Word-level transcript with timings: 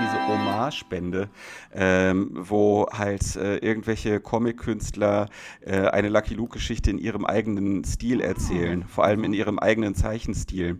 diese 0.00 0.26
Hommage-Bände, 0.28 1.28
ähm, 1.74 2.30
wo 2.32 2.86
halt 2.92 3.36
äh, 3.36 3.56
irgendwelche 3.58 4.20
Comic-Künstler 4.20 5.28
äh, 5.60 5.88
eine 5.88 6.08
Lucky 6.08 6.34
Luke-Geschichte 6.34 6.90
in 6.90 6.98
ihrem 6.98 7.24
eigenen 7.24 7.84
Stil 7.84 8.20
erzählen, 8.20 8.84
vor 8.86 9.04
allem 9.04 9.24
in 9.24 9.32
ihrem 9.32 9.58
eigenen 9.58 9.94
Zeichenstil. 9.94 10.78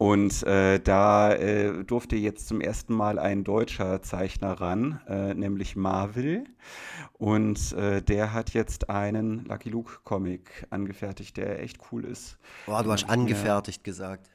Und 0.00 0.44
äh, 0.44 0.80
da 0.80 1.34
äh, 1.34 1.84
durfte 1.84 2.16
jetzt 2.16 2.48
zum 2.48 2.62
ersten 2.62 2.94
Mal 2.94 3.18
ein 3.18 3.44
deutscher 3.44 4.00
Zeichner 4.00 4.52
ran, 4.52 4.98
äh, 5.06 5.34
nämlich 5.34 5.76
Marvel. 5.76 6.44
Und 7.18 7.72
äh, 7.74 8.00
der 8.00 8.32
hat 8.32 8.54
jetzt 8.54 8.88
einen 8.88 9.44
Lucky 9.44 9.68
Luke 9.68 9.98
Comic 10.04 10.66
angefertigt, 10.70 11.36
der 11.36 11.62
echt 11.62 11.78
cool 11.92 12.06
ist. 12.06 12.38
Boah, 12.64 12.82
du 12.82 12.90
hast 12.90 13.10
angefertigt 13.10 13.84
gesagt. 13.84 14.30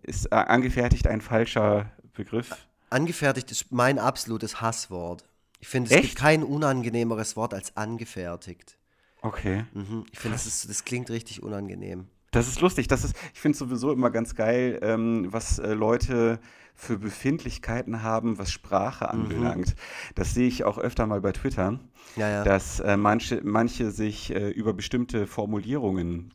Ist 0.00 0.32
äh, 0.32 0.36
angefertigt 0.36 1.06
ein 1.08 1.20
falscher 1.20 1.92
Begriff? 2.14 2.65
Angefertigt 2.90 3.50
ist 3.50 3.72
mein 3.72 3.98
absolutes 3.98 4.60
Hasswort. 4.60 5.24
Ich 5.60 5.68
finde, 5.68 5.90
es 5.90 5.96
Echt? 5.96 6.02
gibt 6.04 6.16
kein 6.16 6.42
unangenehmeres 6.42 7.36
Wort 7.36 7.54
als 7.54 7.76
angefertigt. 7.76 8.76
Okay. 9.22 9.64
Mhm. 9.72 10.04
Ich 10.12 10.18
finde, 10.18 10.36
das, 10.36 10.46
ist- 10.46 10.68
das 10.68 10.84
klingt 10.84 11.10
richtig 11.10 11.42
unangenehm. 11.42 12.06
Das 12.30 12.48
ist 12.48 12.60
lustig. 12.60 12.86
Das 12.88 13.02
ist, 13.04 13.16
ich 13.32 13.40
finde 13.40 13.56
sowieso 13.56 13.92
immer 13.92 14.10
ganz 14.10 14.34
geil, 14.34 14.78
ähm, 14.82 15.28
was 15.32 15.58
äh, 15.58 15.72
Leute 15.72 16.38
für 16.74 16.98
Befindlichkeiten 16.98 18.02
haben, 18.02 18.36
was 18.38 18.52
Sprache 18.52 19.08
anbelangt. 19.08 19.74
Das 20.14 20.34
sehe 20.34 20.46
ich 20.46 20.64
auch 20.64 20.76
öfter 20.76 21.06
mal 21.06 21.22
bei 21.22 21.32
Twitter, 21.32 21.80
Ja, 22.16 22.28
ja. 22.28 22.44
dass 22.44 22.80
äh, 22.80 22.98
manche, 22.98 23.40
manche 23.42 23.90
sich 23.90 24.30
äh, 24.34 24.50
über 24.50 24.74
bestimmte 24.74 25.26
Formulierungen 25.26 26.34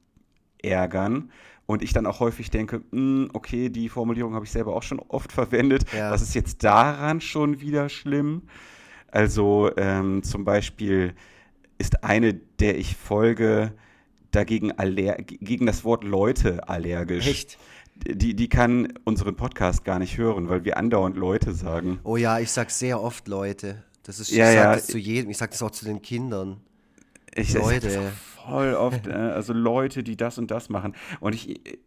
ärgern. 0.64 1.32
Und 1.72 1.82
ich 1.82 1.94
dann 1.94 2.06
auch 2.06 2.20
häufig 2.20 2.50
denke, 2.50 2.82
"Hm, 2.92 3.30
okay, 3.34 3.70
die 3.70 3.88
Formulierung 3.88 4.34
habe 4.36 4.44
ich 4.44 4.52
selber 4.52 4.76
auch 4.76 4.84
schon 4.84 5.00
oft 5.00 5.32
verwendet. 5.42 5.86
Ja. 5.96 6.12
Was 6.12 6.22
ist 6.22 6.36
jetzt 6.36 6.64
daran 6.66 7.22
schon 7.22 7.62
wieder 7.62 7.88
schlimm? 7.88 8.42
Also 9.10 9.72
ähm, 9.78 10.22
zum 10.24 10.44
Beispiel 10.44 11.14
ist 11.78 12.04
eine, 12.04 12.34
der 12.34 12.78
ich 12.78 12.96
folge, 12.98 13.74
dagegen 14.32 14.72
gegen 15.26 15.66
das 15.66 15.84
Wort 15.84 16.04
Leute 16.04 16.68
allergisch. 16.70 17.28
Echt? 17.28 17.58
Die, 17.96 18.34
die 18.36 18.50
kann 18.50 18.94
unseren 19.04 19.36
Podcast 19.36 19.84
gar 19.86 20.00
nicht 20.00 20.18
hören, 20.18 20.50
weil 20.50 20.64
wir 20.66 20.76
andauernd 20.78 21.16
Leute 21.18 21.54
sagen. 21.54 22.00
Oh 22.04 22.18
ja, 22.18 22.40
ich 22.40 22.52
sag 22.52 22.70
sehr 22.72 23.02
oft 23.02 23.28
Leute. 23.28 23.84
Das 24.04 24.20
ist, 24.20 24.32
Ja, 24.32 24.50
ich 24.50 24.56
sag 24.56 24.64
ja. 24.64 24.74
das 24.76 24.88
zu 24.88 24.98
jedem. 24.98 25.30
Ich 25.32 25.38
sag 25.38 25.52
das 25.52 25.62
auch 25.62 25.72
zu 25.72 25.86
den 25.86 26.02
Kindern. 26.02 26.58
Ich, 27.36 27.50
ich 27.50 27.54
Leute. 27.56 28.00
auch 28.00 28.31
voll 28.52 28.74
oft, 28.74 29.08
äh, 29.08 29.12
also 29.12 29.54
Leute, 29.54 30.04
die 30.04 30.18
das 30.18 30.38
und 30.38 30.52
das 30.52 30.70
machen. 30.70 30.96
Und 31.20 31.36
ich, 31.36 31.66
äh, 31.66 31.78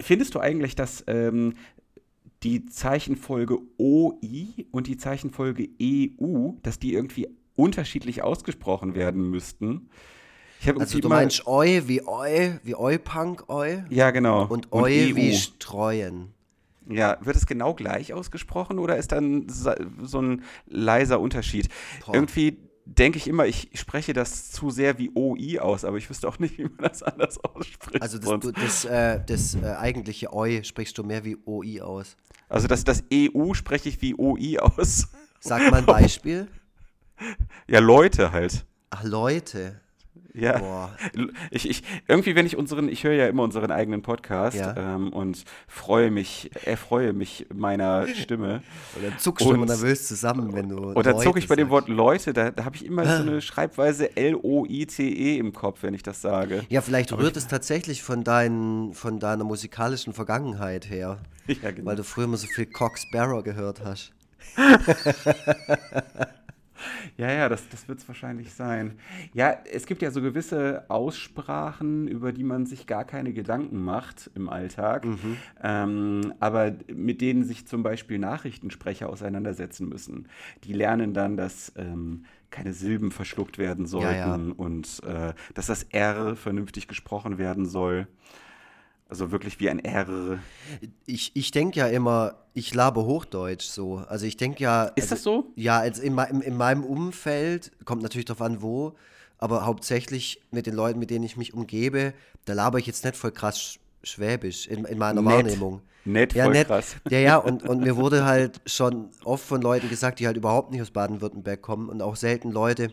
findest 0.00 0.34
du 0.34 0.40
eigentlich, 0.40 0.74
dass 0.74 1.04
ähm, 1.06 1.54
die 2.42 2.66
Zeichenfolge 2.66 3.58
OI 3.78 4.66
und 4.70 4.86
die 4.86 4.96
Zeichenfolge 4.96 5.68
EU, 5.80 6.52
dass 6.62 6.78
die 6.78 6.92
irgendwie 6.92 7.28
unterschiedlich 7.54 8.22
ausgesprochen 8.22 8.94
werden 8.94 9.30
müssten? 9.30 9.88
Ich 10.60 10.68
habe 10.68 10.80
Also 10.80 11.00
du 11.00 11.08
meinst 11.08 11.46
Eu 11.46 11.82
wie 11.86 12.02
Eu, 12.06 12.58
wie 12.62 12.76
Eu-Punk 12.76 13.48
Eu 13.48 13.82
ja 13.90 14.10
genau 14.12 14.46
und 14.46 14.72
Eu 14.72 14.86
wie 14.86 15.32
EU. 15.32 15.34
Streuen. 15.34 16.34
Ja, 16.88 17.18
wird 17.20 17.36
es 17.36 17.46
genau 17.46 17.74
gleich 17.74 18.12
ausgesprochen 18.12 18.78
oder 18.78 18.96
ist 18.96 19.12
dann 19.12 19.46
so 19.48 20.20
ein 20.20 20.42
leiser 20.66 21.20
Unterschied? 21.20 21.68
Boah. 22.04 22.14
Irgendwie 22.14 22.58
denke 22.84 23.18
ich 23.18 23.28
immer, 23.28 23.46
ich 23.46 23.70
spreche 23.74 24.12
das 24.12 24.50
zu 24.50 24.70
sehr 24.70 24.98
wie 24.98 25.10
OI 25.14 25.60
aus, 25.60 25.84
aber 25.84 25.96
ich 25.98 26.08
wüsste 26.08 26.28
auch 26.28 26.38
nicht, 26.38 26.58
wie 26.58 26.64
man 26.64 26.78
das 26.78 27.02
anders 27.02 27.38
ausspricht. 27.44 28.02
Also 28.02 28.18
das, 28.18 28.40
du, 28.40 28.52
das, 28.52 28.84
äh, 28.84 29.20
das 29.24 29.54
äh, 29.54 29.66
eigentliche 29.78 30.32
Eu 30.32 30.62
sprichst 30.62 30.96
du 30.98 31.04
mehr 31.04 31.24
wie 31.24 31.36
OI 31.46 31.80
aus. 31.80 32.16
also 32.48 32.66
das, 32.68 32.84
das 32.84 33.04
EU 33.12 33.54
spreche 33.54 33.88
ich 33.88 34.00
wie 34.02 34.14
OI 34.18 34.58
aus. 34.58 35.08
Sag 35.40 35.70
mal 35.70 35.78
ein 35.78 35.86
Beispiel. 35.86 36.48
Ja, 37.68 37.78
Leute 37.78 38.32
halt. 38.32 38.66
Ach, 38.90 39.04
Leute. 39.04 39.80
Ja. 40.34 40.58
Boah. 40.58 40.96
Ich, 41.50 41.68
ich, 41.68 41.82
irgendwie, 42.08 42.34
wenn 42.34 42.46
ich 42.46 42.56
unseren, 42.56 42.88
ich 42.88 43.04
höre 43.04 43.12
ja 43.12 43.26
immer 43.26 43.42
unseren 43.42 43.70
eigenen 43.70 44.02
Podcast 44.02 44.56
Ja. 44.56 44.74
ähm, 44.76 45.12
und 45.12 45.44
freue 45.68 46.10
mich, 46.10 46.50
erfreue 46.64 47.12
mich 47.12 47.46
meiner 47.52 48.08
Stimme. 48.08 48.62
Dann 49.02 49.18
zuckst 49.18 49.44
du 49.46 49.52
immer 49.52 49.66
nervös 49.66 50.08
zusammen, 50.08 50.54
wenn 50.54 50.68
du. 50.68 50.94
Da 50.94 51.16
zucke 51.18 51.38
ich 51.38 51.48
bei 51.48 51.56
dem 51.56 51.68
Wort 51.70 51.88
Leute, 51.88 52.32
da, 52.32 52.50
da 52.50 52.64
habe 52.64 52.76
ich 52.76 52.84
immer 52.86 53.04
so 53.04 53.22
eine 53.22 53.40
Schreibweise 53.42 54.16
L-O-I-T-E 54.16 55.36
im 55.38 55.52
Kopf, 55.52 55.82
wenn 55.82 55.94
ich 55.94 56.02
das 56.02 56.22
sage. 56.22 56.62
Ja, 56.68 56.80
vielleicht 56.80 57.12
rührt 57.12 57.36
es 57.36 57.46
tatsächlich 57.48 58.02
von, 58.02 58.24
dein, 58.24 58.90
von 58.94 59.18
deiner 59.18 59.44
musikalischen 59.44 60.12
Vergangenheit 60.12 60.88
her, 60.88 61.18
Ja, 61.46 61.70
genau. 61.70 61.86
weil 61.86 61.96
du 61.96 62.04
früher 62.04 62.24
immer 62.24 62.36
so 62.36 62.46
viel 62.46 62.66
Cox 62.66 63.02
Sparrow 63.02 63.42
gehört 63.44 63.82
hast. 63.84 64.12
Ja, 67.16 67.30
ja, 67.30 67.48
das, 67.48 67.68
das 67.68 67.88
wird 67.88 67.98
es 67.98 68.08
wahrscheinlich 68.08 68.52
sein. 68.52 68.98
Ja, 69.34 69.56
es 69.70 69.86
gibt 69.86 70.02
ja 70.02 70.10
so 70.10 70.22
gewisse 70.22 70.84
Aussprachen, 70.88 72.08
über 72.08 72.32
die 72.32 72.44
man 72.44 72.66
sich 72.66 72.86
gar 72.86 73.04
keine 73.04 73.32
Gedanken 73.32 73.82
macht 73.84 74.30
im 74.34 74.48
Alltag, 74.48 75.04
Mhm. 75.04 75.36
ähm, 75.62 76.34
aber 76.40 76.72
mit 76.92 77.20
denen 77.20 77.44
sich 77.44 77.66
zum 77.66 77.82
Beispiel 77.82 78.18
Nachrichtensprecher 78.18 79.08
auseinandersetzen 79.08 79.88
müssen. 79.88 80.28
Die 80.64 80.72
lernen 80.72 81.12
dann, 81.14 81.36
dass 81.36 81.72
ähm, 81.76 82.24
keine 82.50 82.72
Silben 82.72 83.10
verschluckt 83.10 83.58
werden 83.58 83.86
sollten 83.86 84.48
ja. 84.48 84.54
und 84.56 85.02
äh, 85.04 85.32
dass 85.54 85.66
das 85.66 85.84
R 85.84 86.36
vernünftig 86.36 86.88
gesprochen 86.88 87.38
werden 87.38 87.66
soll. 87.66 88.06
Also 89.12 89.30
wirklich 89.30 89.60
wie 89.60 89.68
ein 89.68 89.78
R. 89.78 90.38
Ich, 91.04 91.32
ich 91.34 91.50
denke 91.50 91.80
ja 91.80 91.86
immer, 91.86 92.36
ich 92.54 92.72
labe 92.72 93.04
Hochdeutsch 93.04 93.66
so. 93.66 93.96
Also 94.08 94.24
ich 94.24 94.38
denke 94.38 94.62
ja. 94.62 94.84
Ist 94.84 95.12
also, 95.12 95.14
das 95.16 95.22
so? 95.22 95.52
Ja, 95.54 95.80
also 95.80 96.00
in, 96.00 96.16
in, 96.16 96.40
in 96.40 96.56
meinem 96.56 96.82
Umfeld, 96.82 97.72
kommt 97.84 98.00
natürlich 98.02 98.24
darauf 98.24 98.40
an, 98.40 98.62
wo, 98.62 98.94
aber 99.36 99.66
hauptsächlich 99.66 100.40
mit 100.50 100.64
den 100.66 100.74
Leuten, 100.74 100.98
mit 100.98 101.10
denen 101.10 101.26
ich 101.26 101.36
mich 101.36 101.52
umgebe, 101.52 102.14
da 102.46 102.54
laber 102.54 102.78
ich 102.78 102.86
jetzt 102.86 103.04
nicht 103.04 103.14
voll 103.18 103.32
krass 103.32 103.58
Sch- 103.58 103.78
Schwäbisch 104.02 104.66
in, 104.66 104.86
in 104.86 104.96
meiner 104.96 105.20
Nett. 105.20 105.30
Wahrnehmung. 105.30 105.82
Nett, 106.06 106.32
Ja, 106.32 106.44
voll 106.44 106.54
nett. 106.54 106.68
krass. 106.68 106.96
Ja, 107.10 107.18
ja, 107.18 107.36
und, 107.36 107.62
und 107.68 107.80
mir 107.82 107.98
wurde 107.98 108.24
halt 108.24 108.62
schon 108.64 109.10
oft 109.24 109.44
von 109.44 109.60
Leuten 109.60 109.90
gesagt, 109.90 110.20
die 110.20 110.26
halt 110.26 110.38
überhaupt 110.38 110.70
nicht 110.70 110.80
aus 110.80 110.90
Baden-Württemberg 110.90 111.60
kommen 111.60 111.90
und 111.90 112.00
auch 112.00 112.16
selten 112.16 112.50
Leute 112.50 112.88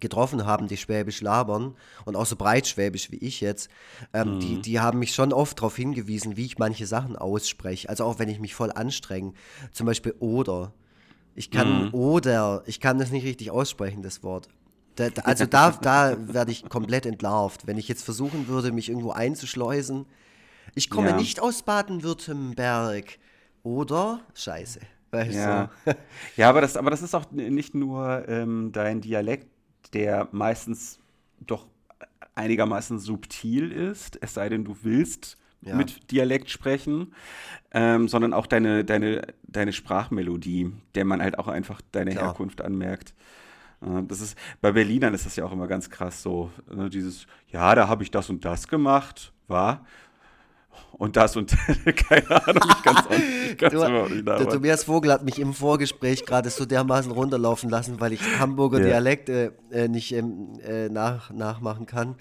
getroffen 0.00 0.46
haben, 0.46 0.66
die 0.68 0.76
Schwäbisch 0.76 1.20
labern 1.20 1.76
und 2.04 2.16
auch 2.16 2.26
so 2.26 2.36
breitschwäbisch 2.36 3.10
wie 3.10 3.18
ich 3.18 3.40
jetzt, 3.40 3.70
ähm, 4.12 4.34
Mhm. 4.34 4.38
die, 4.40 4.62
die 4.62 4.80
haben 4.80 4.98
mich 4.98 5.14
schon 5.14 5.32
oft 5.32 5.58
darauf 5.58 5.76
hingewiesen, 5.76 6.36
wie 6.36 6.46
ich 6.46 6.58
manche 6.58 6.86
Sachen 6.86 7.16
ausspreche. 7.16 7.88
Also 7.88 8.04
auch 8.04 8.18
wenn 8.18 8.28
ich 8.28 8.40
mich 8.40 8.54
voll 8.54 8.72
anstrenge. 8.72 9.32
Zum 9.72 9.86
Beispiel 9.86 10.14
oder. 10.20 10.72
Ich 11.34 11.50
kann 11.50 11.88
Mhm. 11.88 11.94
oder, 11.94 12.62
ich 12.66 12.80
kann 12.80 12.98
das 12.98 13.10
nicht 13.10 13.24
richtig 13.24 13.50
aussprechen, 13.50 14.02
das 14.02 14.22
Wort. 14.22 14.48
Da, 14.96 15.10
da, 15.10 15.22
also 15.22 15.46
da, 15.46 15.70
da 15.70 16.16
werde 16.26 16.50
ich 16.52 16.68
komplett 16.68 17.06
entlarvt. 17.06 17.66
Wenn 17.66 17.78
ich 17.78 17.88
jetzt 17.88 18.02
versuchen 18.04 18.48
würde, 18.48 18.72
mich 18.72 18.88
irgendwo 18.88 19.12
einzuschleusen. 19.12 20.06
Ich 20.74 20.90
komme 20.90 21.10
Ja. 21.10 21.16
nicht 21.16 21.40
aus 21.40 21.62
Baden-Württemberg. 21.62 23.18
Oder 23.62 24.20
Scheiße. 24.34 24.80
Weißt 25.10 25.34
Ja. 25.36 25.70
du? 25.84 25.94
ja, 26.36 26.48
aber 26.48 26.60
das, 26.60 26.76
aber 26.76 26.90
das 26.90 27.02
ist 27.02 27.14
auch 27.14 27.30
nicht 27.30 27.74
nur 27.74 28.28
ähm, 28.28 28.70
dein 28.72 29.00
Dialekt, 29.00 29.48
der 29.92 30.28
meistens 30.32 30.98
doch 31.40 31.66
einigermaßen 32.34 32.98
subtil 32.98 33.72
ist, 33.72 34.18
es 34.22 34.34
sei 34.34 34.48
denn, 34.48 34.64
du 34.64 34.76
willst 34.82 35.36
Ja. 35.62 35.74
mit 35.76 36.10
Dialekt 36.10 36.48
sprechen, 36.50 37.12
ähm, 37.72 38.08
sondern 38.08 38.32
auch 38.32 38.46
deine, 38.46 38.84
deine, 38.84 39.26
deine 39.42 39.72
Sprachmelodie, 39.72 40.72
der 40.94 41.04
man 41.04 41.20
halt 41.22 41.38
auch 41.38 41.48
einfach 41.48 41.82
deine 41.92 42.12
Klar. 42.12 42.28
Herkunft 42.28 42.62
anmerkt. 42.62 43.14
Äh, 43.82 44.02
Das 44.08 44.20
ist, 44.20 44.38
bei 44.62 44.72
Berlinern 44.72 45.12
ist 45.14 45.26
das 45.26 45.36
ja 45.36 45.44
auch 45.44 45.52
immer 45.52 45.66
ganz 45.66 45.90
krass 45.90 46.22
so. 46.22 46.50
Ne, 46.72 46.88
dieses, 46.88 47.26
ja, 47.48 47.74
da 47.74 47.88
habe 47.88 48.02
ich 48.02 48.10
das 48.10 48.30
und 48.30 48.44
das 48.44 48.68
gemacht, 48.68 49.32
war. 49.48 49.84
Und 50.92 51.16
das 51.16 51.36
und 51.36 51.50
keine 52.08 52.30
Ahnung, 52.30 52.62
ich 52.68 52.82
kann 52.82 52.96
es 52.96 53.72
überhaupt 53.72 54.10
nicht 54.10 54.26
der 54.26 54.34
nachmachen. 54.34 54.50
Tobias 54.50 54.84
Vogel 54.84 55.12
hat 55.12 55.24
mich 55.24 55.38
im 55.38 55.54
Vorgespräch 55.54 56.26
gerade 56.26 56.50
so 56.50 56.66
dermaßen 56.66 57.10
runterlaufen 57.10 57.70
lassen, 57.70 58.00
weil 58.00 58.12
ich 58.12 58.20
Hamburger 58.38 58.80
Ja. 58.80 58.86
Dialekte 58.86 59.54
äh, 59.70 59.88
nicht 59.88 60.12
ähm, 60.12 60.58
äh, 60.62 60.88
nach, 60.88 61.30
nachmachen 61.30 61.86
kann. 61.86 62.16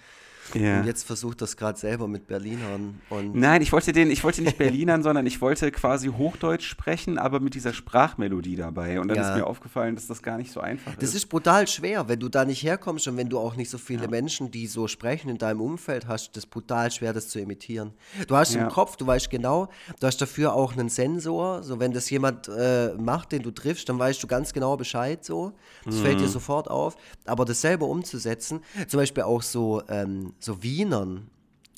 Ja. 0.54 0.80
Und 0.80 0.86
jetzt 0.86 1.04
versucht 1.06 1.42
das 1.42 1.58
gerade 1.58 1.78
selber 1.78 2.08
mit 2.08 2.28
Berlinern. 2.28 3.00
Nein, 3.34 3.62
ich 3.62 3.72
wollte 3.72 3.92
den, 3.92 4.10
ich 4.12 4.24
wollte 4.24 4.42
nicht 4.42 4.58
Berlinern, 4.58 5.04
sondern 5.04 5.26
ich 5.26 5.42
wollte 5.42 5.72
quasi 5.72 6.08
Hochdeutsch 6.08 6.66
sprechen, 6.68 7.18
aber 7.18 7.40
mit 7.40 7.54
dieser 7.56 7.74
Sprachmelodie 7.74 8.56
dabei. 8.56 9.00
Und 9.00 9.08
dann 9.10 9.18
Ja. 9.18 9.30
ist 9.30 9.36
mir 9.38 9.46
aufgefallen, 9.48 9.96
dass 9.96 10.08
das 10.08 10.22
gar 10.24 10.38
nicht 10.38 10.52
so 10.52 10.60
einfach 10.60 10.96
Das 10.96 11.10
ist. 11.10 11.16
ist 11.16 11.26
brutal 11.28 11.68
schwer, 11.68 12.08
wenn 12.08 12.20
du 12.20 12.30
da 12.30 12.46
nicht 12.46 12.64
herkommst 12.64 13.08
und 13.08 13.18
wenn 13.18 13.30
du 13.30 13.40
auch 13.40 13.56
nicht 13.56 13.70
so 13.70 13.78
viele 13.78 14.08
Menschen, 14.08 14.52
die 14.52 14.68
so 14.68 14.88
sprechen 14.88 15.30
in 15.30 15.38
deinem 15.38 15.62
Umfeld 15.62 16.08
hast, 16.08 16.36
das 16.36 16.46
ist 16.46 16.50
brutal 16.50 16.92
schwer, 16.92 17.14
das 17.14 17.28
zu 17.30 17.40
imitieren. 17.40 17.92
Du 18.28 18.36
hast 18.36 18.54
Ja. 18.56 18.64
im 18.64 18.70
Kopf, 18.70 18.96
du 18.96 19.06
weißt 19.06 19.30
genau, 19.30 19.70
du 20.00 20.08
hast 20.08 20.18
dafür 20.22 20.54
auch 20.54 20.74
einen 20.74 20.90
Sensor, 20.90 21.64
so 21.64 21.80
wenn 21.80 21.92
das 21.94 22.10
jemand 22.10 22.48
äh, 22.48 22.94
macht, 22.98 23.32
den 23.32 23.44
du 23.44 23.52
triffst, 23.52 23.88
dann 23.90 24.00
weißt 24.00 24.22
du 24.24 24.28
ganz 24.28 24.54
genau 24.54 24.78
Bescheid 24.78 25.24
so. 25.24 25.54
Das 25.86 26.00
fällt 26.00 26.20
dir 26.20 26.26
Mhm. 26.28 26.30
sofort 26.32 26.70
auf. 26.70 26.96
Aber 27.26 27.46
das 27.46 27.62
selber 27.62 27.88
umzusetzen, 27.88 28.62
zum 28.88 29.00
Beispiel 29.00 29.24
auch 29.24 29.42
so, 29.42 29.82
ähm, 29.90 30.34
so 30.40 30.64
Wienern, 30.64 31.28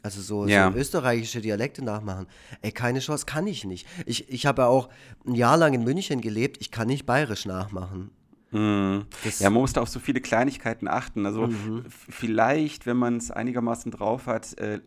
Also 0.03 0.19
so, 0.21 0.47
Ja. 0.47 0.71
so 0.71 0.77
österreichische 0.79 1.41
Dialekte 1.41 1.83
nachmachen. 1.83 2.25
Ey, 2.63 2.71
keine 2.71 2.99
Chance, 3.01 3.27
kann 3.27 3.45
ich 3.45 3.65
nicht. 3.65 3.87
Ich, 4.07 4.29
ich 4.29 4.47
habe 4.47 4.63
ja 4.63 4.67
auch 4.67 4.89
ein 5.27 5.35
Jahr 5.35 5.57
lang 5.57 5.73
in 5.75 5.83
München 5.83 6.21
gelebt, 6.21 6.57
ich 6.59 6.71
kann 6.71 6.87
nicht 6.87 7.05
bayerisch 7.05 7.45
nachmachen. 7.45 8.09
Mhm. 8.49 9.05
Ja, 9.39 9.49
man 9.51 9.61
muss 9.61 9.73
da 9.73 9.81
auf 9.81 9.89
so 9.89 9.99
viele 9.99 10.19
Kleinigkeiten 10.19 10.87
achten. 10.87 11.25
Also 11.27 11.47
Mhm. 11.47 11.85
vielleicht, 11.87 12.85
wenn 12.87 12.97
man 12.97 13.17
es 13.17 13.29
einigermaßen 13.31 13.91
drauf 13.91 14.25
hat, 14.25 14.57
äh, 14.59 14.79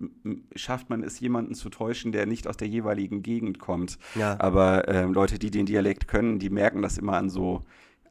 schafft 0.56 0.91
man 0.91 1.03
es, 1.05 1.19
jemanden 1.20 1.55
zu 1.55 1.70
täuschen, 1.70 2.11
der 2.12 2.27
nicht 2.27 2.47
aus 2.49 2.56
der 2.56 2.69
jeweiligen 2.69 3.23
Gegend 3.23 3.59
kommt. 3.59 3.99
Ja. 4.17 4.38
Aber 4.41 4.88
ähm, 4.88 5.15
Leute, 5.15 5.38
die 5.38 5.50
den 5.50 5.65
Dialekt 5.67 6.09
können, 6.09 6.38
die 6.41 6.50
merken 6.50 6.82
das 6.82 6.99
immer 6.99 7.15
an 7.17 7.31
so, 7.31 7.62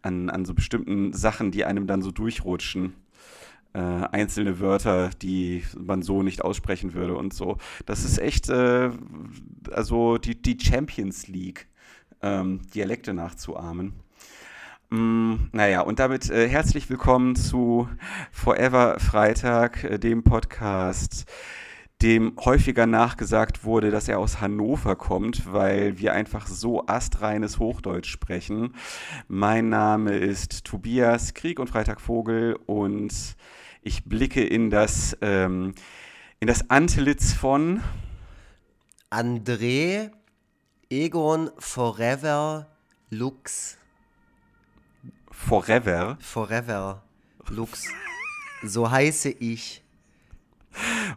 an, 0.02 0.30
an 0.30 0.46
so 0.46 0.54
bestimmten 0.54 1.14
Sachen, 1.14 1.52
die 1.52 1.66
einem 1.66 1.86
dann 1.86 2.02
so 2.02 2.12
durchrutschen. 2.12 2.94
Äh, 3.76 3.80
einzelne 3.80 4.60
Wörter, 4.60 5.10
die 5.22 5.64
man 5.76 6.04
so 6.04 6.22
nicht 6.22 6.44
aussprechen 6.44 6.94
würde 6.94 7.16
und 7.16 7.34
so. 7.34 7.58
Das 7.88 8.06
ist 8.06 8.20
echt, 8.20 8.48
äh, 8.50 8.92
also 9.72 10.20
die, 10.20 10.40
die 10.40 10.60
Champions 10.64 11.28
League, 11.28 11.68
ähm, 12.22 12.62
Dialekte 12.76 13.16
nachzuahmen. 13.16 13.94
Mm, 14.92 15.50
naja, 15.54 15.82
und 15.82 15.98
damit 15.98 16.30
äh, 16.30 16.48
herzlich 16.48 16.88
willkommen 16.92 17.36
zu 17.36 17.90
Forever 18.32 19.00
Freitag, 19.00 19.84
äh, 19.84 19.98
dem 19.98 20.24
Podcast, 20.24 21.26
dem 22.04 22.36
häufiger 22.46 22.86
nachgesagt 22.86 23.64
wurde, 23.64 23.90
dass 23.90 24.08
er 24.08 24.20
aus 24.20 24.40
Hannover 24.40 24.96
kommt, 24.96 25.52
weil 25.52 25.98
wir 25.98 26.14
einfach 26.14 26.46
so 26.46 26.86
astreines 26.86 27.58
Hochdeutsch 27.58 28.12
sprechen. 28.12 28.76
Mein 29.28 29.70
Name 29.70 30.16
ist 30.16 30.64
Tobias 30.64 31.34
Krieg 31.34 31.60
und 31.60 31.72
Freitag 31.72 32.00
Vogel 32.00 32.56
und 32.68 33.36
ich 33.84 34.06
blicke 34.06 34.44
in 34.44 34.70
das, 34.70 35.18
ähm, 35.22 35.74
in 36.40 36.48
das 36.48 36.70
Antlitz 36.70 37.34
von 37.34 37.82
André 39.10 40.12
Egon 40.90 41.52
Forever 41.58 42.68
Lux. 43.10 43.78
Forever. 45.32 46.18
Forever 46.20 47.04
Lux. 47.50 47.88
So 48.64 48.90
heiße 48.90 49.30
ich. 49.30 49.84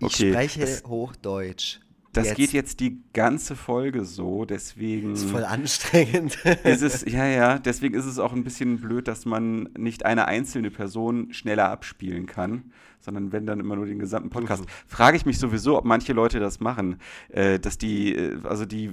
Ich 0.00 0.06
Okay, 0.06 0.32
spreche 0.32 0.82
Hochdeutsch. 0.86 1.80
Das 2.16 2.28
Jetzt. 2.28 2.36
geht 2.36 2.52
jetzt 2.52 2.80
die 2.80 3.02
ganze 3.12 3.54
Folge 3.54 4.06
so, 4.06 4.46
deswegen. 4.46 5.12
Ist 5.12 5.28
voll 5.28 5.44
anstrengend. 5.44 6.36
ist 6.64 6.80
es, 6.80 7.04
ja, 7.04 7.26
ja, 7.26 7.58
deswegen 7.58 7.94
ist 7.94 8.06
es 8.06 8.18
auch 8.18 8.32
ein 8.32 8.42
bisschen 8.42 8.80
blöd, 8.80 9.06
dass 9.06 9.26
man 9.26 9.68
nicht 9.76 10.06
eine 10.06 10.26
einzelne 10.26 10.70
Person 10.70 11.34
schneller 11.34 11.68
abspielen 11.68 12.24
kann, 12.24 12.72
sondern 13.06 13.30
wenn 13.32 13.46
dann 13.46 13.60
immer 13.60 13.76
nur 13.76 13.86
den 13.86 13.98
gesamten 14.00 14.30
Podcast. 14.30 14.64
Frage 14.88 15.16
ich 15.16 15.24
mich 15.24 15.38
sowieso, 15.38 15.78
ob 15.78 15.84
manche 15.84 16.12
Leute 16.12 16.40
das 16.40 16.58
machen, 16.60 16.96
äh, 17.28 17.58
dass 17.60 17.78
die, 17.78 18.14
äh, 18.16 18.36
also 18.44 18.66
die 18.66 18.90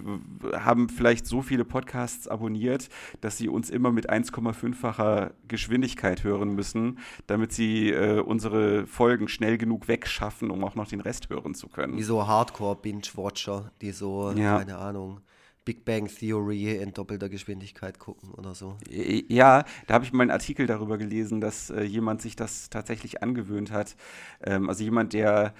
haben 0.53 0.87
vielleicht 0.87 1.25
so 1.25 1.41
viele 1.41 1.65
Podcasts 1.65 2.27
abonniert, 2.27 2.89
dass 3.21 3.37
sie 3.39 3.49
uns 3.49 3.69
immer 3.71 3.91
mit 3.91 4.09
1,5-facher 4.11 5.31
Geschwindigkeit 5.47 6.23
hören 6.23 6.53
müssen, 6.53 6.99
damit 7.27 7.51
sie 7.53 7.89
äh, 7.89 8.19
unsere 8.19 8.85
Folgen 8.85 9.27
schnell 9.27 9.57
genug 9.57 9.87
wegschaffen, 9.87 10.51
um 10.51 10.63
auch 10.63 10.75
noch 10.75 10.87
den 10.87 11.01
Rest 11.01 11.29
hören 11.29 11.55
zu 11.55 11.67
können. 11.67 11.97
Wie 11.97 12.03
so 12.03 12.25
Hardcore-Binge-Watcher, 12.27 13.71
die 13.81 13.91
so, 13.91 14.31
Ja. 14.35 14.59
keine 14.59 14.77
Ahnung, 14.77 15.21
Big 15.65 15.85
Bang 15.85 16.07
Theory 16.07 16.75
in 16.75 16.93
doppelter 16.93 17.29
Geschwindigkeit 17.29 17.99
gucken 17.99 18.31
oder 18.31 18.53
so. 18.53 18.77
Ja, 18.89 19.65
da 19.87 19.93
habe 19.93 20.05
ich 20.05 20.13
mal 20.13 20.23
einen 20.23 20.31
Artikel 20.31 20.67
darüber 20.67 20.97
gelesen, 20.97 21.41
dass 21.41 21.69
äh, 21.69 21.83
jemand 21.83 22.21
sich 22.21 22.35
das 22.35 22.69
tatsächlich 22.69 23.23
angewöhnt 23.23 23.71
hat. 23.71 23.95
Ähm, 24.43 24.69
also 24.69 24.83
jemand, 24.83 25.13
der, 25.13 25.53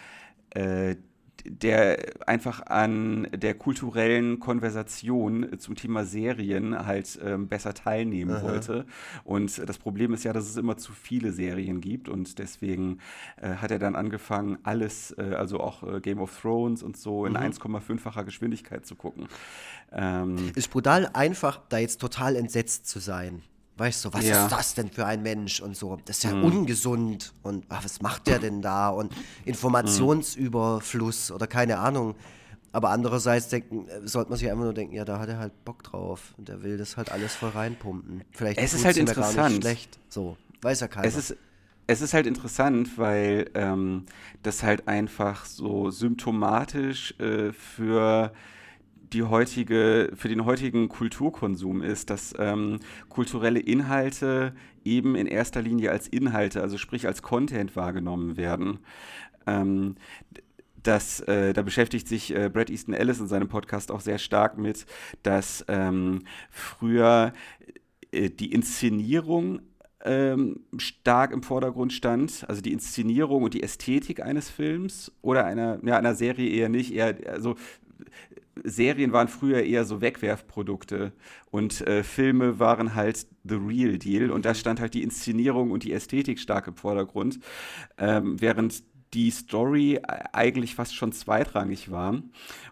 äh, 0.52 0.96
der 1.46 2.28
einfach 2.28 2.66
an 2.68 3.28
der 3.34 3.54
kulturellen 3.54 4.40
Konversation 4.40 5.60
zum 5.60 5.76
Thema 5.76 6.06
Serien 6.06 6.86
halt 6.86 7.20
ähm, 7.24 7.48
besser 7.48 7.74
teilnehmen 7.74 8.42
wollte. 8.42 8.86
Und 9.24 9.68
das 9.68 9.78
Problem 9.78 10.14
ist 10.14 10.24
ja, 10.24 10.34
dass 10.34 10.46
es 10.46 10.58
immer 10.58 10.78
zu 10.78 10.94
viele 10.94 11.32
Serien 11.32 11.82
gibt 11.82 12.10
und 12.10 12.40
deswegen 12.40 13.00
äh, 13.42 13.56
hat 13.56 13.72
er 13.72 13.80
dann 13.80 13.96
angefangen, 13.96 14.58
alles, 14.64 15.16
äh, 15.18 15.36
also 15.36 15.60
auch 15.60 15.84
äh, 15.84 16.00
Game 16.00 16.20
of 16.20 16.40
Thrones 16.42 16.84
und 16.84 16.98
so 16.98 17.26
in 17.26 17.36
1,5-facher 17.36 18.24
Geschwindigkeit 18.24 18.86
zu 18.86 18.96
gucken. 18.96 19.28
Ähm, 19.92 20.52
Ist 20.56 20.72
brutal 20.72 21.10
einfach, 21.14 21.62
da 21.70 21.78
jetzt 21.78 22.00
total 22.02 22.36
entsetzt 22.36 22.88
zu 22.88 23.00
sein. 23.00 23.42
Weißt 23.76 24.06
du, 24.06 24.14
was 24.14 24.24
Ja. 24.26 24.46
ist 24.46 24.52
das 24.52 24.74
denn 24.76 24.92
für 24.92 25.06
ein 25.08 25.24
Mensch 25.24 25.60
und 25.60 25.76
so? 25.76 25.98
Das 26.06 26.18
ist 26.18 26.24
ja 26.24 26.34
ungesund 26.34 27.34
und 27.42 27.66
ach, 27.70 27.84
was 27.84 28.02
macht 28.02 28.28
der 28.28 28.38
denn 28.40 28.62
da? 28.62 28.90
Und 28.90 29.12
Informationsüberfluss 29.46 31.32
oder 31.32 31.48
keine 31.48 31.80
Ahnung. 31.80 32.16
Aber 32.72 32.90
andererseits 32.90 33.50
denken, 33.50 33.88
äh, 33.88 34.08
sollte 34.08 34.32
man 34.32 34.40
sich 34.40 34.50
einfach 34.50 34.64
nur 34.64 34.74
denken, 34.74 34.96
ja, 34.96 35.06
da 35.06 35.20
hat 35.20 35.30
er 35.30 35.38
halt 35.38 35.54
Bock 35.64 35.84
drauf 35.84 36.34
und 36.38 36.50
er 36.50 36.64
will 36.64 36.78
das 36.78 36.98
halt 36.98 37.12
alles 37.12 37.36
voll 37.36 37.50
reinpumpen. 37.50 38.24
Vielleicht 38.32 38.60
Es 38.60 38.74
ist 38.74 38.84
halt 38.84 38.96
ja 38.98 39.04
gar 39.04 39.16
interessant. 39.16 39.50
nicht 39.56 39.62
schlecht. 39.64 40.00
So, 40.10 40.38
weiß 40.62 40.80
ja 40.80 40.88
keiner. 40.88 41.06
Es 41.08 41.16
ist, 41.16 41.36
es 41.86 42.02
ist 42.02 42.14
halt 42.16 42.26
interessant, 42.26 42.98
weil 42.98 43.50
ähm, 43.54 44.06
das 44.42 44.64
halt 44.64 44.88
einfach 44.88 45.46
so 45.46 45.92
symptomatisch 45.92 47.14
äh, 47.20 47.52
für 47.54 48.34
die 49.14 49.24
heutige, 49.24 50.12
für 50.16 50.28
den 50.28 50.46
heutigen 50.46 50.90
Kulturkonsum 50.90 51.82
ist, 51.82 52.10
dass 52.10 52.34
ähm, 52.38 52.80
kulturelle 53.10 53.60
Inhalte 53.60 54.54
eben 54.84 55.16
in 55.16 55.28
erster 55.28 55.62
Linie 55.62 55.92
als 55.92 56.08
Inhalte, 56.08 56.62
also 56.62 56.78
sprich 56.78 57.06
als 57.08 57.22
Content 57.22 57.76
wahrgenommen 57.76 58.38
werden. 58.38 58.80
Ähm, 59.46 59.96
das, 60.82 61.22
äh, 61.22 61.54
da 61.54 61.62
beschäftigt 61.62 62.08
sich 62.08 62.36
äh, 62.36 62.50
Brad 62.50 62.70
Easton 62.70 62.94
Ellis 62.94 63.20
in 63.20 63.28
seinem 63.28 63.48
Podcast 63.48 63.92
auch 63.92 64.02
sehr 64.02 64.18
stark 64.18 64.58
mit, 64.58 64.86
dass 65.22 65.64
ähm, 65.68 66.24
früher 66.50 67.34
äh, 68.12 68.30
die 68.30 68.52
Inszenierung 68.52 69.62
ähm, 70.04 70.60
stark 70.78 71.32
im 71.32 71.44
Vordergrund 71.44 71.94
stand, 71.94 72.46
also 72.50 72.62
die 72.62 72.74
Inszenierung 72.74 73.44
und 73.44 73.54
die 73.54 73.64
Ästhetik 73.64 74.22
eines 74.22 74.50
Films 74.50 75.14
oder 75.22 75.46
einer, 75.46 75.80
ja, 75.84 75.98
einer 75.98 76.16
Serie 76.16 76.50
eher 76.50 76.68
nicht, 76.68 76.94
eher, 76.94 77.16
also 77.28 77.56
Serien 78.64 79.12
waren 79.12 79.28
früher 79.28 79.62
eher 79.64 79.86
so 79.86 80.02
Wegwerfprodukte 80.02 81.14
und 81.52 81.82
äh, 81.82 82.04
Filme 82.04 82.60
waren 82.60 82.96
halt 82.96 83.28
the 83.44 83.56
real 83.56 83.98
deal 83.98 84.32
und 84.32 84.46
da 84.46 84.56
stand 84.56 84.80
halt 84.80 84.94
die 84.94 85.04
Inszenierung 85.04 85.72
und 85.72 85.84
die 85.84 85.92
Ästhetik 85.92 86.40
stark 86.40 86.68
im 86.68 86.76
Vordergrund, 86.76 87.40
ähm, 87.98 88.40
während 88.40 88.84
die 89.14 89.30
Story 89.32 90.00
eigentlich 90.32 90.76
fast 90.76 90.96
schon 90.96 91.12
zweitrangig 91.12 91.92
war. 91.92 92.22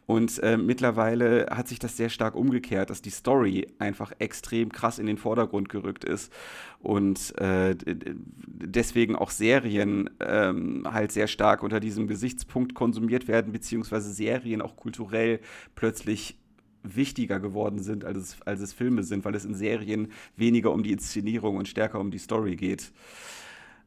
Und 0.05 0.39
äh, 0.39 0.57
mittlerweile 0.57 1.47
hat 1.51 1.67
sich 1.67 1.79
das 1.79 1.95
sehr 1.95 2.09
stark 2.09 2.35
umgekehrt, 2.35 2.89
dass 2.89 3.01
die 3.01 3.11
Story 3.11 3.67
einfach 3.79 4.11
extrem 4.19 4.71
krass 4.71 4.99
in 4.99 5.05
den 5.05 5.17
Vordergrund 5.17 5.69
gerückt 5.69 6.03
ist 6.03 6.33
und 6.79 7.37
äh, 7.39 7.75
deswegen 7.77 9.15
auch 9.15 9.29
Serien 9.29 10.09
ähm, 10.19 10.87
halt 10.91 11.11
sehr 11.11 11.27
stark 11.27 11.63
unter 11.63 11.79
diesem 11.79 12.07
Gesichtspunkt 12.07 12.73
konsumiert 12.73 13.27
werden, 13.27 13.53
beziehungsweise 13.53 14.11
Serien 14.11 14.61
auch 14.61 14.75
kulturell 14.75 15.39
plötzlich 15.75 16.37
wichtiger 16.83 17.39
geworden 17.39 17.79
sind, 17.79 18.05
als 18.05 18.17
es, 18.17 18.41
als 18.41 18.61
es 18.61 18.73
Filme 18.73 19.03
sind, 19.03 19.23
weil 19.25 19.35
es 19.35 19.45
in 19.45 19.53
Serien 19.53 20.11
weniger 20.35 20.71
um 20.71 20.83
die 20.83 20.91
Inszenierung 20.91 21.57
und 21.57 21.67
stärker 21.67 21.99
um 21.99 22.11
die 22.11 22.17
Story 22.17 22.55
geht. 22.55 22.91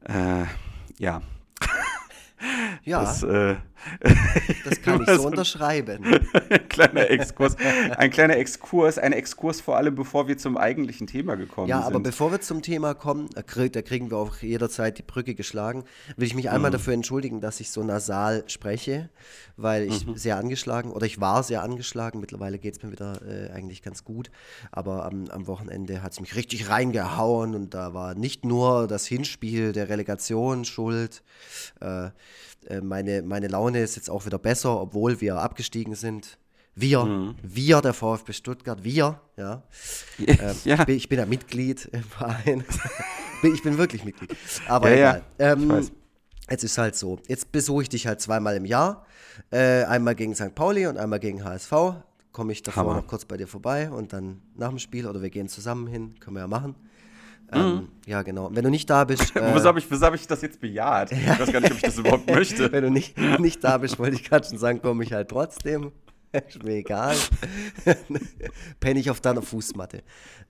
Äh, 0.04 0.44
ja, 0.98 1.22
ja, 2.84 3.00
das, 3.00 3.22
das, 4.64 4.78
äh, 4.78 4.80
kann 4.80 5.00
ich 5.06 5.10
so 5.10 5.26
unterschreiben. 5.26 6.04
ein 6.50 6.68
kleiner 6.68 7.10
Exkurs, 7.10 7.56
ein 7.96 8.10
kleiner 8.10 8.36
Exkurs, 8.36 8.98
ein 8.98 9.12
Exkurs 9.12 9.60
vor 9.60 9.76
allem, 9.76 9.94
bevor 9.94 10.28
wir 10.28 10.38
zum 10.38 10.56
eigentlichen 10.56 11.06
Thema 11.06 11.36
gekommen 11.36 11.68
Ja, 11.68 11.82
sind. 11.82 11.86
aber 11.94 12.00
bevor 12.00 12.32
wir 12.32 12.40
zum 12.40 12.62
Thema 12.62 12.94
kommen, 12.94 13.28
da, 13.34 13.42
krieg, 13.42 13.72
da 13.72 13.82
kriegen 13.82 14.10
wir 14.10 14.18
auch 14.18 14.36
jederzeit 14.38 14.98
die 14.98 15.02
Brücke 15.02 15.34
geschlagen, 15.34 15.84
will 16.16 16.26
ich 16.26 16.34
mich 16.34 16.50
einmal 16.50 16.70
Mhm. 16.70 16.74
dafür 16.74 16.94
entschuldigen, 16.94 17.40
dass 17.40 17.60
ich 17.60 17.70
so 17.70 17.82
nasal 17.82 18.44
spreche, 18.46 19.10
weil 19.56 19.84
ich 19.84 20.06
Mhm. 20.06 20.16
sehr 20.16 20.36
angeschlagen 20.36 20.90
oder 20.90 21.06
ich 21.06 21.20
war 21.20 21.42
sehr 21.42 21.62
angeschlagen. 21.62 22.20
Mittlerweile 22.20 22.58
geht 22.58 22.76
es 22.76 22.82
mir 22.82 22.90
wieder 22.92 23.20
äh, 23.26 23.50
eigentlich 23.52 23.82
ganz 23.82 24.04
gut, 24.04 24.30
aber 24.72 25.04
am, 25.04 25.26
am 25.30 25.46
Wochenende 25.46 26.02
hat 26.02 26.12
es 26.12 26.20
mich 26.20 26.34
richtig 26.34 26.68
reingehauen 26.68 27.54
und 27.54 27.74
da 27.74 27.94
war 27.94 28.14
nicht 28.14 28.44
nur 28.44 28.86
das 28.88 29.06
Hinspiel 29.06 29.72
der 29.72 29.88
Relegation 29.88 30.64
schuld. 30.64 31.22
Äh, 31.80 32.10
äh, 32.68 32.80
meine, 32.80 33.22
meine 33.22 33.48
Laune 33.48 33.80
ist 33.80 33.96
jetzt 33.96 34.10
auch 34.10 34.26
wieder 34.26 34.38
besser, 34.38 34.80
obwohl 34.80 35.20
wir 35.20 35.36
abgestiegen 35.36 35.94
sind. 35.94 36.38
Wir, 36.76 37.04
Mhm. 37.04 37.36
wir, 37.42 37.80
der 37.80 37.92
VfB 37.94 38.32
Stuttgart, 38.32 38.82
wir, 38.82 39.20
ja. 39.36 39.62
Ähm, 40.18 40.56
ja, 40.64 40.74
ich, 40.80 40.84
bin, 40.86 40.96
ich 40.96 41.08
bin 41.08 41.18
ja 41.20 41.26
Mitglied 41.26 41.86
im 41.92 42.02
Verein. 42.04 42.64
Ich 43.42 43.62
bin 43.62 43.76
wirklich 43.76 44.04
Mitglied. 44.06 44.34
Aber 44.68 44.88
Ja, 44.90 45.16
ja. 45.16 45.52
Ähm. 45.52 45.90
Jetzt 46.50 46.64
ist 46.64 46.78
halt 46.78 46.96
so. 46.96 47.18
Jetzt 47.28 47.52
besuche 47.52 47.82
ich 47.82 47.88
dich 47.90 48.06
halt 48.06 48.20
zweimal 48.22 48.56
im 48.56 48.64
Jahr. 48.64 49.04
Äh, 49.50 49.84
einmal 49.84 50.14
gegen 50.14 50.34
St. 50.34 50.54
Pauli 50.54 50.86
und 50.86 50.96
einmal 50.96 51.20
gegen 51.20 51.44
HSV. 51.44 51.72
Komme 52.32 52.52
ich 52.52 52.62
davor 52.62 52.84
Hammer. 52.84 52.94
noch 52.96 53.06
kurz 53.06 53.26
bei 53.26 53.36
dir 53.36 53.46
vorbei 53.46 53.90
und 53.90 54.12
dann 54.14 54.40
nach 54.56 54.70
dem 54.70 54.78
Spiel 54.78 55.06
oder 55.06 55.20
wir 55.20 55.28
gehen 55.30 55.48
zusammen 55.48 55.86
hin. 55.86 56.14
Können 56.20 56.36
wir 56.36 56.40
ja 56.40 56.46
machen. 56.48 56.74
Ähm, 57.54 57.88
ja, 58.06 58.22
genau. 58.22 58.50
Wenn 58.52 58.64
du 58.64 58.70
nicht 58.70 58.88
da 58.88 59.04
bist. 59.04 59.34
Äh, 59.36 59.54
wieso 59.54 59.68
habe 59.68 59.78
ich, 59.78 59.90
wieso 59.90 60.06
hab 60.06 60.14
ich 60.14 60.26
das 60.26 60.42
jetzt 60.42 60.60
bejaht? 60.60 61.12
Ich 61.12 61.26
weiß 61.26 61.52
gar 61.52 61.60
nicht, 61.60 61.70
ob 61.72 61.76
ich 61.78 61.82
das 61.82 61.98
überhaupt 61.98 62.26
möchte. 62.30 62.70
Wenn 62.72 62.84
du 62.84 62.90
nicht, 62.90 63.16
nicht 63.40 63.62
da 63.64 63.78
bist, 63.78 63.98
wollte 63.98 64.16
ich 64.16 64.24
gerade 64.24 64.46
schon 64.46 64.58
sagen, 64.58 64.80
komme 64.82 65.04
ich 65.04 65.12
halt 65.12 65.28
trotzdem. 65.28 65.92
Ist 66.48 66.62
mir 66.64 66.74
egal. 66.76 67.14
Penne 68.80 68.98
ich 69.00 69.10
auf 69.10 69.20
deiner 69.20 69.42
Fußmatte. 69.42 70.02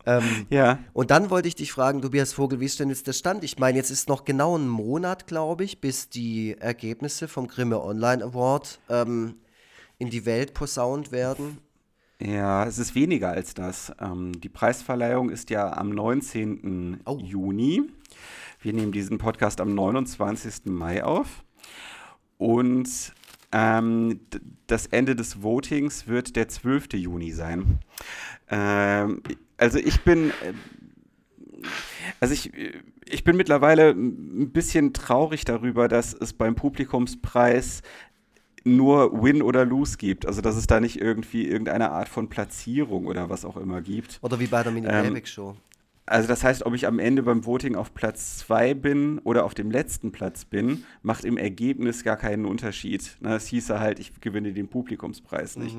Ähm, 0.06 0.46
Ja. 0.50 0.78
Und 0.92 1.10
dann 1.10 1.30
wollte 1.30 1.48
ich 1.48 1.54
dich 1.54 1.72
fragen, 1.72 2.00
Tobias 2.02 2.32
Vogel, 2.32 2.60
wie 2.60 2.64
ist 2.66 2.80
denn 2.80 2.88
jetzt 2.88 3.06
der 3.06 3.12
Stand? 3.12 3.44
Ich 3.44 3.58
meine, 3.58 3.76
jetzt 3.78 3.90
ist 3.90 4.08
noch 4.08 4.24
genau 4.24 4.56
ein 4.56 4.66
Monat, 4.68 5.26
glaube 5.26 5.64
ich, 5.64 5.80
bis 5.80 6.08
die 6.08 6.56
Ergebnisse 6.58 7.28
vom 7.28 7.48
Grimme 7.48 7.82
Online 7.82 8.24
Award 8.24 8.80
ähm, 8.88 9.34
in 9.98 10.10
die 10.10 10.24
Welt 10.26 10.54
posaunt 10.54 11.12
werden. 11.12 11.58
Ja, 12.20 12.64
es 12.64 12.78
ist 12.78 12.94
weniger 12.94 13.30
als 13.30 13.54
das. 13.54 13.92
Ähm, 14.00 14.40
die 14.40 14.48
Preisverleihung 14.48 15.30
ist 15.30 15.50
ja 15.50 15.76
am 15.76 15.90
19. 15.90 17.00
Oh. 17.04 17.18
Juni. 17.18 17.82
Wir 18.60 18.72
nehmen 18.72 18.92
diesen 18.92 19.18
Podcast 19.18 19.60
am 19.60 19.74
29. 19.74 20.66
Mai 20.66 21.02
auf. 21.02 21.44
Und 22.38 23.14
ähm, 23.52 24.20
das 24.66 24.86
Ende 24.86 25.16
des 25.16 25.42
Votings 25.42 26.06
wird 26.06 26.36
der 26.36 26.48
12. 26.48 26.94
Juni 26.94 27.32
sein. 27.32 27.80
Ähm, 28.48 29.22
also 29.56 29.78
ich 29.78 30.00
bin, 30.02 30.30
äh, 30.30 30.52
also 32.20 32.32
ich, 32.32 32.52
ich 33.06 33.24
bin 33.24 33.36
mittlerweile 33.36 33.90
ein 33.90 34.50
bisschen 34.52 34.92
traurig 34.92 35.44
darüber, 35.44 35.88
dass 35.88 36.14
es 36.14 36.32
beim 36.32 36.54
Publikumspreis 36.54 37.82
nur 38.64 39.22
Win 39.22 39.42
oder 39.42 39.64
Lose 39.64 39.96
gibt. 39.98 40.26
Also 40.26 40.40
dass 40.40 40.56
es 40.56 40.66
da 40.66 40.80
nicht 40.80 41.00
irgendwie 41.00 41.46
irgendeine 41.46 41.90
Art 41.90 42.08
von 42.08 42.28
Platzierung 42.28 43.06
oder 43.06 43.30
was 43.30 43.44
auch 43.44 43.56
immer 43.56 43.80
gibt. 43.82 44.18
Oder 44.22 44.40
wie 44.40 44.46
bei 44.46 44.62
der 44.62 44.72
Mini 44.72 44.86
Ähm, 44.90 45.20
Show. 45.24 45.54
Also 46.06 46.28
das 46.28 46.44
heißt, 46.44 46.66
ob 46.66 46.74
ich 46.74 46.86
am 46.86 46.98
Ende 46.98 47.22
beim 47.22 47.46
Voting 47.46 47.76
auf 47.76 47.94
Platz 47.94 48.36
2 48.38 48.74
bin 48.74 49.18
oder 49.20 49.44
auf 49.44 49.54
dem 49.54 49.70
letzten 49.70 50.12
Platz 50.12 50.44
bin, 50.44 50.84
macht 51.02 51.24
im 51.24 51.38
Ergebnis 51.38 52.04
gar 52.04 52.18
keinen 52.18 52.44
Unterschied. 52.44 53.16
Ne, 53.20 53.34
Es 53.34 53.46
hieße 53.46 53.80
halt, 53.80 53.98
ich 53.98 54.20
gewinne 54.20 54.52
den 54.52 54.68
Publikumspreis 54.68 55.56
nicht. 55.56 55.74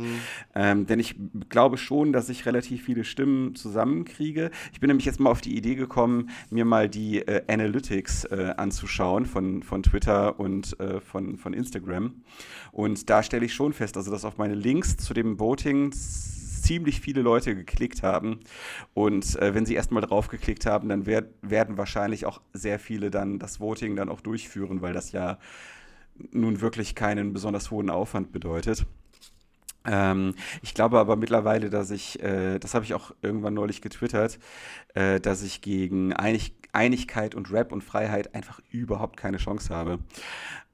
Ähm, 0.56 0.88
denn 0.88 1.00
ich 1.00 1.16
glaube 1.50 1.78
schon, 1.78 2.12
dass 2.12 2.30
ich 2.30 2.48
relativ 2.48 2.84
viele 2.84 3.04
Stimmen 3.04 3.54
zusammenkriege. 3.56 4.50
Ich 4.74 4.80
bin 4.80 4.88
nämlich 4.88 5.06
jetzt 5.06 5.20
mal 5.20 5.30
auf 5.30 5.42
die 5.42 5.56
Idee 5.56 5.76
gekommen, 5.76 6.32
mir 6.50 6.66
mal 6.66 6.90
die 6.90 7.20
äh, 7.20 7.44
Analytics 7.48 8.26
äh, 8.26 8.54
anzuschauen 8.58 9.28
von, 9.28 9.62
von 9.62 9.84
Twitter 9.84 10.40
und 10.40 10.80
äh, 10.80 11.02
von, 11.02 11.38
von 11.38 11.54
Instagram. 11.54 12.16
Und 12.72 13.12
da 13.12 13.22
stelle 13.22 13.46
ich 13.46 13.54
schon 13.54 13.74
fest, 13.74 13.96
also 13.96 14.10
dass 14.10 14.26
auf 14.26 14.40
meine 14.40 14.56
Links 14.56 14.98
zu 14.98 15.14
dem 15.14 15.40
Voting 15.40 15.92
ziemlich 16.66 17.02
viele 17.02 17.22
Leute 17.22 17.56
geklickt 17.56 18.04
haben. 18.04 18.40
Und 18.94 19.36
äh, 19.40 19.54
wenn 19.54 19.66
sie 19.66 19.76
erstmal 19.76 20.02
drauf 20.02 20.28
geklickt 20.28 20.66
haben, 20.66 20.90
dann 20.90 21.06
werd, 21.06 21.30
werden 21.42 21.78
wahrscheinlich 21.78 22.26
auch 22.26 22.42
sehr 22.54 22.80
viele 22.80 23.12
dann 23.12 23.40
das 23.40 23.60
Voting 23.60 23.96
dann 23.96 24.10
auch 24.10 24.22
durchführen, 24.22 24.82
weil 24.82 24.94
das 24.94 25.12
ja 25.12 25.38
nun 26.32 26.62
wirklich 26.62 26.96
keinen 26.96 27.34
besonders 27.34 27.72
hohen 27.72 27.90
Aufwand 27.90 28.32
bedeutet. 28.32 28.86
Ähm, 29.86 30.34
ich 30.62 30.74
glaube 30.74 31.00
aber 31.00 31.16
mittlerweile, 31.16 31.70
dass 31.70 31.92
ich, 31.92 32.22
äh, 32.24 32.58
das 32.58 32.74
habe 32.74 32.86
ich 32.86 32.94
auch 32.94 33.12
irgendwann 33.22 33.54
neulich 33.54 33.82
getwittert, 33.82 34.40
äh, 34.96 35.20
dass 35.20 35.44
ich 35.44 35.62
gegen 35.62 36.14
Einig 36.14 36.54
Einigkeit 36.76 37.36
und 37.36 37.52
Rap 37.54 37.72
und 37.72 37.84
Freiheit 37.84 38.36
einfach 38.36 38.60
überhaupt 38.70 39.16
keine 39.16 39.38
Chance 39.38 39.74
habe. 39.74 40.00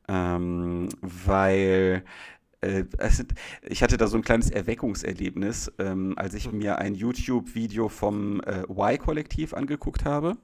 Ähm, 0.07 0.89
weil 1.01 2.03
äh, 2.61 2.85
sind, 3.09 3.33
ich 3.67 3.83
hatte 3.83 3.97
da 3.97 4.07
so 4.07 4.17
ein 4.17 4.23
kleines 4.23 4.49
Erweckungserlebnis, 4.49 5.71
ähm, 5.79 6.13
als 6.15 6.33
ich 6.33 6.51
mir 6.51 6.77
ein 6.77 6.95
YouTube-Video 6.95 7.89
vom 7.89 8.39
äh, 8.41 8.63
Y-Kollektiv 8.69 9.53
angeguckt 9.53 10.05
habe, 10.05 10.37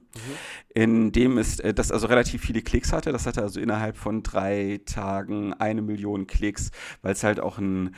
in 0.74 1.12
dem 1.12 1.38
es, 1.38 1.60
äh, 1.60 1.72
das 1.72 1.92
also 1.92 2.08
relativ 2.08 2.42
viele 2.42 2.62
Klicks 2.62 2.92
hatte. 2.92 3.12
Das 3.12 3.26
hatte 3.26 3.42
also 3.42 3.60
innerhalb 3.60 3.96
von 3.96 4.22
drei 4.22 4.80
Tagen 4.84 5.54
eine 5.54 5.80
Million 5.80 6.26
Klicks, 6.26 6.70
weil 7.02 7.12
es 7.12 7.22
halt 7.22 7.40
auch 7.40 7.58
ein 7.58 7.94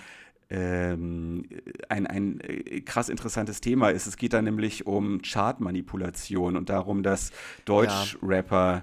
ähm, 0.52 1.44
ein, 1.88 2.08
ein 2.08 2.40
äh, 2.40 2.80
krass 2.80 3.08
interessantes 3.08 3.60
Thema 3.60 3.90
ist. 3.90 4.06
Es 4.06 4.16
geht 4.16 4.32
da 4.32 4.42
nämlich 4.42 4.84
um 4.84 5.22
Chartmanipulation 5.22 6.56
und 6.56 6.68
darum, 6.68 7.04
dass 7.04 7.30
Deutschrapper, 7.64 8.82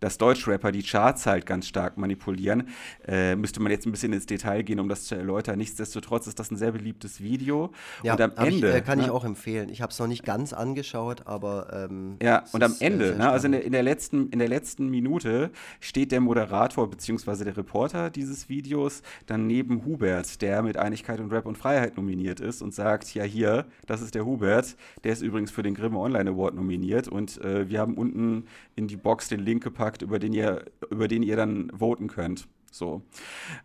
dass 0.00 0.18
Deutschrapper 0.18 0.72
die 0.72 0.82
Charts 0.82 1.26
halt 1.26 1.46
ganz 1.46 1.66
stark 1.66 1.96
manipulieren. 1.96 2.68
Äh, 3.06 3.36
müsste 3.36 3.60
man 3.60 3.70
jetzt 3.70 3.86
ein 3.86 3.92
bisschen 3.92 4.12
ins 4.12 4.26
Detail 4.26 4.62
gehen, 4.62 4.80
um 4.80 4.88
das 4.88 5.04
zu 5.04 5.14
erläutern. 5.14 5.58
Nichtsdestotrotz 5.58 6.26
ist 6.26 6.38
das 6.38 6.50
ein 6.50 6.56
sehr 6.56 6.72
beliebtes 6.72 7.20
Video. 7.20 7.70
Ja, 8.02 8.14
und 8.14 8.20
am 8.20 8.32
Ende. 8.36 8.68
ich, 8.68 8.74
äh, 8.74 8.80
kann 8.80 8.98
ich 8.98 9.06
ne, 9.06 9.12
auch 9.12 9.24
empfehlen. 9.24 9.68
Ich 9.68 9.82
habe 9.82 9.92
es 9.92 9.98
noch 9.98 10.06
nicht 10.06 10.24
ganz 10.24 10.52
angeschaut, 10.52 11.26
aber. 11.26 11.68
Ähm, 11.72 12.16
Ja, 12.22 12.44
und 12.52 12.62
am 12.62 12.74
Ende, 12.80 13.16
ne, 13.16 13.30
also 13.30 13.46
in 13.46 13.52
der, 13.52 13.64
in, 13.64 13.72
der 13.72 13.82
letzten, 13.82 14.30
in 14.30 14.38
der 14.38 14.48
letzten 14.48 14.88
Minute 14.88 15.50
steht 15.80 16.12
der 16.12 16.20
Moderator 16.20 16.88
bzw. 16.88 17.44
der 17.44 17.56
Reporter 17.56 18.10
dieses 18.10 18.48
Videos 18.48 19.02
dann 19.26 19.46
neben 19.46 19.84
Hubert, 19.84 20.40
der 20.42 20.62
mit 20.62 20.76
Einigkeit 20.76 21.20
und 21.20 21.32
Rap 21.32 21.46
und 21.46 21.58
Freiheit 21.58 21.96
nominiert 21.96 22.40
ist 22.40 22.62
und 22.62 22.74
sagt, 22.74 23.14
ja 23.14 23.24
hier, 23.24 23.66
das 23.86 24.00
ist 24.00 24.14
der 24.14 24.24
Hubert, 24.24 24.76
der 25.04 25.12
ist 25.12 25.22
übrigens 25.22 25.50
für 25.50 25.62
den 25.62 25.74
Grimme 25.74 25.98
Online 25.98 26.30
Award 26.30 26.54
nominiert 26.54 27.08
und 27.08 27.40
äh, 27.42 27.68
wir 27.68 27.80
haben 27.80 27.94
unten 27.94 28.46
in 28.76 28.88
die 28.88 28.96
Box 28.96 29.28
den 29.28 29.40
Link 29.40 29.62
gepackt, 29.62 29.89
über 30.02 30.18
den 30.18 30.32
ihr, 30.32 30.64
über 30.90 31.08
den 31.08 31.22
ihr 31.22 31.36
dann 31.36 31.70
voten 31.76 32.08
könnt. 32.08 32.48
So. 32.70 33.02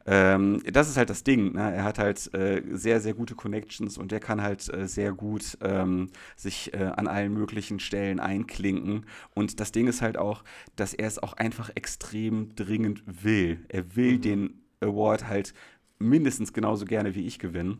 Ähm, 0.06 0.64
das 0.72 0.90
ist 0.90 0.98
halt 0.98 1.10
das 1.10 1.24
Ding. 1.24 1.54
Ne? 1.54 1.76
Er 1.76 1.84
hat 1.84 2.00
halt 2.00 2.34
äh, 2.34 2.64
sehr, 2.72 3.00
sehr 3.00 3.14
gute 3.14 3.36
Connections 3.36 3.98
und 3.98 4.12
der 4.12 4.20
kann 4.20 4.42
halt 4.42 4.74
äh, 4.74 4.88
sehr 4.88 5.14
gut 5.14 5.58
ähm, 5.62 6.10
sich 6.36 6.74
äh, 6.74 6.92
an 6.96 7.08
allen 7.08 7.34
möglichen 7.34 7.80
Stellen 7.80 8.20
einklinken. 8.20 9.06
Und 9.34 9.60
das 9.60 9.72
Ding 9.72 9.88
ist 9.88 10.02
halt 10.02 10.18
auch, 10.18 10.44
dass 10.76 10.94
er 10.94 11.08
es 11.08 11.22
auch 11.22 11.34
einfach 11.34 11.70
extrem 11.76 12.56
dringend 12.56 13.04
will. 13.06 13.64
Er 13.70 13.96
will 13.96 14.18
den 14.18 14.62
Award 14.82 15.28
halt 15.28 15.54
mindestens 16.00 16.52
genauso 16.52 16.86
gerne 16.86 17.16
wie 17.16 17.28
ich 17.28 17.40
gewinnen. 17.40 17.80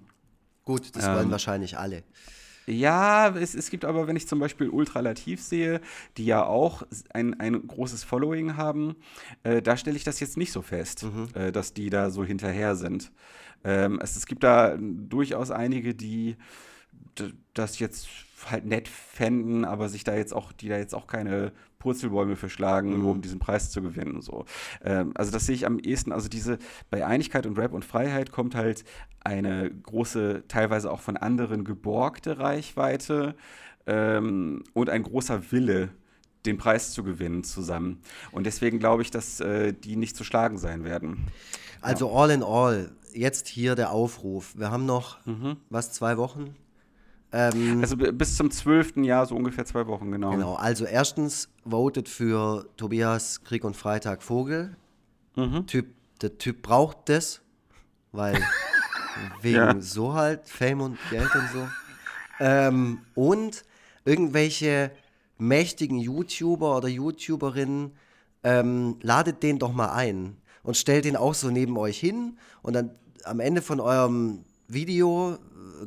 Gut, 0.64 0.96
das 0.96 1.08
wollen 1.08 1.26
ähm, 1.26 1.32
wahrscheinlich 1.32 1.78
alle. 1.78 2.04
Ja, 2.68 3.30
es, 3.36 3.54
es 3.54 3.70
gibt 3.70 3.86
aber, 3.86 4.08
wenn 4.08 4.16
ich 4.16 4.28
zum 4.28 4.40
Beispiel 4.40 4.70
Ultralativ 4.70 5.42
sehe, 5.42 5.82
die 6.18 6.26
ja 6.26 6.46
auch 6.46 6.84
ein, 7.14 7.40
ein 7.40 7.68
großes 7.68 8.04
Following 8.04 8.58
haben, 8.58 8.96
äh, 9.44 9.62
da 9.62 9.78
stelle 9.78 9.98
ich 9.98 10.04
das 10.04 10.20
jetzt 10.20 10.38
nicht 10.38 10.52
so 10.52 10.62
fest, 10.62 11.06
äh, 11.36 11.52
dass 11.52 11.74
die 11.74 11.90
da 11.90 12.10
so 12.10 12.24
hinterher 12.24 12.76
sind. 12.76 13.12
Ähm, 13.64 14.00
es, 14.02 14.16
es 14.16 14.26
gibt 14.26 14.44
da 14.44 14.78
durchaus 14.80 15.52
einige, 15.52 15.94
die 15.94 16.38
das 17.54 17.80
jetzt 17.80 18.08
halt 18.50 18.66
nett 18.66 18.88
fänden, 18.88 19.66
aber 19.66 19.90
sich 19.90 20.04
da 20.04 20.16
jetzt 20.16 20.34
auch, 20.34 20.52
die 20.52 20.68
da 20.68 20.78
jetzt 20.78 20.94
auch 20.94 21.08
keine 21.08 21.52
Purzelbäume 21.80 22.36
für 22.36 22.50
schlagen, 22.50 23.00
nur 23.00 23.12
um 23.12 23.22
diesen 23.22 23.40
Preis 23.40 23.70
zu 23.72 23.82
gewinnen. 23.82 24.22
So. 24.22 24.46
Ähm, 24.84 25.12
also 25.16 25.32
das 25.32 25.46
sehe 25.46 25.56
ich 25.56 25.66
am 25.66 25.80
ehesten, 25.80 26.12
also 26.12 26.28
diese, 26.28 26.58
bei 26.90 27.06
Einigkeit 27.06 27.46
und 27.46 27.58
Rap 27.58 27.74
und 27.74 27.86
Freiheit 27.86 28.32
kommt 28.32 28.56
halt 28.56 28.84
eine 29.24 29.72
große, 29.72 30.44
teilweise 30.48 30.92
auch 30.92 31.00
von 31.00 31.18
anderen 31.18 31.64
geborgte 31.64 32.40
Reichweite 32.40 33.36
ähm, 33.88 34.64
und 34.74 34.90
ein 34.90 35.04
großer 35.04 35.52
Wille, 35.52 35.90
den 36.46 36.58
Preis 36.58 36.92
zu 36.92 37.04
gewinnen 37.04 37.44
zusammen. 37.44 38.02
Und 38.32 38.46
deswegen 38.46 38.80
glaube 38.80 39.02
ich, 39.02 39.12
dass 39.12 39.40
äh, 39.40 39.74
die 39.74 39.96
nicht 39.96 40.16
zu 40.16 40.24
schlagen 40.24 40.58
sein 40.58 40.84
werden. 40.84 41.28
Also 41.82 42.12
all 42.12 42.30
in 42.32 42.44
all, 42.44 42.92
jetzt 43.14 43.48
hier 43.48 43.76
der 43.76 43.92
Aufruf. 43.92 44.58
Wir 44.58 44.72
haben 44.72 44.86
noch, 44.86 45.18
was, 45.70 45.92
zwei 45.92 46.18
Wochen? 46.18 46.56
Ähm, 47.32 47.80
Also 47.82 47.98
bis 47.98 48.38
zum 48.38 48.50
12. 48.52 48.98
Jahr, 48.98 49.26
so 49.26 49.36
ungefähr 49.36 49.66
zwei 49.66 49.88
Wochen, 49.88 50.12
genau. 50.12 50.32
genau, 50.32 50.54
also 50.56 50.86
erstens 50.86 51.50
votet 51.68 52.08
für 52.08 52.68
Tobias 52.78 53.44
Krieg 53.44 53.64
und 53.64 53.76
Freitag 53.76 54.24
Vogel. 54.24 54.76
Mhm. 55.36 55.68
Typ, 55.68 55.88
der 56.22 56.38
Typ 56.38 56.62
braucht 56.62 57.10
das, 57.10 57.42
weil 58.12 58.36
wegen 59.42 59.56
Ja. 59.58 59.82
so 59.82 60.14
halt, 60.14 60.48
Fame 60.48 60.82
und 60.82 60.98
Geld 61.10 61.30
und 61.36 61.50
so. 61.52 61.68
Ähm, 62.40 63.00
und 63.16 63.64
irgendwelche 64.06 64.92
mächtigen 65.38 65.98
YouTuber 65.98 66.78
oder 66.78 66.88
YouTuberinnen, 66.88 67.92
ähm, 68.44 68.98
ladet 69.02 69.42
den 69.44 69.58
doch 69.60 69.74
mal 69.74 69.92
ein 69.92 70.38
und 70.64 70.78
stellt 70.78 71.06
den 71.06 71.16
auch 71.16 71.34
so 71.34 71.50
neben 71.50 71.78
euch 71.78 72.00
hin 72.00 72.38
und 72.62 72.74
dann 72.74 72.92
am 73.24 73.40
Ende 73.40 73.62
von 73.62 73.80
eurem 73.80 74.46
Video, 74.68 75.38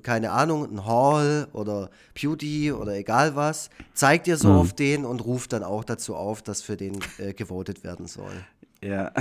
keine 0.02 0.32
Ahnung, 0.32 0.70
ein 0.70 0.84
Haul 0.84 1.48
oder 1.52 1.90
Beauty 2.20 2.72
oder 2.72 2.96
egal 2.96 3.36
was, 3.36 3.70
zeigt 3.94 4.26
ihr 4.26 4.36
so 4.36 4.52
auf 4.52 4.72
den 4.72 5.04
und 5.04 5.24
ruft 5.24 5.52
dann 5.52 5.62
auch 5.62 5.84
dazu 5.84 6.14
auf, 6.14 6.42
dass 6.42 6.62
für 6.62 6.76
den 6.76 6.98
äh, 7.18 7.34
gewotet 7.34 7.84
werden 7.84 8.06
soll. 8.06 8.32
Ja. 8.82 9.12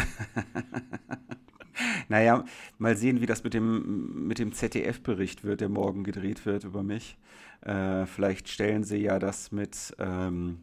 naja, 2.10 2.44
mal 2.78 2.96
sehen, 2.96 3.22
wie 3.22 3.26
das 3.26 3.44
mit 3.44 3.54
dem, 3.54 4.28
mit 4.28 4.40
dem 4.40 4.54
ZDF-Bericht 4.54 5.44
wird, 5.44 5.62
der 5.62 5.70
morgen 5.70 6.04
gedreht 6.04 6.46
wird 6.46 6.64
über 6.64 6.84
mich. 6.84 7.18
Äh, 7.62 8.06
vielleicht 8.06 8.50
stellen 8.50 8.84
sie 8.84 8.98
ja 8.98 9.20
das 9.20 9.52
mit, 9.52 9.96
ähm, 10.00 10.60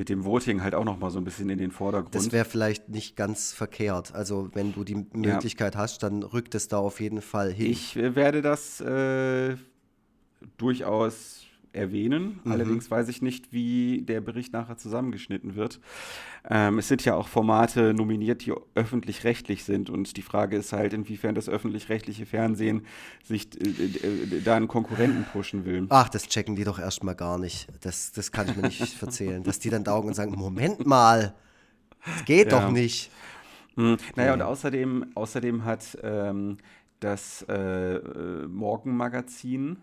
mit 0.00 0.08
dem 0.08 0.24
Voting 0.24 0.62
halt 0.62 0.74
auch 0.74 0.86
noch 0.86 0.98
mal 0.98 1.10
so 1.10 1.18
ein 1.18 1.24
bisschen 1.24 1.50
in 1.50 1.58
den 1.58 1.72
Vordergrund. 1.72 2.14
Das 2.14 2.32
wäre 2.32 2.46
vielleicht 2.46 2.88
nicht 2.88 3.16
ganz 3.16 3.52
verkehrt. 3.52 4.14
Also 4.14 4.48
wenn 4.54 4.72
du 4.72 4.82
die 4.82 5.06
Möglichkeit 5.12 5.76
hast, 5.76 6.02
dann 6.02 6.22
rückt 6.22 6.54
es 6.54 6.68
da 6.68 6.78
auf 6.78 7.00
jeden 7.00 7.20
Fall 7.20 7.52
hin. 7.52 7.70
ich 7.70 7.96
äh, 7.96 8.16
werde 8.16 8.40
das 8.40 8.80
äh, 8.80 9.56
durchaus 10.56 11.44
erwähnen. 11.72 12.40
Allerdings 12.44 12.90
weiß 12.90 13.08
ich 13.08 13.22
nicht, 13.22 13.52
wie 13.52 14.02
der 14.02 14.20
Bericht 14.20 14.52
nachher 14.52 14.76
zusammengeschnitten 14.76 15.54
wird. 15.54 15.80
Ähm, 16.48 16.78
es 16.78 16.88
sind 16.88 17.04
ja 17.04 17.14
auch 17.14 17.28
Formate 17.28 17.94
nominiert, 17.94 18.44
die 18.44 18.52
öffentlich-rechtlich 18.74 19.64
sind. 19.64 19.88
Und 19.90 20.16
die 20.16 20.22
Frage 20.22 20.56
ist 20.56 20.72
halt, 20.72 20.92
inwiefern 20.92 21.34
das 21.34 21.48
öffentlich-rechtliche 21.48 22.26
Fernsehen 22.26 22.86
sich 23.24 23.48
äh, 23.60 23.68
äh, 23.68 24.40
da 24.42 24.56
einen 24.56 24.68
Konkurrenten 24.68 25.24
pushen 25.32 25.64
will. 25.64 25.86
Ach, 25.90 26.08
das 26.08 26.26
checken 26.28 26.56
die 26.56 26.64
doch 26.64 26.78
erstmal 26.78 27.14
gar 27.14 27.38
nicht. 27.38 27.68
Das, 27.82 28.12
das 28.12 28.32
kann 28.32 28.48
ich 28.48 28.56
mir 28.56 28.62
nicht 28.62 28.80
erzählen. 29.02 29.42
Dass 29.42 29.58
die 29.58 29.70
dann 29.70 29.84
da 29.84 29.94
und 29.96 30.14
sagen, 30.14 30.32
Moment 30.36 30.86
mal, 30.86 31.34
das 32.04 32.24
geht 32.24 32.50
Ja. 32.50 32.60
doch 32.60 32.70
nicht. 32.70 33.10
Hm, 33.76 33.96
naja, 34.16 34.34
und 34.34 34.42
außerdem, 34.42 35.06
außerdem 35.14 35.64
hat 35.64 35.96
ähm, 36.02 36.56
das 36.98 37.44
äh, 37.48 37.94
äh, 37.94 38.46
Morgenmagazin, 38.48 39.76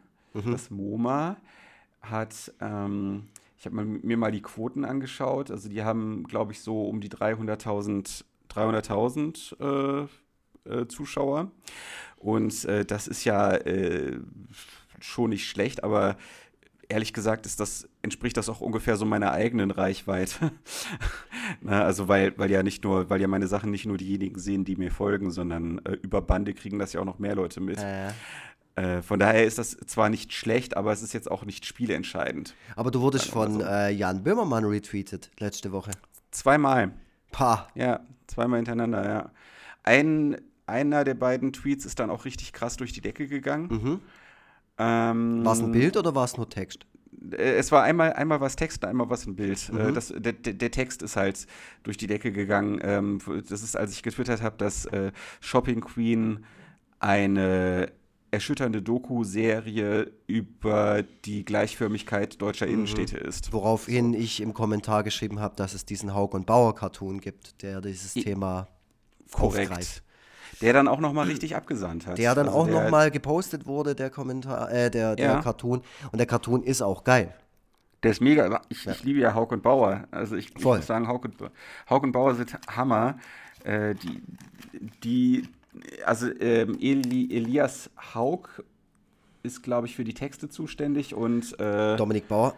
das 0.51 0.69
MoMA, 0.69 1.37
hat, 2.01 2.53
ähm, 2.61 3.27
ich 3.57 3.65
habe 3.65 3.83
mir 3.83 4.17
mal 4.17 4.31
die 4.31 4.41
Quoten 4.41 4.85
angeschaut, 4.85 5.51
also 5.51 5.69
die 5.69 5.83
haben, 5.83 6.23
glaube 6.23 6.51
ich, 6.51 6.61
so 6.61 6.87
um 6.87 7.01
die 7.01 7.09
300.000 7.09 8.23
300.000 8.57 10.07
äh, 10.07 10.07
äh, 10.69 10.87
Zuschauer. 10.87 11.51
Und 12.17 12.65
äh, 12.65 12.85
das 12.85 13.07
ist 13.07 13.23
ja 13.23 13.51
äh, 13.51 14.19
schon 14.99 15.29
nicht 15.29 15.47
schlecht, 15.47 15.83
aber 15.83 16.17
ehrlich 16.89 17.13
gesagt 17.13 17.45
ist 17.45 17.59
das, 17.59 17.87
entspricht 18.01 18.37
das 18.37 18.49
auch 18.49 18.61
ungefähr 18.61 18.95
so 18.95 19.05
meiner 19.05 19.31
eigenen 19.31 19.71
Reichweite. 19.71 20.51
Na, 21.61 21.83
also 21.83 22.07
weil, 22.07 22.37
weil 22.37 22.49
ja 22.49 22.63
nicht 22.63 22.83
nur, 22.83 23.09
weil 23.09 23.21
ja 23.21 23.27
meine 23.27 23.47
Sachen 23.47 23.71
nicht 23.71 23.85
nur 23.85 23.97
diejenigen 23.97 24.39
sehen, 24.39 24.65
die 24.65 24.75
mir 24.75 24.91
folgen, 24.91 25.31
sondern 25.31 25.79
äh, 25.85 25.93
über 26.01 26.21
Bande 26.21 26.53
kriegen 26.53 26.79
das 26.79 26.93
ja 26.93 27.01
auch 27.01 27.05
noch 27.05 27.19
mehr 27.19 27.35
Leute 27.35 27.59
mit. 27.59 27.77
Äh, 27.77 28.09
Äh, 28.77 29.01
von 29.01 29.19
daher 29.19 29.43
ist 29.43 29.57
das 29.57 29.71
zwar 29.71 30.09
nicht 30.09 30.31
schlecht, 30.33 30.77
aber 30.77 30.91
es 30.91 31.01
ist 31.01 31.11
jetzt 31.13 31.29
auch 31.31 31.43
nicht 31.45 31.65
spielentscheidend. 31.65 32.53
aber 32.75 32.91
du 32.91 33.01
wurdest 33.01 33.29
von 33.31 33.53
so. 33.55 33.61
äh, 33.65 33.89
Jan 33.91 34.23
Böhmermann 34.23 34.63
retweetet 34.65 35.31
letzte 35.39 35.71
Woche. 35.71 35.91
Zweimal. 36.31 36.91
Pah. 37.31 37.67
Ja, 37.73 38.01
zweimal 38.27 38.59
hintereinander, 38.59 39.03
ja. 39.09 39.31
Ein, 39.83 40.37
einer 40.67 41.03
der 41.03 41.15
beiden 41.15 41.53
Tweets 41.53 41.85
ist 41.85 41.97
dann 41.99 42.11
auch 42.11 42.25
richtig 42.25 42.53
krass 42.53 42.77
durch 42.77 42.93
die 42.93 43.01
Decke 43.01 43.27
gegangen. 43.27 43.67
Mhm. 43.69 43.99
Ähm, 44.77 45.43
War 45.43 45.53
es 45.53 45.59
ein 45.59 45.71
Bild 45.71 45.97
oder 45.97 46.13
war 46.13 46.25
es 46.25 46.37
nur 46.37 46.47
Text? 46.47 46.85
Äh, 47.31 47.55
Es 47.55 47.71
war 47.71 47.81
einmal, 47.81 48.13
einmal 48.13 48.41
was 48.41 48.55
Text, 48.55 48.85
einmal 48.85 49.09
was 49.09 49.25
ein 49.25 49.35
Bild. 49.35 49.71
Mhm. 49.73 49.79
Äh, 49.79 49.91
Das, 49.93 50.13
der, 50.15 50.33
der 50.33 50.69
Text 50.71 51.01
ist 51.01 51.15
halt 51.15 51.47
durch 51.81 51.97
die 51.97 52.05
Decke 52.05 52.31
gegangen. 52.31 52.79
Ähm, 52.83 53.19
Das 53.49 53.63
ist, 53.63 53.75
als 53.75 53.91
ich 53.93 54.03
getwittert 54.03 54.43
habe, 54.43 54.55
dass 54.57 54.87
Shopping 55.41 55.81
Queen 55.81 56.45
eine 56.99 57.91
erschütternde 58.31 58.81
Doku-Serie 58.81 60.11
über 60.27 61.03
die 61.25 61.45
Gleichförmigkeit 61.45 62.41
deutscher 62.41 62.65
Mhm. 62.67 62.73
Innenstädte 62.73 63.17
ist. 63.17 63.53
Woraufhin 63.53 64.13
ich 64.13 64.41
im 64.41 64.53
Kommentar 64.53 65.03
geschrieben 65.03 65.39
habe, 65.39 65.55
dass 65.55 65.73
es 65.73 65.85
diesen 65.85 66.13
Haug 66.13 66.29
und 66.35 66.45
Bauer 66.45 66.75
Cartoon 66.75 67.21
gibt, 67.21 67.61
der 67.61 67.81
dieses 67.81 68.15
I- 68.15 68.23
Thema 68.23 68.67
aufgreift. 69.31 69.69
Korrekt. 69.69 70.03
Der 70.61 70.73
dann 70.73 70.87
auch 70.87 70.99
nochmal 70.99 71.27
richtig 71.27 71.55
abgesandt 71.55 72.07
hat. 72.07 72.17
Der 72.17 72.33
dann 72.33 72.47
Also 72.47 72.59
auch 72.59 72.67
nochmal 72.67 73.11
gepostet 73.11 73.65
wurde, 73.67 73.93
der 73.95 74.09
Kommentar, 74.09 74.71
äh, 74.71 74.89
der, 74.89 75.15
der 75.15 75.25
Ja. 75.25 75.41
Cartoon. 75.41 75.81
Und 76.11 76.17
der 76.17 76.25
Cartoon 76.25 76.63
ist 76.63 76.81
auch 76.81 77.03
geil. 77.03 77.33
Der 78.03 78.11
ist 78.11 78.21
mega. 78.21 78.61
Ich, 78.69 78.85
ich 78.87 79.03
liebe 79.03 79.19
ja 79.19 79.33
Hauk 79.33 79.51
und 79.51 79.61
Bauer. 79.61 80.05
Also 80.11 80.35
ich, 80.35 80.55
ich 80.55 80.63
muss 80.63 80.85
sagen, 80.87 81.07
Hauk 81.07 81.25
und, 81.25 81.35
Hauk 81.89 82.03
und 82.03 82.11
Bauer 82.11 82.35
sind 82.35 82.53
Hammer. 82.75 83.17
Äh, 83.63 83.95
die, 83.95 84.21
die, 85.03 85.49
also 86.05 86.27
ähm, 86.39 86.77
Eli, 86.79 87.27
Elias 87.35 87.89
Hauk 88.13 88.63
ist, 89.43 89.63
glaube 89.63 89.87
ich, 89.87 89.95
für 89.95 90.03
die 90.03 90.13
Texte 90.13 90.49
zuständig 90.49 91.13
und 91.13 91.57
äh, 91.59 91.95
Dominik 91.95 92.27
Bauer. 92.27 92.53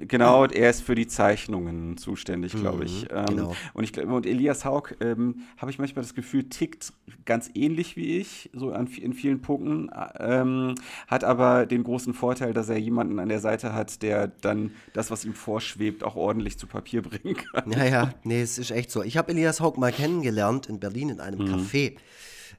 genau, 0.00 0.44
er 0.46 0.70
ist 0.70 0.82
für 0.82 0.94
die 0.94 1.06
Zeichnungen 1.06 1.96
zuständig, 1.98 2.52
glaube 2.52 2.84
ich. 2.84 3.02
Mhm, 3.04 3.08
Ähm, 3.16 3.26
genau. 3.26 3.56
Und 3.74 3.84
ich 3.84 3.92
glaube, 3.92 4.14
und 4.14 4.24
Elias 4.24 4.64
Hauk 4.64 4.96
ähm, 5.00 5.42
habe 5.58 5.70
ich 5.70 5.78
manchmal 5.78 6.02
das 6.04 6.14
Gefühl, 6.14 6.44
tickt 6.48 6.92
ganz 7.26 7.50
ähnlich 7.54 7.96
wie 7.96 8.18
ich, 8.18 8.48
so 8.54 8.72
an, 8.72 8.86
in 8.86 9.12
vielen 9.12 9.42
Punkten, 9.42 9.90
ähm, 10.18 10.74
hat 11.06 11.24
aber 11.24 11.66
den 11.66 11.82
großen 11.84 12.14
Vorteil, 12.14 12.52
dass 12.54 12.68
er 12.68 12.78
jemanden 12.78 13.18
an 13.18 13.28
der 13.28 13.40
Seite 13.40 13.74
hat, 13.74 14.00
der 14.02 14.28
dann 14.28 14.72
das, 14.94 15.10
was 15.10 15.24
ihm 15.24 15.34
vorschwebt, 15.34 16.02
auch 16.04 16.16
ordentlich 16.16 16.58
zu 16.58 16.66
Papier 16.66 17.02
bringen 17.08 17.36
kann. 17.36 17.70
Ja, 17.72 17.84
ja, 17.84 18.10
nee, 18.22 18.40
es 18.40 18.58
ist 18.58 18.70
echt 18.70 18.90
so. 18.90 19.02
Ich 19.02 19.16
habe 19.18 19.32
Elias 19.32 19.60
Haug 19.60 19.74
mal 19.76 19.92
kennengelernt 19.92 20.68
in 20.68 20.78
Berlin 20.80 21.10
in 21.10 21.20
einem 21.20 21.40
Café. 21.40 21.96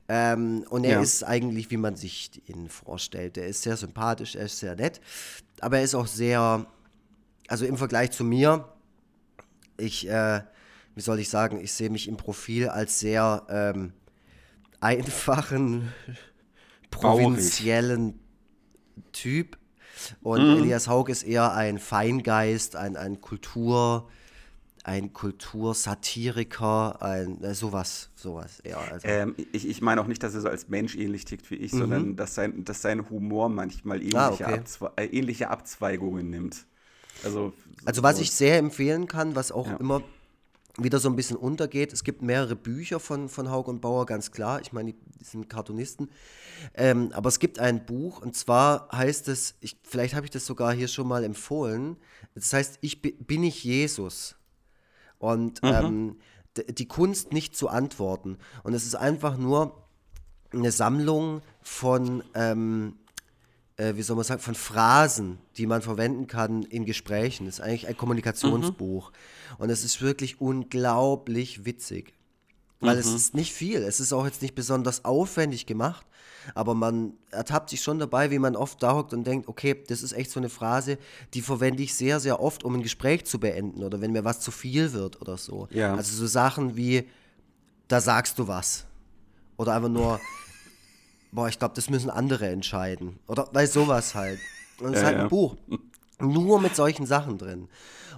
Ähm, 0.09 0.65
und 0.69 0.85
er 0.85 0.93
Ja. 0.93 1.01
ist 1.01 1.23
eigentlich, 1.23 1.69
wie 1.69 1.77
man 1.77 1.95
sich 1.95 2.41
ihn 2.49 2.69
vorstellt. 2.69 3.37
Er 3.37 3.47
ist 3.47 3.61
sehr 3.63 3.75
sympathisch, 3.77 4.35
er 4.35 4.45
ist 4.45 4.59
sehr 4.59 4.75
nett. 4.75 5.01
Aber 5.59 5.77
er 5.79 5.83
ist 5.83 5.95
auch 5.95 6.07
sehr, 6.07 6.65
also 7.47 7.65
im 7.65 7.77
Vergleich 7.77 8.11
zu 8.11 8.23
mir, 8.23 8.67
ich, 9.77 10.07
äh, 10.09 10.41
wie 10.95 11.01
soll 11.01 11.19
ich 11.19 11.29
sagen, 11.29 11.59
ich 11.59 11.73
sehe 11.73 11.89
mich 11.89 12.07
im 12.07 12.15
Profil 12.17 12.69
als 12.69 12.99
sehr 12.99 13.43
ähm, 13.49 13.93
einfachen, 14.79 15.91
provinziellen 16.89 18.19
Typ. 19.11 19.57
Und 20.21 20.41
Elias 20.41 20.87
Haug 20.87 21.09
ist 21.09 21.23
eher 21.23 21.53
ein 21.53 21.79
Feingeist, 21.79 22.75
ein, 22.75 22.95
ein 22.95 23.19
Kultur, 23.19 24.09
ein 24.87 25.11
Kultursatiriker, 25.13 27.01
ein 27.01 27.43
äh, 27.43 27.53
sowas, 27.53 28.09
sowas 28.15 28.59
eher. 28.61 28.79
Also, 28.79 29.07
Ähm, 29.07 29.35
ich, 29.51 29.67
ich 29.67 29.81
meine 29.81 30.01
auch 30.01 30.07
nicht, 30.07 30.23
dass 30.23 30.33
er 30.33 30.41
so 30.41 30.49
als 30.49 30.69
Mensch 30.69 30.95
ähnlich 30.95 31.25
tickt 31.25 31.51
wie 31.51 31.55
ich, 31.55 31.71
sondern 31.71 32.15
dass 32.15 32.35
sein, 32.35 32.63
dass 32.63 32.81
sein 32.81 33.09
Humor 33.09 33.49
manchmal 33.49 33.97
ähnliche, 33.97 34.15
Mhm. 34.15 34.19
Ah, 34.19 34.31
okay. 34.31 34.59
Abzwe 34.59 34.91
äh, 34.95 35.05
ähnliche 35.05 35.49
Abzweigungen 35.49 36.29
nimmt. 36.29 36.65
Also, 37.23 37.53
Also 37.85 38.01
was 38.03 38.15
so- 38.17 38.21
ich 38.21 38.31
sehr 38.31 38.57
empfehlen 38.57 39.07
kann, 39.07 39.35
was 39.35 39.51
auch 39.51 39.67
Ja. 39.67 39.75
immer 39.77 40.03
wieder 40.79 40.99
so 40.99 41.09
ein 41.09 41.15
bisschen 41.15 41.37
untergeht, 41.37 41.91
es 41.91 42.03
gibt 42.03 42.21
mehrere 42.21 42.55
Bücher 42.55 42.99
von, 42.99 43.29
von 43.29 43.49
Haug 43.49 43.63
und 43.67 43.81
Bauer, 43.81 44.05
ganz 44.05 44.31
klar. 44.31 44.61
Ich 44.61 44.71
meine, 44.73 44.93
die, 44.93 44.99
sind 45.25 45.49
Cartoonisten. 45.49 46.09
Ähm, 46.75 47.11
aber 47.13 47.29
es 47.29 47.39
gibt 47.39 47.59
ein 47.59 47.85
Buch 47.85 48.21
und 48.21 48.35
zwar 48.35 48.87
heißt 48.91 49.27
es, 49.27 49.55
ich, 49.59 49.77
vielleicht 49.83 50.13
habe 50.15 50.25
ich 50.27 50.31
das 50.31 50.45
sogar 50.45 50.73
hier 50.73 50.87
schon 50.87 51.07
mal 51.07 51.23
empfohlen, 51.23 51.97
das 52.35 52.53
heißt, 52.53 52.77
ich 52.81 53.01
bi- 53.01 53.13
bin 53.19 53.43
ich 53.43 53.63
Jesus. 53.63 54.35
Und 55.19 55.59
ähm, 55.63 56.17
d- 56.55 56.71
die 56.71 56.87
Kunst 56.87 57.33
nicht 57.33 57.55
zu 57.55 57.69
antworten. 57.69 58.37
Und 58.63 58.73
es 58.73 58.85
ist 58.85 58.95
einfach 58.95 59.37
nur 59.37 59.83
eine 60.51 60.71
Sammlung 60.71 61.41
von, 61.61 62.23
ähm, 62.33 62.95
äh, 63.77 63.95
wie 63.95 64.01
soll 64.01 64.15
man 64.15 64.25
sagen, 64.25 64.41
von 64.41 64.55
Phrasen, 64.55 65.39
die 65.57 65.65
man 65.65 65.81
verwenden 65.81 66.27
kann 66.27 66.63
in 66.63 66.85
Gesprächen. 66.85 67.45
Das 67.45 67.55
ist 67.55 67.61
eigentlich 67.61 67.87
ein 67.87 67.97
Kommunikationsbuch. 67.97 69.11
Und 69.57 69.69
es 69.69 69.83
ist 69.83 70.01
wirklich 70.01 70.39
unglaublich 70.39 71.65
witzig. 71.65 72.13
Weil 72.79 72.97
es 72.99 73.07
ist 73.11 73.33
nicht 73.33 73.53
viel. 73.53 73.81
Es 73.81 73.99
ist 73.99 74.13
auch 74.13 74.25
jetzt 74.25 74.43
nicht 74.43 74.53
besonders 74.53 75.03
aufwendig 75.03 75.65
gemacht. 75.65 76.05
Aber 76.55 76.73
man 76.73 77.13
ertappt 77.31 77.69
sich 77.69 77.81
schon 77.81 77.99
dabei, 77.99 78.31
wie 78.31 78.39
man 78.39 78.55
oft 78.55 78.81
da 78.81 78.93
hockt 78.95 79.13
und 79.13 79.25
denkt, 79.25 79.47
okay, 79.47 79.75
das 79.87 80.01
ist 80.03 80.13
echt 80.13 80.31
so 80.31 80.39
eine 80.39 80.49
Phrase, 80.49 80.97
die 81.33 81.41
verwende 81.41 81.83
ich 81.83 81.93
sehr, 81.95 82.19
sehr 82.19 82.39
oft, 82.41 82.63
um 82.63 82.75
ein 82.75 82.83
Gespräch 82.83 83.25
zu 83.25 83.39
beenden 83.39 83.83
oder 83.83 84.01
wenn 84.01 84.11
mir 84.11 84.23
was 84.23 84.39
zu 84.39 84.51
viel 84.51 84.93
wird 84.93 85.21
oder 85.21 85.37
so. 85.37 85.67
Ja. 85.71 85.95
Also 85.95 86.15
so 86.15 86.27
Sachen 86.27 86.75
wie, 86.77 87.07
da 87.87 88.01
sagst 88.01 88.39
du 88.39 88.47
was. 88.47 88.85
Oder 89.57 89.73
einfach 89.73 89.89
nur, 89.89 90.19
boah, 91.31 91.47
ich 91.49 91.59
glaube, 91.59 91.75
das 91.75 91.89
müssen 91.89 92.09
andere 92.09 92.47
entscheiden. 92.47 93.19
Oder 93.27 93.47
weil 93.53 93.67
sowas 93.67 94.15
halt. 94.15 94.39
Und 94.79 94.89
es 94.89 94.97
ist 94.97 94.99
Ja, 95.01 95.05
halt 95.07 95.17
ja. 95.17 95.23
ein 95.23 95.29
Buch. 95.29 95.55
Nur 96.19 96.59
mit 96.59 96.75
solchen 96.75 97.05
Sachen 97.05 97.37
drin. 97.37 97.69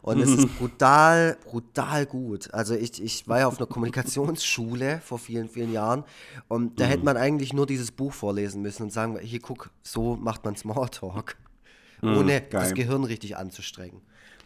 Und 0.01 0.21
es 0.21 0.33
ist 0.33 0.55
brutal, 0.57 1.37
brutal 1.43 2.05
gut. 2.05 2.53
Also 2.53 2.73
ich, 2.75 3.03
ich 3.03 3.27
war 3.27 3.39
ja 3.39 3.47
auf 3.47 3.57
einer 3.57 3.67
Kommunikationsschule 3.67 5.01
vor 5.03 5.19
vielen, 5.19 5.49
vielen 5.49 5.73
Jahren 5.73 6.05
und 6.47 6.79
da 6.79 6.85
Mhm. 6.85 6.89
hätte 6.89 7.03
man 7.05 7.17
eigentlich 7.17 7.51
nur 7.51 7.65
dieses 7.65 7.91
Buch 7.91 8.13
vorlesen 8.13 8.61
müssen 8.61 8.83
und 8.83 8.93
sagen, 8.93 9.19
hier 9.19 9.41
guck, 9.41 9.69
so 9.83 10.15
macht 10.15 10.45
man 10.45 10.55
Smalltalk. 10.55 11.35
Ohne 12.01 12.39
das 12.41 12.45
Mhm, 12.45 12.49
geil. 12.51 12.73
Gehirn 12.75 13.03
richtig 13.03 13.35
anzustrengen. 13.35 14.01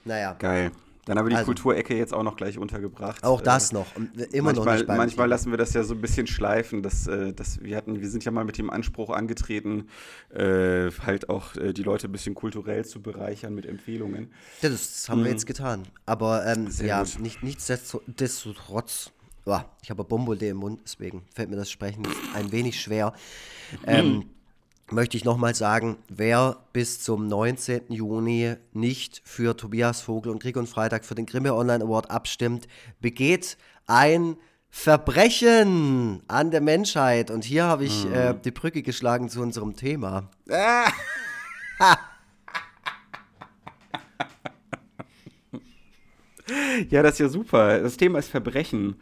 Naja, 0.05 0.33
Geil. 0.39 0.71
Dann 1.05 1.17
haben 1.17 1.25
wir 1.25 1.31
die 1.31 1.35
Also- 1.35 1.47
Kulturecke 1.47 1.97
jetzt 1.97 2.13
auch 2.13 2.23
noch 2.23 2.37
gleich 2.37 2.57
untergebracht. 2.57 3.23
auch 3.25 3.41
Äh, 3.41 3.43
das 3.43 3.73
noch. 3.73 3.93
Und 3.97 4.15
immer 4.33 4.51
noch 4.53 4.59
manchmal, 4.63 4.77
nicht 4.77 4.87
beim 4.87 4.97
manchmal 4.97 5.27
lassen 5.27 5.51
wir 5.51 5.57
das 5.57 5.73
ja 5.73 5.83
so 5.83 5.93
ein 5.95 6.01
bisschen 6.01 6.27
schleifen. 6.27 6.81
Dass, 6.81 7.07
äh, 7.07 7.33
dass 7.33 7.61
wir, 7.61 7.75
hatten, 7.75 7.99
wir 7.99 8.09
sind 8.09 8.23
ja 8.23 8.31
mal 8.31 8.45
mit 8.45 8.57
dem 8.57 8.69
Anspruch 8.69 9.09
angetreten, 9.09 9.89
äh, 10.33 10.89
halt 11.05 11.27
auch 11.29 11.55
äh, 11.57 11.73
die 11.73 11.83
Leute 11.83 12.07
ein 12.07 12.11
bisschen 12.13 12.35
kulturell 12.35 12.85
zu 12.85 13.01
bereichern 13.01 13.53
mit 13.53 13.65
Empfehlungen. 13.65 14.31
Ja, 14.61 14.69
das 14.69 15.09
haben 15.09 15.23
wir 15.25 15.31
jetzt 15.31 15.45
getan. 15.45 15.83
Aber 16.05 16.45
ähm, 16.45 16.63
Mhm. 16.65 16.85
Ja, 16.85 17.03
gut. 17.03 17.19
nicht, 17.19 17.43
nichtsdestotrotz, 17.43 19.11
ja, 19.45 19.65
ich 19.81 19.89
habe 19.89 20.03
Bombole 20.05 20.47
im 20.47 20.57
Mund, 20.57 20.79
deswegen 20.85 21.23
fällt 21.33 21.49
mir 21.49 21.57
das 21.57 21.69
Sprechen 21.69 22.03
ein 22.33 22.51
wenig 22.53 22.79
schwer. 22.79 23.13
Ähm, 23.85 24.25
möchte 24.91 25.17
ich 25.17 25.25
nochmal 25.25 25.55
sagen, 25.55 25.97
wer 26.09 26.57
bis 26.73 27.01
zum 27.01 27.27
19. 27.27 27.83
Juni 27.89 28.55
nicht 28.73 29.21
für 29.25 29.55
Tobias 29.55 30.01
Vogel 30.01 30.31
und 30.31 30.41
Krieg 30.41 30.57
und 30.57 30.67
Freitag 30.67 31.05
für 31.05 31.15
den 31.15 31.25
Grimme 31.25 31.55
Online 31.55 31.83
Award 31.83 32.11
abstimmt, 32.11 32.67
begeht 32.99 33.57
ein 33.87 34.37
Verbrechen 34.69 36.23
an 36.27 36.51
der 36.51 36.61
Menschheit. 36.61 37.29
Und 37.31 37.43
hier 37.43 37.65
habe 37.65 37.85
ich 37.85 38.05
äh, 38.05 38.07
mhm. 38.07 38.15
äh, 38.15 38.41
die 38.43 38.51
Brücke 38.51 38.81
geschlagen 38.81 39.29
zu 39.29 39.41
unserem 39.41 39.75
Thema. 39.75 40.29
ja, 46.89 47.03
das 47.03 47.13
ist 47.13 47.19
ja 47.19 47.29
super. 47.29 47.79
Das 47.79 47.97
Thema 47.97 48.19
ist 48.19 48.29
Verbrechen. 48.29 48.95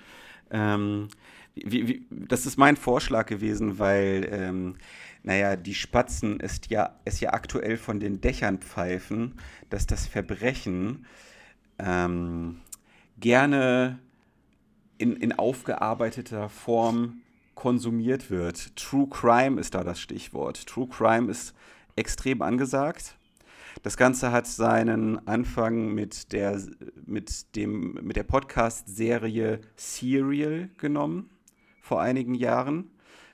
Ähm, 0.51 1.07
wie, 1.55 1.87
wie, 1.87 2.05
das 2.09 2.45
ist 2.45 2.57
mein 2.57 2.75
Vorschlag 2.75 3.25
gewesen, 3.25 3.79
weil 3.79 4.27
ähm, 4.31 4.75
naja, 5.23 5.55
die 5.55 5.75
Spatzen 5.75 6.39
ist 6.39 6.71
ja, 6.71 6.99
es 7.05 7.19
ja 7.19 7.33
aktuell 7.33 7.77
von 7.77 7.99
den 7.99 8.21
Dächern 8.21 8.59
pfeifen, 8.59 9.35
dass 9.69 9.85
das 9.85 10.07
Verbrechen 10.07 11.05
ähm, 11.77 12.61
gerne 13.19 13.99
in, 14.97 15.15
in 15.15 15.37
aufgearbeiteter 15.37 16.49
Form 16.49 17.21
konsumiert 17.53 18.31
wird. 18.31 18.75
True 18.75 19.07
Crime 19.09 19.59
ist 19.59 19.75
da 19.75 19.83
das 19.83 19.99
Stichwort. 19.99 20.65
True 20.65 20.87
Crime 20.87 21.29
ist 21.29 21.53
extrem 21.95 22.41
angesagt. 22.41 23.15
Das 23.83 23.97
Ganze 23.97 24.31
hat 24.31 24.47
seinen 24.47 25.27
Anfang 25.27 25.93
mit 25.93 26.33
der, 26.33 26.59
mit 27.05 27.45
mit 27.55 28.15
der 28.15 28.23
Podcast-Serie 28.23 29.61
Serial 29.75 30.69
genommen, 30.77 31.29
vor 31.81 32.01
einigen 32.01 32.33
Jahren. 32.35 32.89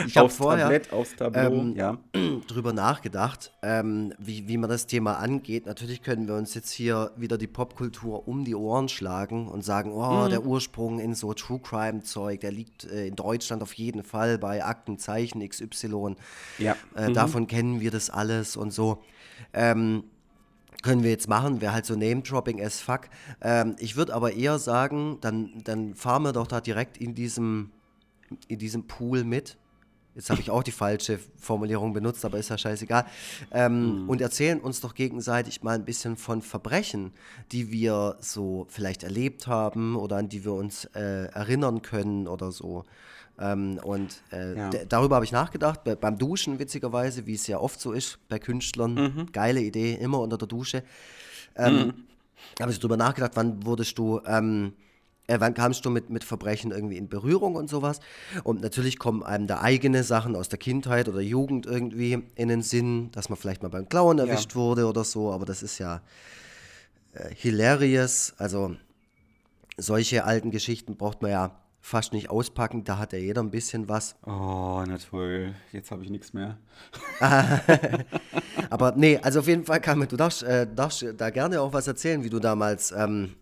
ich 0.06 0.16
habe 0.16 0.28
vorher 0.28 0.64
Tablett, 0.64 0.92
aufs 0.92 1.16
Tableau, 1.16 1.60
ähm, 1.60 1.76
ja. 1.76 1.98
drüber 2.46 2.72
nachgedacht, 2.72 3.52
ähm, 3.62 4.14
wie, 4.18 4.46
wie 4.48 4.56
man 4.56 4.70
das 4.70 4.86
Thema 4.86 5.18
angeht. 5.18 5.66
Natürlich 5.66 6.02
können 6.02 6.28
wir 6.28 6.36
uns 6.36 6.54
jetzt 6.54 6.70
hier 6.70 7.10
wieder 7.16 7.36
die 7.36 7.46
Popkultur 7.48 8.28
um 8.28 8.44
die 8.44 8.54
Ohren 8.54 8.88
schlagen 8.88 9.48
und 9.48 9.64
sagen, 9.64 9.92
oh, 9.92 10.24
mhm. 10.24 10.30
der 10.30 10.44
Ursprung 10.44 11.00
in 11.00 11.14
so 11.14 11.34
True 11.34 11.60
Crime 11.60 12.02
Zeug, 12.02 12.40
der 12.40 12.52
liegt 12.52 12.84
äh, 12.84 13.08
in 13.08 13.16
Deutschland 13.16 13.62
auf 13.62 13.74
jeden 13.74 14.04
Fall 14.04 14.38
bei 14.38 14.64
Aktenzeichen 14.64 15.46
XY. 15.46 16.14
Ja. 16.58 16.76
Äh, 16.94 17.08
mhm. 17.08 17.14
Davon 17.14 17.46
kennen 17.48 17.80
wir 17.80 17.90
das 17.90 18.08
alles 18.08 18.56
und 18.56 18.72
so. 18.72 19.02
Ähm, 19.52 20.04
können 20.82 21.02
wir 21.02 21.10
jetzt 21.10 21.28
machen, 21.28 21.60
wäre 21.60 21.72
halt 21.72 21.86
so 21.86 21.94
Name-Dropping 21.94 22.60
as 22.62 22.80
fuck. 22.80 23.08
Ähm, 23.40 23.76
ich 23.78 23.96
würde 23.96 24.14
aber 24.14 24.32
eher 24.32 24.58
sagen, 24.58 25.18
dann, 25.20 25.62
dann 25.64 25.94
fahren 25.94 26.22
wir 26.22 26.32
doch 26.32 26.46
da 26.46 26.60
direkt 26.60 26.96
in 26.98 27.14
diesem, 27.14 27.70
in 28.48 28.58
diesem 28.58 28.86
Pool 28.86 29.24
mit. 29.24 29.56
Jetzt 30.14 30.28
habe 30.28 30.40
ich 30.40 30.50
auch 30.50 30.62
die 30.62 30.72
falsche 30.72 31.20
Formulierung 31.38 31.92
benutzt, 31.92 32.24
aber 32.24 32.38
ist 32.38 32.50
ja 32.50 32.58
scheißegal. 32.58 33.06
Ähm, 33.52 34.02
mhm. 34.02 34.08
Und 34.08 34.20
erzählen 34.20 34.60
uns 34.60 34.80
doch 34.80 34.94
gegenseitig 34.94 35.62
mal 35.62 35.76
ein 35.76 35.84
bisschen 35.84 36.16
von 36.16 36.42
Verbrechen, 36.42 37.12
die 37.52 37.70
wir 37.70 38.16
so 38.20 38.66
vielleicht 38.68 39.04
erlebt 39.04 39.46
haben 39.46 39.96
oder 39.96 40.16
an 40.16 40.28
die 40.28 40.44
wir 40.44 40.52
uns 40.52 40.86
äh, 40.96 41.26
erinnern 41.26 41.82
können 41.82 42.26
oder 42.26 42.50
so. 42.50 42.84
Ähm, 43.40 43.80
und 43.82 44.22
äh, 44.32 44.56
ja. 44.56 44.70
darüber 44.88 45.16
habe 45.16 45.24
ich 45.24 45.32
nachgedacht, 45.32 45.82
bei, 45.84 45.96
beim 45.96 46.18
Duschen 46.18 46.58
witzigerweise, 46.58 47.26
wie 47.26 47.34
es 47.34 47.46
ja 47.46 47.58
oft 47.58 47.80
so 47.80 47.92
ist 47.92 48.18
bei 48.28 48.38
Künstlern. 48.38 48.94
Mhm. 48.94 49.32
Geile 49.32 49.60
Idee, 49.62 49.94
immer 49.94 50.20
unter 50.20 50.36
der 50.36 50.46
Dusche. 50.46 50.84
Ähm, 51.56 51.74
mhm. 51.74 51.94
Habe 52.60 52.72
ich 52.72 52.78
darüber 52.78 52.96
nachgedacht, 52.96 53.32
wann 53.34 53.64
wurdest 53.64 53.98
du, 53.98 54.20
ähm, 54.26 54.74
äh, 55.26 55.40
wann 55.40 55.54
kamst 55.54 55.84
du 55.84 55.90
mit, 55.90 56.10
mit 56.10 56.22
Verbrechen 56.22 56.70
irgendwie 56.70 56.98
in 56.98 57.08
Berührung 57.08 57.54
und 57.54 57.70
sowas? 57.70 58.00
Und 58.44 58.60
natürlich 58.60 58.98
kommen 58.98 59.22
einem 59.22 59.46
da 59.46 59.62
eigene 59.62 60.04
Sachen 60.04 60.36
aus 60.36 60.50
der 60.50 60.58
Kindheit 60.58 61.08
oder 61.08 61.20
Jugend 61.20 61.64
irgendwie 61.64 62.22
in 62.34 62.48
den 62.48 62.62
Sinn, 62.62 63.10
dass 63.12 63.30
man 63.30 63.38
vielleicht 63.38 63.62
mal 63.62 63.68
beim 63.68 63.88
Klauen 63.88 64.18
erwischt 64.18 64.50
ja. 64.50 64.56
wurde 64.56 64.86
oder 64.86 65.04
so, 65.04 65.32
aber 65.32 65.46
das 65.46 65.62
ist 65.62 65.78
ja 65.78 66.02
äh, 67.14 67.34
hilarious. 67.34 68.34
Also 68.36 68.76
solche 69.78 70.24
alten 70.24 70.50
Geschichten 70.50 70.96
braucht 70.96 71.22
man 71.22 71.30
ja 71.30 71.60
fast 71.80 72.12
nicht 72.12 72.30
auspacken, 72.30 72.84
da 72.84 72.98
hat 72.98 73.12
ja 73.12 73.18
jeder 73.18 73.42
ein 73.42 73.50
bisschen 73.50 73.88
was. 73.88 74.16
Oh, 74.26 74.82
na 74.86 74.98
toll, 74.98 75.54
jetzt 75.72 75.90
habe 75.90 76.04
ich 76.04 76.10
nichts 76.10 76.32
mehr. 76.32 76.58
Aber 78.70 78.92
nee, 78.96 79.18
also 79.22 79.40
auf 79.40 79.46
jeden 79.48 79.64
Fall, 79.64 79.80
Carmen, 79.80 80.06
du 80.08 80.16
darfst, 80.16 80.42
äh, 80.42 80.66
darfst 80.72 81.04
da 81.16 81.30
gerne 81.30 81.60
auch 81.60 81.72
was 81.72 81.86
erzählen, 81.86 82.22
wie 82.22 82.30
du 82.30 82.38
damals 82.38 82.92
ähm, 82.92 83.34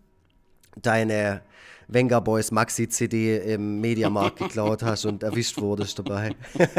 deine 0.81 1.43
Venga 1.89 2.21
Boys 2.21 2.51
Maxi 2.51 2.89
CD 2.89 3.39
im 3.55 3.81
Mediamarkt 3.81 4.37
geklaut 4.39 4.83
hast 4.83 5.07
und 5.07 5.23
erwischt 5.23 5.59
wurdest 5.59 5.99
dabei. 5.99 6.37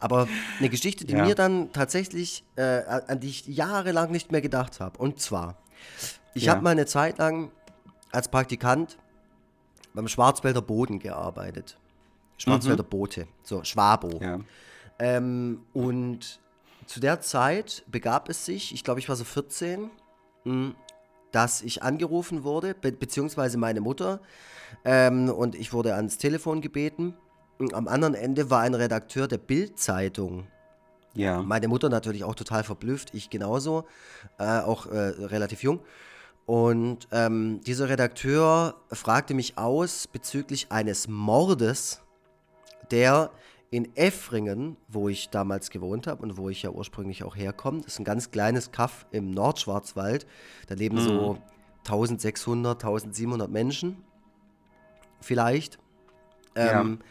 Aber 0.00 0.28
eine 0.58 0.68
Geschichte, 0.68 1.04
die 1.04 1.14
ja. 1.14 1.24
mir 1.24 1.34
dann 1.36 1.72
tatsächlich, 1.72 2.44
äh, 2.56 2.82
an 3.06 3.20
die 3.20 3.28
ich 3.28 3.46
jahrelang 3.46 4.10
nicht 4.10 4.32
mehr 4.32 4.40
gedacht 4.40 4.80
habe. 4.80 4.98
Und 4.98 5.20
zwar, 5.20 5.62
ich 6.34 6.44
ja. 6.44 6.52
habe 6.52 6.62
mal 6.62 6.70
eine 6.70 6.86
Zeit 6.86 7.18
lang 7.18 7.52
als 8.10 8.28
Praktikant 8.28 8.98
beim 9.94 10.08
Schwarzwälder 10.08 10.62
Boden 10.62 10.98
gearbeitet. 10.98 11.76
Schwarzwälder 12.38 12.84
mhm. 12.84 12.88
Boote, 12.88 13.26
so 13.42 13.62
Schwabo. 13.64 14.20
Ja. 14.20 14.40
Ähm, 14.98 15.60
und 15.72 16.40
zu 16.86 17.00
der 17.00 17.20
Zeit 17.20 17.84
begab 17.90 18.28
es 18.28 18.44
sich, 18.44 18.74
ich 18.74 18.84
glaube, 18.84 19.00
ich 19.00 19.08
war 19.08 19.16
so 19.16 19.24
14, 19.24 19.90
hm, 20.44 20.74
dass 21.30 21.62
ich 21.62 21.82
angerufen 21.82 22.44
wurde, 22.44 22.74
be 22.74 22.92
beziehungsweise 22.92 23.58
meine 23.58 23.80
Mutter, 23.80 24.20
ähm, 24.84 25.28
und 25.30 25.54
ich 25.54 25.72
wurde 25.72 25.94
ans 25.94 26.18
Telefon 26.18 26.60
gebeten. 26.60 27.14
Am 27.72 27.88
anderen 27.88 28.14
Ende 28.14 28.50
war 28.50 28.60
ein 28.60 28.74
Redakteur 28.74 29.28
der 29.28 29.38
Bild-Zeitung. 29.38 30.46
Ja. 31.14 31.42
Meine 31.42 31.68
Mutter 31.68 31.88
natürlich 31.88 32.24
auch 32.24 32.34
total 32.34 32.64
verblüfft, 32.64 33.14
ich 33.14 33.30
genauso, 33.30 33.84
äh, 34.38 34.60
auch 34.60 34.86
äh, 34.86 34.98
relativ 34.98 35.62
jung. 35.62 35.80
Und 36.46 37.08
ähm, 37.12 37.60
dieser 37.66 37.88
Redakteur 37.88 38.74
fragte 38.90 39.34
mich 39.34 39.58
aus 39.58 40.06
bezüglich 40.06 40.70
eines 40.70 41.08
Mordes, 41.08 42.02
der 42.90 43.30
in 43.70 43.96
Effringen, 43.96 44.76
wo 44.88 45.08
ich 45.08 45.30
damals 45.30 45.70
gewohnt 45.70 46.06
habe 46.06 46.22
und 46.22 46.36
wo 46.36 46.50
ich 46.50 46.62
ja 46.62 46.70
ursprünglich 46.70 47.24
auch 47.24 47.36
herkomme, 47.36 47.78
das 47.78 47.94
ist 47.94 47.98
ein 48.00 48.04
ganz 48.04 48.30
kleines 48.30 48.70
Kaff 48.70 49.06
im 49.12 49.30
Nordschwarzwald, 49.30 50.26
da 50.66 50.74
leben 50.74 50.96
mhm. 50.96 51.00
so 51.00 51.38
1600, 51.86 52.84
1700 52.84 53.50
Menschen 53.50 54.04
vielleicht. 55.20 55.78
Ähm, 56.54 56.98
ja 57.00 57.06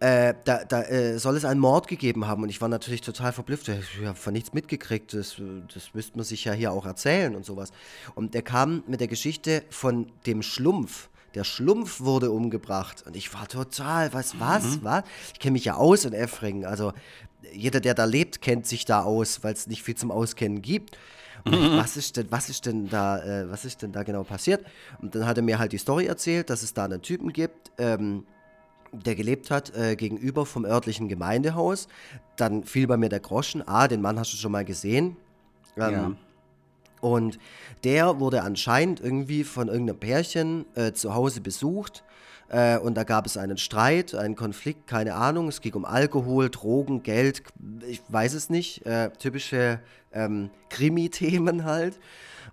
äh, 0.00 0.34
da, 0.44 0.64
da 0.64 0.82
äh, 0.82 1.18
soll 1.18 1.36
es 1.36 1.44
einen 1.44 1.60
Mord 1.60 1.86
gegeben 1.86 2.26
haben 2.26 2.42
und 2.42 2.48
ich 2.48 2.60
war 2.60 2.68
natürlich 2.68 3.02
total 3.02 3.32
verblüfft. 3.32 3.68
Ich 3.68 4.06
habe 4.06 4.16
von 4.16 4.32
nichts 4.32 4.54
mitgekriegt, 4.54 5.12
das, 5.12 5.36
das 5.72 5.92
müsste 5.92 6.16
man 6.16 6.24
sich 6.24 6.44
ja 6.44 6.54
hier 6.54 6.72
auch 6.72 6.86
erzählen 6.86 7.36
und 7.36 7.44
sowas. 7.44 7.70
Und 8.14 8.32
der 8.32 8.42
kam 8.42 8.82
mit 8.86 9.00
der 9.00 9.08
Geschichte 9.08 9.62
von 9.68 10.10
dem 10.26 10.42
Schlumpf. 10.42 11.10
Der 11.34 11.44
Schlumpf 11.44 12.00
wurde 12.00 12.30
umgebracht 12.30 13.04
und 13.06 13.14
ich 13.14 13.32
war 13.34 13.46
total, 13.46 14.12
was, 14.14 14.40
was, 14.40 14.64
mhm. 14.64 14.84
was? 14.84 15.04
Ich 15.34 15.38
kenne 15.38 15.52
mich 15.52 15.66
ja 15.66 15.74
aus 15.74 16.06
in 16.06 16.14
Effringen, 16.14 16.64
also 16.64 16.92
jeder, 17.52 17.80
der 17.80 17.94
da 17.94 18.04
lebt, 18.04 18.40
kennt 18.40 18.66
sich 18.66 18.86
da 18.86 19.02
aus, 19.02 19.44
weil 19.44 19.52
es 19.52 19.66
nicht 19.66 19.82
viel 19.82 19.94
zum 19.94 20.10
Auskennen 20.10 20.62
gibt. 20.62 20.96
Und 21.44 21.54
ich, 21.54 21.70
was 21.76 21.96
ist 21.96 22.16
denn, 22.16 22.26
was 22.30 22.48
ist 22.48 22.66
denn 22.66 22.88
da, 22.88 23.22
äh, 23.22 23.50
was 23.50 23.64
ist 23.64 23.82
denn 23.82 23.92
da 23.92 24.02
genau 24.02 24.24
passiert? 24.24 24.64
Und 25.00 25.14
dann 25.14 25.26
hat 25.26 25.36
er 25.36 25.42
mir 25.42 25.58
halt 25.58 25.72
die 25.72 25.78
Story 25.78 26.06
erzählt, 26.06 26.50
dass 26.50 26.62
es 26.62 26.74
da 26.74 26.84
einen 26.84 27.00
Typen 27.00 27.32
gibt, 27.32 27.70
ähm, 27.78 28.24
der 28.92 29.14
gelebt 29.14 29.50
hat 29.50 29.74
äh, 29.76 29.96
gegenüber 29.96 30.46
vom 30.46 30.64
örtlichen 30.64 31.08
Gemeindehaus. 31.08 31.88
Dann 32.36 32.64
fiel 32.64 32.86
bei 32.86 32.96
mir 32.96 33.08
der 33.08 33.20
Groschen, 33.20 33.66
ah, 33.66 33.88
den 33.88 34.00
Mann 34.00 34.18
hast 34.18 34.32
du 34.32 34.36
schon 34.36 34.52
mal 34.52 34.64
gesehen. 34.64 35.16
Ähm, 35.76 35.92
Ja. 35.92 36.12
Und 37.00 37.38
der 37.84 38.20
wurde 38.20 38.42
anscheinend 38.42 39.00
irgendwie 39.00 39.44
von 39.44 39.68
irgendeinem 39.68 39.98
Pärchen 39.98 40.66
äh, 40.74 40.92
zu 40.92 41.14
Hause 41.14 41.40
besucht. 41.40 42.04
Äh, 42.48 42.78
und 42.78 42.94
da 42.94 43.04
gab 43.04 43.26
es 43.26 43.36
einen 43.36 43.58
Streit, 43.58 44.14
einen 44.14 44.36
Konflikt, 44.36 44.86
keine 44.86 45.14
Ahnung. 45.14 45.48
Es 45.48 45.60
ging 45.60 45.74
um 45.74 45.84
Alkohol, 45.84 46.50
Drogen, 46.50 47.02
Geld, 47.02 47.42
ich 47.88 48.02
weiß 48.08 48.34
es 48.34 48.50
nicht. 48.50 48.84
Äh, 48.86 49.10
typische 49.18 49.80
ähm, 50.12 50.50
Krimi-Themen 50.68 51.64
halt. 51.64 51.98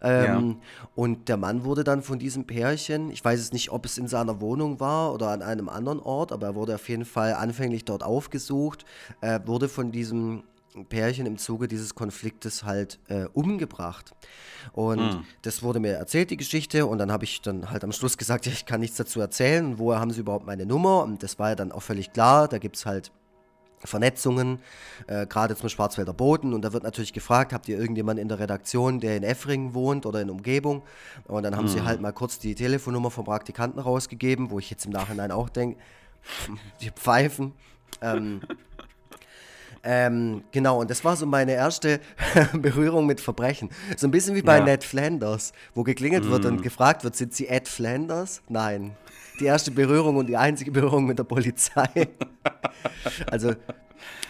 Ähm, 0.02 0.58
Und 0.96 1.28
der 1.28 1.38
Mann 1.38 1.64
wurde 1.64 1.84
dann 1.84 2.04
von 2.04 2.20
diesem 2.20 2.46
Pärchen, 2.46 3.10
ich 3.10 3.26
weiß 3.26 3.40
es 3.40 3.52
nicht, 3.52 3.72
ob 3.72 3.86
es 3.86 3.98
in 3.98 4.08
seiner 4.08 4.42
Wohnung 4.42 4.80
war 4.80 5.14
oder 5.14 5.30
an 5.30 5.42
einem 5.42 5.70
anderen 5.70 6.00
Ort, 6.00 6.32
aber 6.32 6.48
er 6.48 6.56
wurde 6.56 6.76
auf 6.76 6.88
jeden 6.88 7.06
Fall 7.06 7.34
anfänglich 7.34 7.84
dort 7.84 8.04
aufgesucht, 8.04 8.86
äh, 9.22 9.40
wurde 9.46 9.68
von 9.68 9.92
diesem 9.92 10.44
Pärchen 10.90 11.26
im 11.26 11.38
Zuge 11.38 11.68
dieses 11.68 11.96
Konfliktes 11.96 12.64
halt 12.64 13.00
äh, 13.08 13.26
umgebracht. 13.34 14.14
Und 14.74 15.24
das 15.42 15.64
wurde 15.64 15.80
mir 15.80 15.94
erzählt, 15.94 16.30
die 16.30 16.38
Geschichte, 16.38 16.86
und 16.86 16.98
dann 16.98 17.12
habe 17.12 17.24
ich 17.24 17.42
dann 17.42 17.72
halt 17.72 17.84
am 17.84 17.92
Schluss 17.92 18.18
gesagt, 18.18 18.46
ja, 18.48 18.52
ich 18.52 18.66
kann 18.66 18.82
nichts 18.82 18.98
dazu 18.98 19.20
erzählen, 19.20 19.80
woher 19.80 20.00
haben 20.00 20.12
sie 20.12 20.22
überhaupt 20.22 20.46
meine 20.46 20.66
Nummer? 20.66 21.04
Und 21.04 21.24
das 21.24 21.40
war 21.40 21.50
ja 21.50 21.56
dann 21.56 21.72
auch 21.72 21.82
völlig 21.82 22.14
klar, 22.14 22.48
da 22.48 22.58
gibt 22.58 22.76
es 22.76 22.86
halt 22.86 23.12
Vernetzungen, 23.84 24.60
äh, 25.06 25.28
gerade 25.28 25.56
zum 25.56 25.70
Schwarzwälder 25.70 26.14
Boden. 26.14 26.54
Und 26.54 26.64
da 26.64 26.74
wird 26.74 26.84
natürlich 26.84 27.14
gefragt, 27.14 27.54
habt 27.54 27.68
ihr 27.68 27.78
irgendjemanden 27.78 28.22
in 28.22 28.28
der 28.28 28.40
Redaktion, 28.40 29.00
der 29.00 29.18
in 29.18 29.24
Effringen 29.24 29.74
wohnt 29.74 30.06
oder 30.06 30.22
in 30.22 30.30
Umgebung? 30.30 30.84
Und 31.26 31.44
dann 31.44 31.56
haben 31.56 31.68
sie 31.68 31.84
halt 31.84 32.02
mal 32.02 32.12
kurz 32.12 32.40
die 32.40 32.56
Telefonnummer 32.56 33.12
vom 33.12 33.26
Praktikanten 33.26 33.80
rausgegeben, 33.80 34.50
wo 34.50 34.60
ich 34.60 34.70
jetzt 34.70 34.86
im 34.86 34.92
Nachhinein 34.92 35.32
auch 35.32 35.50
denke, 35.50 35.80
die 36.82 36.90
Pfeifen. 36.92 37.54
Ähm, 38.02 38.42
ähm, 39.90 40.44
genau, 40.52 40.82
und 40.82 40.90
das 40.92 41.04
war 41.06 41.16
so 41.16 41.26
meine 41.26 41.54
erste 41.54 42.00
Berührung 42.54 43.06
mit 43.06 43.22
Verbrechen. 43.22 43.70
So 43.96 44.06
ein 44.08 44.12
bisschen 44.12 44.36
wie 44.36 44.42
bei 44.42 44.58
Ja. 44.58 44.66
Ned 44.66 44.84
Flanders, 44.84 45.54
wo 45.74 45.84
geklingelt 45.84 46.30
wird 46.30 46.44
und 46.46 46.62
gefragt 46.62 47.04
wird, 47.06 47.16
sind 47.16 47.34
Sie 47.34 47.48
Ed 47.48 47.68
Flanders? 47.70 48.42
Nein. 48.50 48.98
Die 49.40 49.46
erste 49.46 49.72
Berührung 49.72 50.18
und 50.18 50.28
die 50.28 50.36
einzige 50.36 50.72
Berührung 50.72 51.06
mit 51.06 51.18
der 51.20 51.24
Polizei. 51.24 51.88
also, 53.32 53.54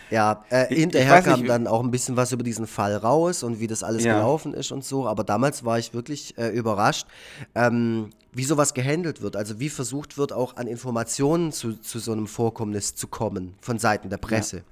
ja, 0.09 0.43
äh, 0.51 0.65
Ich- 0.65 0.71
ich 0.71 0.77
hinterher 0.79 1.11
weiß 1.13 1.25
kam 1.25 1.39
nicht, 1.39 1.49
dann 1.49 1.65
auch 1.67 1.83
ein 1.83 1.91
bisschen 1.91 2.15
was 2.15 2.31
über 2.31 2.43
diesen 2.43 2.67
Fall 2.67 2.95
raus 2.95 3.41
und 3.43 3.59
wie 3.59 3.67
das 3.67 3.83
alles 3.83 4.03
Ja. 4.03 4.13
gelaufen 4.19 4.53
ist 4.53 4.71
und 4.71 4.85
so. 4.85 5.07
Aber 5.07 5.23
damals 5.23 5.65
war 5.65 5.79
ich 5.79 5.93
wirklich 5.93 6.37
äh, 6.37 6.49
überrascht, 6.49 7.07
ähm, 7.55 8.11
wie 8.31 8.43
sowas 8.45 8.73
gehandelt 8.73 9.21
wird. 9.21 9.35
Also 9.35 9.59
wie 9.59 9.69
versucht 9.69 10.17
wird, 10.17 10.31
auch 10.33 10.55
an 10.57 10.67
Informationen 10.67 11.51
zu, 11.51 11.73
zu 11.73 11.99
so 11.99 12.11
einem 12.11 12.27
Vorkommnis 12.27 12.95
zu 12.95 13.07
kommen 13.07 13.55
von 13.61 13.79
Seiten 13.79 14.09
der 14.09 14.17
Presse. 14.17 14.63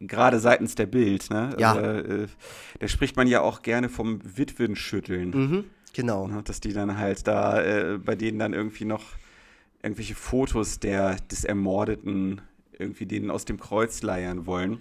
Gerade 0.00 0.40
seitens 0.40 0.74
der 0.74 0.86
Bild, 0.86 1.28
ne? 1.30 1.54
Ja. 1.58 1.74
Also, 1.74 1.88
äh, 1.88 2.26
da 2.78 2.88
spricht 2.88 3.16
man 3.16 3.26
ja 3.26 3.42
auch 3.42 3.62
gerne 3.62 3.88
vom 3.88 4.20
Witwenschütteln. 4.24 5.30
Mhm, 5.30 5.64
genau. 5.92 6.26
Ne, 6.26 6.42
dass 6.42 6.60
die 6.60 6.72
dann 6.72 6.96
halt 6.96 7.26
da, 7.26 7.62
äh, 7.62 7.98
bei 7.98 8.14
denen 8.16 8.38
dann 8.38 8.54
irgendwie 8.54 8.86
noch 8.86 9.04
irgendwelche 9.82 10.14
Fotos 10.14 10.80
der, 10.80 11.16
des 11.30 11.44
Ermordeten 11.44 12.40
irgendwie 12.78 13.06
denen 13.06 13.30
aus 13.30 13.44
dem 13.44 13.60
Kreuz 13.60 14.02
leiern 14.02 14.46
wollen. 14.46 14.80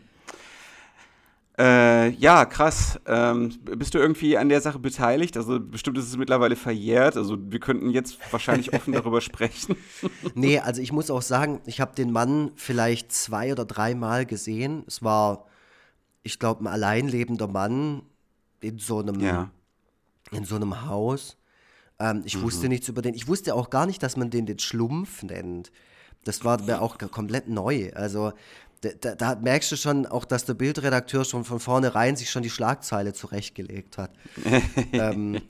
Äh, 1.59 2.11
ja, 2.11 2.45
krass. 2.45 2.99
Ähm, 3.05 3.49
bist 3.63 3.93
du 3.93 3.97
irgendwie 3.97 4.37
an 4.37 4.47
der 4.47 4.61
Sache 4.61 4.79
beteiligt? 4.79 5.35
Also 5.35 5.59
bestimmt 5.59 5.97
ist 5.97 6.07
es 6.07 6.15
mittlerweile 6.15 6.55
verjährt. 6.55 7.17
Also 7.17 7.37
wir 7.37 7.59
könnten 7.59 7.89
jetzt 7.89 8.17
wahrscheinlich 8.31 8.73
offen 8.73 8.93
darüber 8.93 9.19
sprechen. 9.21 9.75
Nee, 10.35 10.59
also 10.59 10.81
ich 10.81 10.93
muss 10.93 11.11
auch 11.11 11.21
sagen, 11.21 11.59
ich 11.65 11.81
habe 11.81 11.93
den 11.95 12.11
Mann 12.11 12.51
vielleicht 12.55 13.11
zwei 13.11 13.51
oder 13.51 13.65
dreimal 13.65 14.25
gesehen. 14.25 14.83
Es 14.87 15.03
war, 15.03 15.47
ich 16.23 16.39
glaube, 16.39 16.63
ein 16.63 16.67
alleinlebender 16.67 17.47
Mann 17.47 18.03
in 18.61 18.77
so 18.79 18.99
einem, 18.99 19.19
Ja. 19.19 19.49
in 20.31 20.45
so 20.45 20.55
einem 20.55 20.85
Haus. 20.85 21.35
Ähm, 21.99 22.21
ich 22.23 22.41
wusste 22.41 22.69
nichts 22.69 22.87
über 22.87 23.01
den. 23.01 23.13
Ich 23.15 23.27
wusste 23.27 23.53
auch 23.53 23.69
gar 23.69 23.85
nicht, 23.85 24.01
dass 24.01 24.15
man 24.15 24.29
den 24.29 24.45
den 24.45 24.59
Schlumpf 24.59 25.23
nennt. 25.23 25.71
Das 26.23 26.45
war 26.45 26.61
mir 26.61 26.81
auch 26.81 26.97
komplett 26.97 27.49
neu. 27.49 27.91
Also 27.95 28.31
da, 28.81 29.15
da, 29.15 29.35
merkst 29.35 29.71
du 29.71 29.75
schon 29.75 30.05
auch, 30.05 30.25
dass 30.25 30.45
der 30.45 30.53
Bildredakteur 30.53 31.25
schon 31.25 31.43
von 31.43 31.59
vornherein 31.59 32.15
sich 32.15 32.29
schon 32.29 32.43
die 32.43 32.49
Schlagzeile 32.49 33.13
zurechtgelegt 33.13 33.97
hat. 33.97 34.11
ähm, 34.93 35.41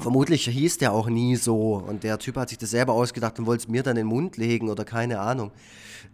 vermutlich 0.00 0.44
hieß 0.44 0.78
der 0.78 0.92
auch 0.92 1.08
nie 1.08 1.36
so 1.36 1.74
und 1.74 2.04
der 2.04 2.18
Typ 2.18 2.36
hat 2.36 2.50
sich 2.50 2.58
das 2.58 2.70
selber 2.70 2.92
ausgedacht 2.92 3.38
und 3.38 3.46
wollte 3.46 3.64
es 3.64 3.68
mir 3.68 3.82
dann 3.82 3.96
in 3.96 4.02
den 4.02 4.08
Mund 4.08 4.36
legen 4.36 4.68
oder 4.68 4.84
keine 4.84 5.20
Ahnung. 5.20 5.50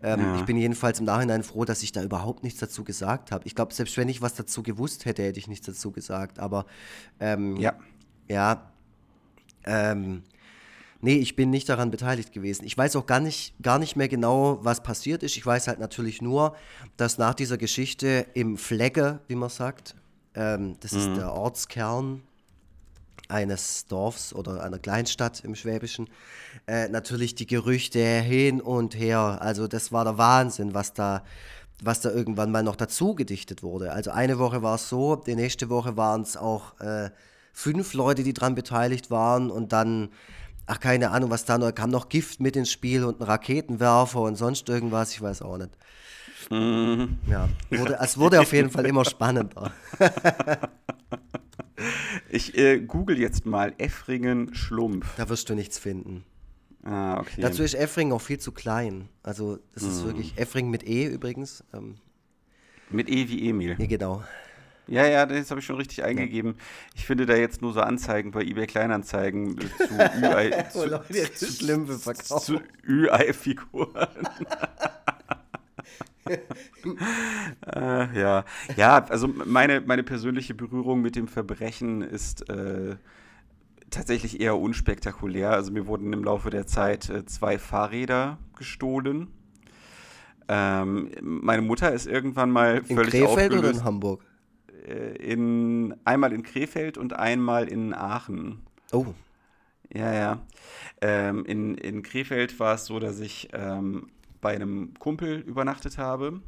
Ähm, 0.03 0.21
Ja. 0.21 0.37
Ich 0.37 0.45
bin 0.45 0.57
jedenfalls 0.57 1.01
im 1.01 1.05
Nachhinein 1.07 1.43
froh, 1.43 1.65
dass 1.65 1.83
ich 1.83 1.93
da 1.93 2.03
überhaupt 2.03 2.43
nichts 2.43 2.61
dazu 2.61 2.83
gesagt 2.83 3.31
habe. 3.31 3.47
Ich 3.47 3.55
glaube, 3.55 3.75
selbst 3.75 3.97
wenn 3.97 4.09
ich 4.09 4.23
was 4.23 4.35
dazu 4.35 4.63
gewusst 4.63 5.05
hätte, 5.05 5.23
hätte 5.23 5.39
ich 5.39 5.49
nichts 5.49 5.67
dazu 5.67 5.93
gesagt. 5.93 6.39
Aber 6.39 6.67
ähm, 7.21 7.57
Ja. 7.57 7.75
ja, 8.29 8.71
ähm, 9.65 10.23
nee, 11.03 11.17
ich 11.17 11.37
bin 11.37 11.51
nicht 11.51 11.69
daran 11.69 11.91
beteiligt 11.91 12.33
gewesen. 12.33 12.65
Ich 12.65 12.79
weiß 12.79 12.97
auch 12.97 13.07
gar 13.07 13.21
nicht, 13.21 13.55
gar 13.61 13.79
nicht 13.79 13.97
mehr 13.97 14.09
genau, 14.09 14.59
was 14.63 14.83
passiert 14.83 15.23
ist. 15.23 15.37
Ich 15.37 15.45
weiß 15.45 15.69
halt 15.69 15.79
natürlich 15.79 16.23
nur, 16.23 16.57
dass 16.97 17.19
nach 17.19 17.35
dieser 17.35 17.59
Geschichte 17.59 18.27
im 18.33 18.57
Flegge, 18.57 19.21
wie 19.29 19.35
man 19.35 19.51
sagt, 19.51 19.95
ähm, 20.35 20.77
das 20.81 20.93
ist 20.93 21.15
der 21.17 21.33
Ortskern 21.33 22.23
eines 23.29 23.87
Dorfs 23.87 24.33
oder 24.35 24.63
einer 24.63 24.79
Kleinstadt 24.79 25.45
im 25.45 25.55
Schwäbischen, 25.55 26.09
äh, 26.67 26.89
natürlich 26.89 27.35
die 27.35 27.47
Gerüchte 27.47 27.99
hin 28.21 28.61
und 28.61 28.95
her. 28.95 29.39
Also 29.41 29.67
das 29.69 29.93
war 29.93 30.05
der 30.05 30.19
Wahnsinn, 30.19 30.75
was 30.75 30.93
da, 30.93 31.25
was 31.83 32.01
da 32.01 32.11
irgendwann 32.11 32.51
mal 32.53 32.63
noch 32.63 32.77
dazu 32.77 33.15
gedichtet 33.15 33.63
wurde. 33.63 33.93
Also 33.93 34.11
eine 34.11 34.39
Woche 34.39 34.63
war 34.63 34.77
es 34.77 34.89
so, 34.89 35.17
die 35.17 35.35
nächste 35.35 35.69
Woche 35.69 35.97
waren 35.97 36.23
es 36.23 36.37
auch 36.37 36.79
äh, 36.81 37.11
fünf 37.53 37.95
Leute, 37.95 38.23
die 38.23 38.35
dran 38.35 38.55
beteiligt 38.55 39.11
waren 39.11 39.51
und 39.51 39.73
dann, 39.73 40.11
ach 40.67 40.81
keine 40.81 41.11
Ahnung, 41.11 41.31
was 41.31 41.45
da 41.45 41.59
noch, 41.59 41.73
kam 41.73 41.91
noch 41.91 42.09
Gift 42.09 42.41
mit 42.41 42.57
ins 42.57 42.71
Spiel 42.71 43.05
und 43.05 43.21
ein 43.21 43.25
Raketenwerfer 43.25 44.21
und 44.21 44.37
sonst 44.37 44.69
irgendwas, 44.69 45.13
ich 45.13 45.23
weiß 45.23 45.43
auch 45.43 45.59
nicht. 45.59 45.71
Ja, 46.51 47.49
wurde, 47.71 47.99
es 48.01 48.19
wurde 48.19 48.41
auf 48.41 48.53
jeden 48.53 48.71
Fall 48.71 48.87
immer 48.87 49.05
spannender. 49.05 49.73
Ich 52.29 52.57
äh, 52.57 52.81
google 52.81 53.19
jetzt 53.19 53.45
mal 53.45 53.75
Effringen 53.79 54.55
Schlumpf. 54.55 55.17
Da 55.17 55.29
wirst 55.29 55.51
du 55.51 55.55
nichts 55.55 55.79
finden. 55.79 56.25
Ah, 56.83 57.19
okay. 57.21 57.41
Dazu 57.41 57.63
ist 57.63 57.75
Effring 57.75 58.13
auch 58.13 58.21
viel 58.21 58.39
zu 58.39 58.53
klein. 58.53 59.09
Also, 59.23 59.59
das 59.75 59.83
ist 59.83 60.05
wirklich 60.05 60.37
Effring 60.39 60.71
mit 60.71 60.87
E 60.87 61.07
übrigens. 61.07 61.63
Ähm, 61.73 61.97
Mit 62.91 63.09
E 63.09 63.29
wie 63.29 63.49
Emil. 63.49 63.77
nee, 63.79 63.87
genau. 63.87 64.25
Ja, 64.93 65.07
ja, 65.07 65.25
das 65.25 65.51
habe 65.51 65.61
ich 65.61 65.65
schon 65.65 65.77
richtig 65.77 66.05
eingegeben. 66.05 66.57
Ich 66.95 67.07
finde 67.07 67.25
da 67.25 67.35
jetzt 67.35 67.63
nur 67.63 67.73
so 67.73 67.81
Anzeigen 67.81 68.31
bei 68.31 68.43
eBay 68.43 68.67
Kleinanzeigen 68.67 69.57
äh, 69.59 70.69
zu 70.69 70.87
Leute 70.87 71.11
Ü-Ei-Figuren. 72.87 74.09
äh, 77.75 78.21
ja. 78.21 78.45
ja, 78.77 79.05
also 79.07 79.29
meine, 79.29 79.81
meine 79.81 80.03
persönliche 80.03 80.53
Berührung 80.53 81.01
mit 81.01 81.17
dem 81.17 81.27
Verbrechen 81.27 82.03
ist 82.03 82.51
äh, 82.51 82.97
tatsächlich 83.89 84.43
eher 84.43 84.59
unspektakulär. 84.59 85.53
Also 85.53 85.73
mir 85.73 85.87
wurden 85.87 86.13
im 86.13 86.23
Laufe 86.23 86.51
der 86.51 86.67
Zeit 86.67 87.09
äh, 87.09 87.25
zwei 87.25 87.59
Fahrräder 87.59 88.37
gestohlen. 88.59 89.29
Ähm, 90.49 91.13
meine 91.23 91.63
Mutter 91.63 91.93
ist 91.93 92.07
irgendwann 92.07 92.51
mal 92.51 92.83
In 92.87 92.95
völlig 92.95 93.13
Krefeld 93.13 93.53
oder 93.53 93.61
aufgelöst 93.61 93.81
in 93.81 93.85
Hamburg? 93.85 94.32
Äh, 94.87 95.17
in, 95.17 95.95
einmal 96.05 96.33
in 96.33 96.43
Krefeld 96.43 96.99
und 96.99 97.13
einmal 97.15 97.69
in 97.69 97.95
Aachen. 97.95 98.61
Oh, 98.93 99.07
Ja, 99.93 100.13
ja. 100.13 100.41
Ähm, 101.01 101.45
in, 101.45 101.77
in 101.77 102.03
Krefeld 102.03 102.59
war 102.61 102.75
es 102.75 102.87
so, 102.87 102.99
dass 102.99 103.21
ich 103.21 103.49
ähm, 103.53 104.09
bei 104.41 104.55
einem 104.55 104.95
Kumpel 104.99 105.41
übernachtet 105.41 105.99
habe. 105.99 106.41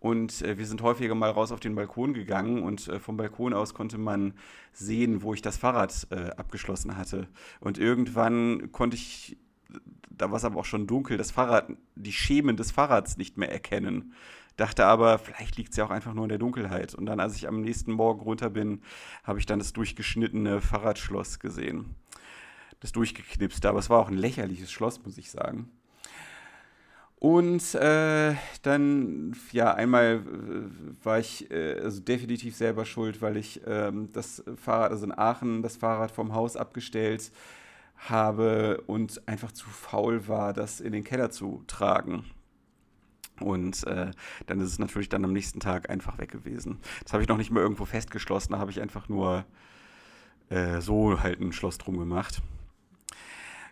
Und 0.00 0.42
äh, 0.42 0.58
wir 0.58 0.66
sind 0.66 0.82
häufiger 0.82 1.14
mal 1.14 1.30
raus 1.30 1.50
auf 1.50 1.60
den 1.60 1.74
Balkon 1.74 2.14
gegangen 2.14 2.62
und 2.62 2.86
äh, 2.88 3.00
vom 3.00 3.16
Balkon 3.16 3.52
aus 3.52 3.74
konnte 3.74 3.98
man 3.98 4.34
sehen, 4.72 5.22
wo 5.22 5.34
ich 5.34 5.42
das 5.42 5.56
Fahrrad 5.56 6.06
äh, 6.10 6.30
abgeschlossen 6.36 6.96
hatte. 6.96 7.26
Und 7.60 7.78
irgendwann 7.78 8.70
konnte 8.70 8.96
ich, 8.96 9.36
da 10.08 10.30
war 10.30 10.36
es 10.36 10.44
aber 10.44 10.60
auch 10.60 10.64
schon 10.64 10.86
dunkel, 10.86 11.16
das 11.16 11.32
Fahrrad, 11.32 11.70
die 11.96 12.12
Schemen 12.12 12.56
des 12.56 12.70
Fahrrads 12.70 13.16
nicht 13.16 13.38
mehr 13.38 13.50
erkennen. 13.50 14.14
Dachte 14.58 14.84
aber, 14.84 15.18
vielleicht 15.18 15.56
liegt 15.56 15.70
es 15.70 15.76
ja 15.78 15.86
auch 15.86 15.90
einfach 15.90 16.12
nur 16.12 16.26
in 16.26 16.28
der 16.28 16.38
Dunkelheit. 16.38 16.94
Und 16.94 17.06
dann, 17.06 17.18
als 17.18 17.34
ich 17.36 17.48
am 17.48 17.62
nächsten 17.62 17.92
Morgen 17.92 18.20
runter 18.20 18.50
bin, 18.50 18.82
habe 19.24 19.38
ich 19.38 19.46
dann 19.46 19.58
das 19.58 19.72
durchgeschnittene 19.72 20.60
Fahrradschloss 20.60 21.38
gesehen 21.38 21.94
das 22.80 22.92
durchgeknipst, 22.92 23.64
aber 23.66 23.78
es 23.78 23.90
war 23.90 23.98
auch 23.98 24.08
ein 24.08 24.16
lächerliches 24.16 24.70
Schloss, 24.70 25.02
muss 25.04 25.18
ich 25.18 25.30
sagen. 25.30 25.70
Und 27.16 27.74
äh, 27.74 28.34
dann, 28.62 29.36
ja, 29.50 29.74
einmal 29.74 30.22
äh, 30.24 31.04
war 31.04 31.18
ich 31.18 31.50
äh, 31.50 31.80
also 31.80 32.00
definitiv 32.00 32.54
selber 32.54 32.84
schuld, 32.84 33.20
weil 33.20 33.36
ich 33.36 33.60
ähm, 33.66 34.12
das 34.12 34.44
Fahrrad, 34.54 34.92
also 34.92 35.04
in 35.06 35.18
Aachen, 35.18 35.62
das 35.62 35.76
Fahrrad 35.76 36.12
vom 36.12 36.32
Haus 36.32 36.56
abgestellt 36.56 37.32
habe 37.96 38.84
und 38.86 39.26
einfach 39.26 39.50
zu 39.50 39.68
faul 39.68 40.28
war, 40.28 40.52
das 40.52 40.80
in 40.80 40.92
den 40.92 41.02
Keller 41.02 41.30
zu 41.30 41.64
tragen. 41.66 42.24
Und 43.40 43.86
äh, 43.86 44.10
dann 44.46 44.60
ist 44.60 44.70
es 44.70 44.78
natürlich 44.78 45.08
dann 45.08 45.24
am 45.24 45.32
nächsten 45.32 45.60
Tag 45.60 45.90
einfach 45.90 46.18
weg 46.18 46.30
gewesen. 46.30 46.78
Das 47.02 47.12
habe 47.12 47.22
ich 47.22 47.28
noch 47.28 47.36
nicht 47.36 47.50
mal 47.50 47.60
irgendwo 47.60 47.84
festgeschlossen, 47.84 48.52
da 48.52 48.58
habe 48.58 48.70
ich 48.70 48.80
einfach 48.80 49.08
nur 49.08 49.44
äh, 50.50 50.80
so 50.80 51.22
halt 51.22 51.40
ein 51.40 51.52
Schloss 51.52 51.78
drum 51.78 51.98
gemacht. 51.98 52.42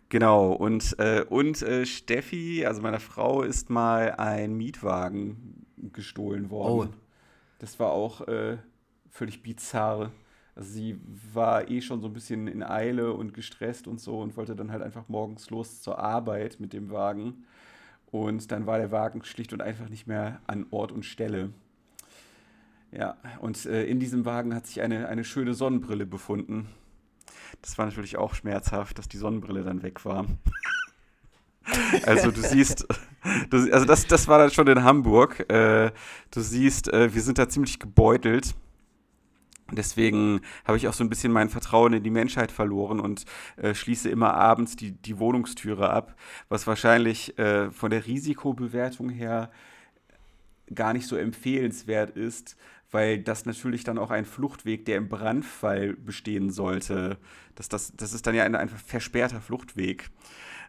Genau, 0.09 0.53
und, 0.53 0.99
äh, 1.01 1.25
und 1.29 1.63
äh, 1.63 1.85
Steffi, 1.85 2.65
also 2.65 2.81
meine 2.81 3.01
Frau, 3.01 3.43
ist 3.43 3.71
mal 3.71 4.13
ein 4.13 4.57
Mietwagen 4.57 5.67
gestohlen 5.93 6.51
worden. 6.51 6.91
Oh. 6.93 6.99
Das 7.59 7.81
war 7.81 7.91
auch 7.91 8.21
äh, 8.29 8.59
völlig 9.11 9.43
bizarr. 9.43 10.13
Also 10.55 10.71
sie 10.71 10.99
war 11.35 11.69
eh 11.69 11.81
schon 11.81 12.01
so 12.01 12.07
ein 12.07 12.13
bisschen 12.13 12.47
in 12.47 12.63
Eile 12.63 13.13
und 13.13 13.35
gestresst 13.35 13.89
und 13.89 14.01
so 14.01 14.21
und 14.21 14.37
wollte 14.37 14.55
dann 14.55 14.71
halt 14.71 14.83
einfach 14.83 15.09
morgens 15.09 15.51
los 15.51 15.83
zur 15.83 15.99
Arbeit 15.99 16.61
mit 16.61 16.73
dem 16.73 16.91
Wagen. 16.91 17.45
Und 18.23 18.51
dann 18.51 18.67
war 18.67 18.79
der 18.79 18.91
Wagen 18.91 19.25
schlicht 19.25 19.53
und 19.53 19.63
einfach 19.63 19.89
nicht 19.89 20.07
mehr 20.07 20.41
an 20.47 20.67
Ort 20.71 20.93
und 20.93 21.05
Stelle. 21.05 21.51
Ja, 22.93 23.17
und 23.41 23.67
äh, 23.67 23.85
in 23.85 24.01
diesem 24.01 24.25
Wagen 24.25 24.55
hat 24.55 24.67
sich 24.67 24.81
eine, 24.81 25.09
eine 25.09 25.25
schöne 25.25 25.55
Sonnenbrille 25.55 26.07
befunden. 26.07 26.69
Das 27.63 27.77
war 27.79 27.87
natürlich 27.87 28.17
auch 28.17 28.35
schmerzhaft, 28.35 28.99
dass 28.99 29.09
die 29.09 29.17
Sonnenbrille 29.17 29.63
dann 29.63 29.83
weg 29.83 30.05
war. 30.05 30.27
also 32.05 32.31
du 32.31 32.41
siehst, 32.41 32.87
du, 33.51 33.73
also 33.73 33.85
das, 33.85 34.07
das 34.07 34.29
war 34.29 34.39
dann 34.39 34.51
schon 34.51 34.67
in 34.69 34.83
Hamburg. 34.85 35.51
Äh, 35.51 35.91
du 36.31 36.41
siehst, 36.41 36.93
äh, 36.93 37.13
wir 37.13 37.23
sind 37.23 37.39
da 37.39 37.49
ziemlich 37.49 37.79
gebeutelt. 37.79 38.55
Deswegen 39.73 40.43
habe 40.65 40.77
ich 40.77 40.87
auch 40.87 40.93
so 40.93 41.03
ein 41.03 41.09
bisschen 41.09 41.33
mein 41.33 41.49
Vertrauen 41.49 41.93
in 41.95 42.03
die 42.05 42.11
Menschheit 42.11 42.53
verloren 42.53 43.01
und 43.01 43.25
äh, 43.57 43.75
schließe 43.75 44.09
immer 44.09 44.35
abends 44.35 44.77
die, 44.77 44.93
die 44.93 45.19
Wohnungstüre 45.19 45.91
ab, 45.91 46.15
was 46.49 46.67
wahrscheinlich 46.67 47.37
äh, 47.39 47.71
von 47.73 47.91
der 47.91 48.07
Risikobewertung 48.07 49.09
her 49.09 49.51
gar 50.73 50.93
nicht 50.93 51.07
so 51.07 51.17
empfehlenswert 51.17 52.11
ist, 52.11 52.57
weil 52.91 53.19
das 53.19 53.45
natürlich 53.45 53.83
dann 53.85 53.99
auch 53.99 54.11
ein 54.11 54.25
Fluchtweg, 54.25 54.85
der 54.85 54.97
im 54.97 55.09
Brandfall 55.09 55.95
bestehen 55.95 56.51
sollte. 56.51 57.19
Das, 57.57 57.69
das, 57.69 57.93
das 57.97 58.13
ist 58.13 58.27
dann 58.27 58.35
ja 58.35 58.45
ein, 58.45 58.55
ein 58.55 58.69
versperrter 58.69 59.41
Fluchtweg. 59.41 60.11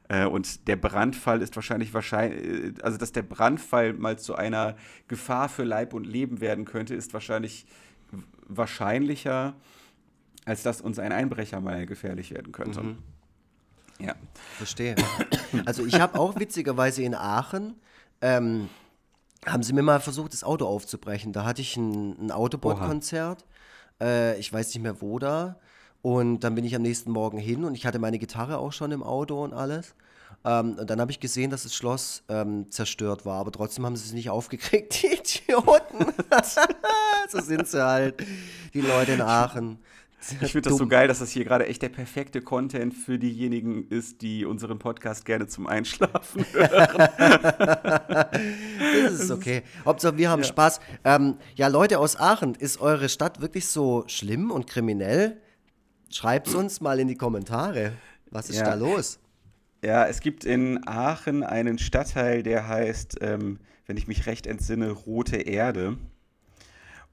Äh, 0.09 0.25
und 0.25 0.67
der 0.67 0.75
Brandfall 0.75 1.41
ist 1.41 1.55
wahrscheinlich 1.55 1.93
wahrscheinlich, 1.93 2.43
äh, 2.43 2.81
also 2.81 2.97
dass 2.97 3.11
der 3.11 3.23
Brandfall 3.23 3.93
mal 3.93 4.17
zu 4.17 4.35
einer 4.35 4.75
Gefahr 5.07 5.49
für 5.49 5.63
Leib 5.63 5.93
und 5.93 6.05
Leben 6.05 6.41
werden 6.41 6.65
könnte, 6.65 6.95
ist 6.95 7.13
wahrscheinlich 7.13 7.65
wahrscheinlicher, 8.47 9.53
als 10.45 10.63
dass 10.63 10.81
uns 10.81 10.99
ein 10.99 11.11
Einbrecher 11.11 11.59
mal 11.61 11.85
gefährlich 11.85 12.31
werden 12.31 12.51
könnte. 12.51 12.81
Mhm. 12.81 12.97
Ja. 13.99 14.15
Verstehe. 14.57 14.95
Also 15.65 15.85
ich 15.85 15.99
habe 15.99 16.19
auch 16.19 16.39
witzigerweise 16.39 17.01
in 17.03 17.15
Aachen 17.15 17.75
ähm, 18.21 18.69
haben 19.45 19.63
sie 19.63 19.73
mir 19.73 19.81
mal 19.81 19.99
versucht, 19.99 20.33
das 20.33 20.43
Auto 20.43 20.65
aufzubrechen. 20.65 21.33
Da 21.33 21.45
hatte 21.45 21.61
ich 21.61 21.77
ein, 21.77 22.27
ein 22.27 22.31
Autobot-Konzert. 22.31 23.45
Äh, 24.01 24.39
ich 24.39 24.51
weiß 24.51 24.67
nicht 24.73 24.83
mehr 24.83 25.01
wo 25.01 25.19
da. 25.19 25.57
Und 26.01 26.41
dann 26.41 26.55
bin 26.55 26.65
ich 26.65 26.75
am 26.75 26.81
nächsten 26.81 27.11
Morgen 27.11 27.37
hin 27.37 27.63
und 27.63 27.75
ich 27.75 27.85
hatte 27.85 27.99
meine 27.99 28.19
Gitarre 28.19 28.59
auch 28.59 28.71
schon 28.71 28.91
im 28.91 29.03
Auto 29.03 29.43
und 29.43 29.53
alles. 29.53 29.95
Ähm, 30.47 30.77
und 30.79 30.89
dann 30.89 31.01
habe 31.01 31.11
ich 31.11 31.19
gesehen, 31.19 31.51
dass 31.51 31.63
das 31.63 31.75
Schloss 31.75 32.23
ähm, 32.29 32.71
zerstört 32.71 33.25
war, 33.25 33.41
aber 33.41 33.51
trotzdem 33.51 33.85
haben 33.85 33.97
sie 33.97 34.05
es 34.05 34.13
nicht 34.13 34.29
aufgekriegt, 34.37 35.03
die 35.03 35.07
Idioten. 35.07 36.13
so 37.29 37.41
sind 37.41 37.67
sie 37.67 37.85
halt, 37.85 38.15
die 38.73 38.81
Leute 38.81 39.11
in 39.13 39.21
Aachen. 39.21 39.79
Ich 40.41 40.51
finde 40.51 40.69
das 40.69 40.77
so 40.77 40.87
geil, 40.87 41.07
dass 41.07 41.19
das 41.19 41.29
hier 41.29 41.45
gerade 41.45 41.67
echt 41.67 41.81
der 41.81 41.89
perfekte 41.89 42.41
Content 42.41 42.93
für 42.93 43.19
diejenigen 43.19 43.87
ist, 43.89 44.21
die 44.21 44.45
unseren 44.45 44.79
Podcast 44.79 45.25
gerne 45.25 45.47
zum 45.47 45.67
Einschlafen 45.67 46.45
hören. 46.53 47.09
das 49.03 49.13
ist 49.13 49.31
okay. 49.31 49.61
Hauptsache, 49.85 50.17
wir 50.17 50.29
haben 50.29 50.41
ja. 50.41 50.47
Spaß. 50.47 50.79
Ähm, 51.03 51.35
ja, 51.55 51.67
Leute 51.67 51.99
aus 51.99 52.19
Aachen, 52.19 52.55
ist 52.55 52.81
eure 52.81 53.09
Stadt 53.09 53.41
wirklich 53.41 53.67
so 53.67 54.05
schlimm 54.07 54.49
und 54.49 54.65
kriminell? 54.65 55.37
Schreibt 56.09 56.47
es 56.47 56.55
uns 56.55 56.81
mal 56.81 56.99
in 56.99 57.07
die 57.07 57.15
Kommentare. 57.15 57.93
Was 58.31 58.49
ist 58.49 58.57
ja. 58.57 58.63
da 58.65 58.73
los? 58.73 59.19
Ja, 59.83 60.07
es 60.07 60.21
gibt 60.21 60.43
in 60.43 60.87
Aachen 60.87 61.43
einen 61.43 61.77
Stadtteil, 61.77 62.43
der 62.43 62.67
heißt, 62.67 63.19
ähm, 63.21 63.59
wenn 63.85 63.97
ich 63.97 64.07
mich 64.07 64.25
recht 64.25 64.47
entsinne, 64.47 64.91
Rote 64.91 65.37
Erde. 65.37 65.97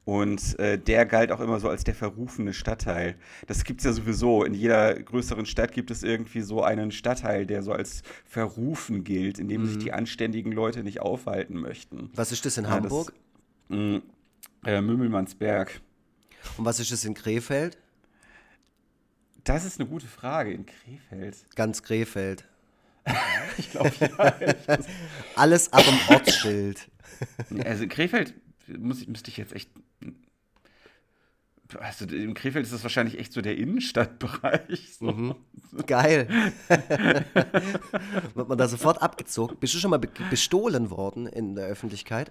Und 0.05 0.59
äh, 0.59 0.79
der 0.79 1.07
galt 1.07 1.33
auch 1.33 1.41
immer 1.41 1.61
so 1.61 1.69
als 1.69 1.83
der 1.85 1.95
verrufene 1.95 2.53
Stadtteil. 2.53 3.17
Das 3.47 3.65
gibt 3.65 3.81
es 3.81 3.87
ja 3.87 3.93
sowieso. 3.93 4.45
In 4.45 4.53
jeder 4.53 4.95
größeren 4.95 5.47
Stadt 5.47 5.73
gibt 5.73 5.91
es 5.91 6.03
irgendwie 6.03 6.43
so 6.43 6.63
einen 6.63 6.91
Stadtteil, 6.93 7.47
der 7.47 7.63
so 7.63 7.73
als 7.73 8.03
verrufen 8.27 9.03
gilt, 9.03 9.39
in 9.39 9.49
dem 9.49 9.63
mhm. 9.63 9.67
sich 9.67 9.79
die 9.79 9.93
anständigen 9.93 10.53
Leute 10.53 10.85
nicht 10.85 11.01
aufhalten 11.01 11.59
möchten. 11.59 12.11
Was 12.15 12.33
ist 12.33 12.45
das 12.45 12.59
in 12.59 12.65
ja, 12.65 12.71
Hamburg? 12.71 13.15
Das, 13.69 13.79
mh, 13.79 14.03
äh, 14.67 14.83
Mümmelmannsberg. 14.83 15.81
Und 16.59 16.67
was 16.67 16.81
ist 16.81 16.93
das 16.93 17.05
in 17.07 17.15
Krefeld? 17.15 17.79
Das 19.45 19.65
ist 19.65 19.81
eine 19.81 19.89
gute 19.89 20.07
Frage. 20.07 20.53
In 20.53 20.67
Krefeld. 20.67 21.37
Ganz 21.55 21.83
Krefeld. 21.83 22.47
ich 23.59 23.71
glaube, 23.71 23.93
ja. 24.01 24.79
Alles 25.37 25.73
ab 25.73 25.85
dem 25.85 26.15
Ortsschild. 26.15 26.89
Also 27.65 27.87
Krefeld 27.87 28.35
muss, 28.67 29.07
müsste 29.07 29.31
ich 29.31 29.37
jetzt 29.37 29.53
echt 29.53 29.71
also 31.81 32.05
im 32.07 32.35
Krefeld 32.35 32.65
ist 32.65 32.73
das 32.73 32.83
wahrscheinlich 32.83 33.19
echt 33.19 33.33
so 33.33 33.41
der 33.41 33.57
Innenstadtbereich. 33.57 34.97
So. 34.99 35.07
Mhm. 35.07 35.35
Geil. 35.87 36.29
Wird 38.35 38.49
man 38.49 38.59
da 38.59 38.69
sofort 38.69 39.03
abgezogen? 39.03 39.57
Bist 39.59 39.75
du 39.75 39.79
schon 39.79 39.91
mal 39.91 39.99
be 39.99 40.09
bestohlen 40.31 40.91
worden 40.91 41.27
in 41.27 41.55
der 41.55 41.67
Öffentlichkeit? 41.67 42.31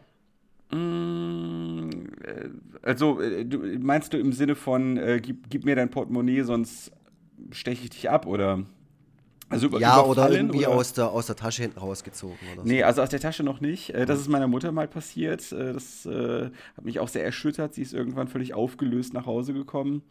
Mm, 0.71 1.89
äh, 2.23 2.49
also, 2.81 3.21
äh, 3.21 3.45
meinst 3.79 4.13
du 4.13 4.17
im 4.17 4.33
Sinne 4.33 4.55
von, 4.55 4.97
äh, 4.97 5.19
gib, 5.21 5.49
gib, 5.49 5.65
mir 5.65 5.75
dein 5.75 5.89
Portemonnaie, 5.89 6.41
sonst 6.43 6.91
steche 7.51 7.83
ich 7.83 7.89
dich 7.89 8.09
ab, 8.09 8.25
oder? 8.25 8.63
Also 9.53 9.67
über, 9.67 9.79
ja, 9.79 10.01
oder 10.03 10.29
irgendwie 10.29 10.65
oder? 10.65 10.75
Aus, 10.75 10.93
der, 10.93 11.09
aus 11.09 11.27
der 11.27 11.35
Tasche 11.35 11.61
hinten 11.61 11.79
rausgezogen 11.79 12.37
oder 12.53 12.63
so. 12.63 12.67
Nee, 12.67 12.83
also 12.83 13.01
aus 13.01 13.09
der 13.09 13.19
Tasche 13.19 13.43
noch 13.43 13.61
nicht. 13.61 13.91
Äh, 13.91 14.05
das 14.05 14.19
ist 14.19 14.27
meiner 14.27 14.47
Mutter 14.47 14.71
mal 14.71 14.87
passiert. 14.87 15.51
Äh, 15.51 15.73
das 15.73 16.05
äh, 16.05 16.49
hat 16.75 16.85
mich 16.85 16.99
auch 16.99 17.07
sehr 17.07 17.23
erschüttert. 17.23 17.75
Sie 17.75 17.81
ist 17.81 17.93
irgendwann 17.93 18.27
völlig 18.27 18.53
aufgelöst 18.53 19.13
nach 19.13 19.25
Hause 19.25 19.53
gekommen, 19.53 20.03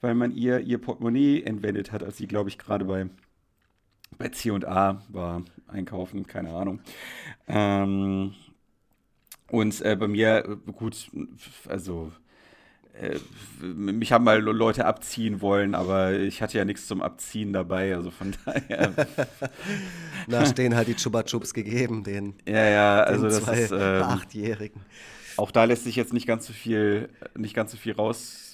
weil 0.00 0.14
man 0.14 0.32
ihr 0.32 0.60
ihr 0.60 0.78
Portemonnaie 0.78 1.42
entwendet 1.42 1.92
hat, 1.92 2.02
als 2.02 2.16
sie, 2.16 2.26
glaube 2.26 2.48
ich, 2.48 2.58
gerade 2.58 2.84
bei, 2.84 3.08
bei 4.16 4.28
C&A 4.28 5.02
war 5.08 5.42
einkaufen, 5.66 6.26
keine 6.26 6.50
Ahnung. 6.50 6.80
Ähm, 7.46 8.34
und 9.50 9.80
äh, 9.80 9.96
bei 9.96 10.08
mir, 10.08 10.58
gut, 10.76 11.10
also 11.68 12.10
äh, 12.10 12.27
mich 13.60 14.12
haben 14.12 14.24
mal 14.24 14.40
Leute 14.40 14.84
abziehen 14.86 15.40
wollen, 15.40 15.74
aber 15.74 16.12
ich 16.12 16.42
hatte 16.42 16.58
ja 16.58 16.64
nichts 16.64 16.86
zum 16.86 17.02
Abziehen 17.02 17.52
dabei, 17.52 17.94
also 17.94 18.10
von 18.10 18.34
daher. 18.44 18.92
Na, 20.26 20.46
stehen 20.46 20.74
halt 20.74 20.88
die 20.88 20.96
Chuba 20.96 21.22
Chups 21.22 21.54
gegeben, 21.54 22.04
den, 22.04 22.34
ja, 22.46 22.64
ja, 22.64 23.00
also 23.02 23.24
das 23.24 23.42
zwei 23.42 23.60
ist, 23.60 23.72
ähm, 23.72 24.02
Achtjährigen. 24.02 24.80
Auch 25.36 25.50
da 25.50 25.64
lässt 25.64 25.84
sich 25.84 25.96
jetzt 25.96 26.12
nicht 26.12 26.26
ganz 26.26 26.46
so 26.46 26.52
viel, 26.52 27.08
nicht 27.36 27.54
ganz 27.54 27.70
so 27.70 27.76
viel 27.76 27.92
raus 27.92 28.48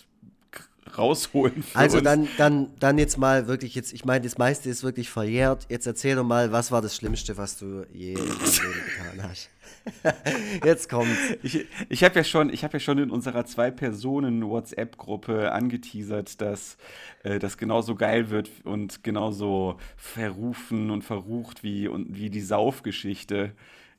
rausholen. 0.96 1.64
also 1.74 1.98
uns. 1.98 2.04
dann, 2.04 2.28
dann, 2.37 2.68
dann 2.78 2.98
jetzt 2.98 3.18
mal 3.18 3.46
wirklich 3.46 3.74
jetzt, 3.74 3.92
ich 3.92 4.04
meine, 4.04 4.24
das 4.24 4.38
meiste 4.38 4.68
ist 4.68 4.85
wirklich 4.85 5.09
verjährt. 5.09 5.66
Jetzt 5.68 5.87
erzähl 5.87 6.16
doch 6.16 6.24
mal, 6.24 6.52
was 6.52 6.70
war 6.70 6.83
das 6.83 6.94
Schlimmste, 6.94 7.37
was 7.37 7.59
du 7.59 7.87
je 7.92 8.12
in 8.12 8.16
deinem 8.16 8.28
Leben 8.28 8.85
getan 8.87 9.28
hast? 9.30 9.50
Jetzt 10.64 10.88
kommt's. 10.88 11.18
Ich, 11.42 11.66
ich 11.88 12.04
habe 12.04 12.16
ja, 12.16 12.24
schon, 12.24 12.50
hab 12.50 12.72
ja 12.72 12.80
schon 12.80 12.98
in 12.98 13.10
unserer 13.10 13.44
Zwei-Personen-WhatsApp-Gruppe 13.44 15.52
angeteasert, 15.52 16.40
dass 16.40 16.76
äh, 17.22 17.38
das 17.38 17.58
genauso 17.58 17.94
geil 17.94 18.30
wird 18.30 18.50
und 18.64 19.04
genauso 19.04 19.76
verrufen 19.96 20.90
und 20.90 21.02
verrucht 21.02 21.62
wie, 21.62 21.88
und, 21.88 22.16
wie 22.16 22.30
die 22.30 22.40
Saufgeschichte 22.40 23.52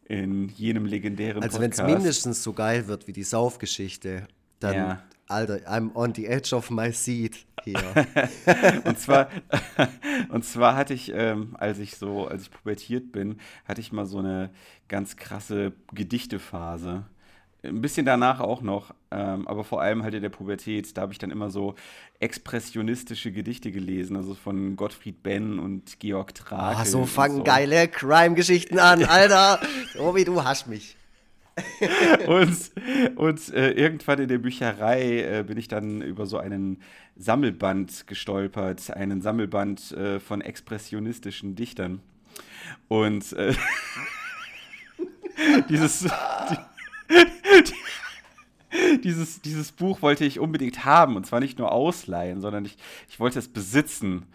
in 0.06 0.50
jenem 0.50 0.86
legendären 0.86 1.44
also 1.44 1.58
Podcast. 1.58 1.80
Also 1.80 1.88
wenn 1.88 1.98
es 1.98 2.04
mindestens 2.04 2.44
so 2.44 2.54
geil 2.54 2.88
wird 2.88 3.08
wie 3.08 3.14
die 3.14 3.24
Saufgeschichte, 3.24 4.28
dann, 4.60 4.76
ja. 4.76 5.04
Alter, 5.28 5.62
I'm 5.68 5.92
on 5.96 6.14
the 6.14 6.28
edge 6.28 6.54
of 6.54 6.70
my 6.70 6.92
seat 6.92 7.46
hier. 7.64 7.80
und 8.86 9.00
zwar, 9.00 9.30
und 10.30 10.46
zwar 10.46 10.76
hatte 10.76 10.94
ich, 10.94 11.12
ähm, 11.14 11.56
als 11.60 11.80
ich 11.80 11.98
so, 11.98 12.28
als 12.28 12.44
ich 12.44 12.52
pubertiert 12.52 13.12
bin, 13.12 13.40
hatte 13.66 13.82
ich 13.82 13.92
mal 13.92 14.06
so 14.06 14.20
eine 14.20 14.52
ganz 14.88 15.16
krasse 15.16 15.74
Gedichtephase. 15.94 17.06
Ein 17.64 17.82
bisschen 17.82 18.06
danach 18.06 18.40
auch 18.40 18.62
noch, 18.62 18.94
ähm, 19.10 19.48
aber 19.48 19.64
vor 19.64 19.82
allem 19.82 20.04
halt 20.04 20.14
in 20.14 20.22
der 20.22 20.30
Pubertät. 20.30 20.96
Da 20.96 21.02
habe 21.02 21.14
ich 21.14 21.18
dann 21.18 21.32
immer 21.32 21.50
so 21.50 21.74
expressionistische 22.20 23.32
Gedichte 23.32 23.72
gelesen, 23.72 24.16
also 24.16 24.36
von 24.36 24.76
Gottfried 24.76 25.24
Benn 25.24 25.58
und 25.58 26.00
Georg 26.00 26.36
Trakl. 26.36 26.82
Oh, 26.82 26.86
so 26.86 27.06
fangen 27.06 27.38
so. 27.38 27.44
geile 27.44 27.88
Crime-Geschichten 27.88 28.78
an, 28.78 29.04
Alter. 29.06 29.60
So 29.96 30.16
wie 30.16 30.24
du 30.24 30.44
hast 30.44 30.68
mich. 30.68 30.96
und 32.28 32.72
und 33.16 33.54
äh, 33.54 33.72
irgendwann 33.72 34.20
in 34.20 34.28
der 34.28 34.40
Bücherei 34.40 35.22
äh, 35.22 35.44
bin 35.44 35.58
ich 35.58 35.70
dann 35.70 36.02
über 36.02 36.26
so 36.26 36.38
einen 36.38 36.82
Sammelband 37.16 38.08
gestolpert, 38.08 38.92
einen 38.92 39.22
Sammelband 39.22 39.92
äh, 39.92 40.20
von 40.20 40.42
expressionistischen 40.42 41.56
Dichtern. 41.56 42.02
Und 42.90 43.32
äh, 43.34 43.54
dieses, 45.70 46.00
die, 46.00 46.58
dieses, 49.04 49.42
dieses 49.42 49.72
Buch 49.72 50.02
wollte 50.02 50.26
ich 50.26 50.40
unbedingt 50.40 50.84
haben 50.84 51.16
und 51.16 51.26
zwar 51.26 51.40
nicht 51.40 51.58
nur 51.58 51.72
ausleihen, 51.72 52.42
sondern 52.42 52.66
ich, 52.66 52.78
ich 53.10 53.20
wollte 53.20 53.40
es 53.40 53.48
besitzen. 53.48 54.26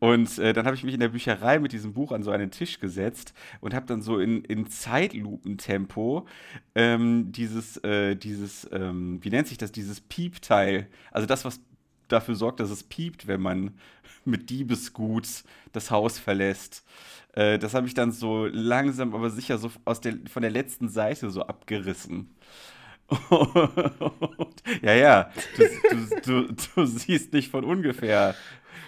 Und 0.00 0.38
äh, 0.38 0.54
dann 0.54 0.64
habe 0.64 0.74
ich 0.74 0.82
mich 0.82 0.94
in 0.94 1.00
der 1.00 1.10
Bücherei 1.10 1.58
mit 1.58 1.72
diesem 1.72 1.92
Buch 1.92 2.10
an 2.10 2.22
so 2.22 2.30
einen 2.30 2.50
Tisch 2.50 2.80
gesetzt 2.80 3.34
und 3.60 3.74
habe 3.74 3.86
dann 3.86 4.00
so 4.00 4.18
in, 4.18 4.42
in 4.44 4.66
Zeitlupentempo 4.66 6.26
ähm, 6.74 7.30
dieses, 7.32 7.76
äh, 7.84 8.16
dieses 8.16 8.68
ähm, 8.72 9.20
wie 9.22 9.28
nennt 9.28 9.46
sich 9.46 9.58
das, 9.58 9.72
dieses 9.72 10.00
Piepteil, 10.00 10.88
also 11.12 11.26
das, 11.26 11.44
was 11.44 11.60
dafür 12.08 12.34
sorgt, 12.34 12.60
dass 12.60 12.70
es 12.70 12.82
piept, 12.82 13.26
wenn 13.26 13.42
man 13.42 13.78
mit 14.24 14.48
Diebesgut 14.48 15.44
das 15.72 15.90
Haus 15.90 16.18
verlässt. 16.18 16.82
Äh, 17.34 17.58
das 17.58 17.74
habe 17.74 17.86
ich 17.86 17.92
dann 17.92 18.10
so 18.10 18.46
langsam, 18.46 19.14
aber 19.14 19.28
sicher 19.28 19.58
so 19.58 19.70
aus 19.84 20.00
der, 20.00 20.14
von 20.32 20.40
der 20.40 20.50
letzten 20.50 20.88
Seite 20.88 21.30
so 21.30 21.42
abgerissen. 21.42 22.34
Ja, 24.82 24.92
ja, 24.92 25.30
du, 25.56 25.64
du, 25.64 26.46
du, 26.46 26.54
du, 26.74 26.86
siehst 26.86 27.32
nicht 27.32 27.50
von 27.50 27.64
ungefähr. 27.64 28.34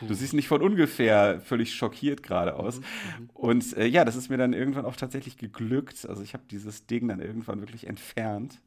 Du 0.08 0.14
siehst 0.14 0.34
nicht 0.34 0.48
von 0.48 0.62
ungefähr 0.62 1.40
völlig 1.40 1.74
schockiert 1.74 2.22
gerade 2.22 2.56
aus. 2.56 2.80
Mhm, 2.80 2.84
mhm. 2.84 3.30
Und 3.34 3.76
äh, 3.76 3.86
ja, 3.86 4.04
das 4.04 4.16
ist 4.16 4.30
mir 4.30 4.36
dann 4.36 4.52
irgendwann 4.52 4.84
auch 4.84 4.96
tatsächlich 4.96 5.36
geglückt. 5.36 6.06
Also 6.08 6.22
ich 6.22 6.34
habe 6.34 6.44
dieses 6.50 6.86
Ding 6.86 7.08
dann 7.08 7.20
irgendwann 7.20 7.60
wirklich 7.60 7.86
entfernt 7.86 8.60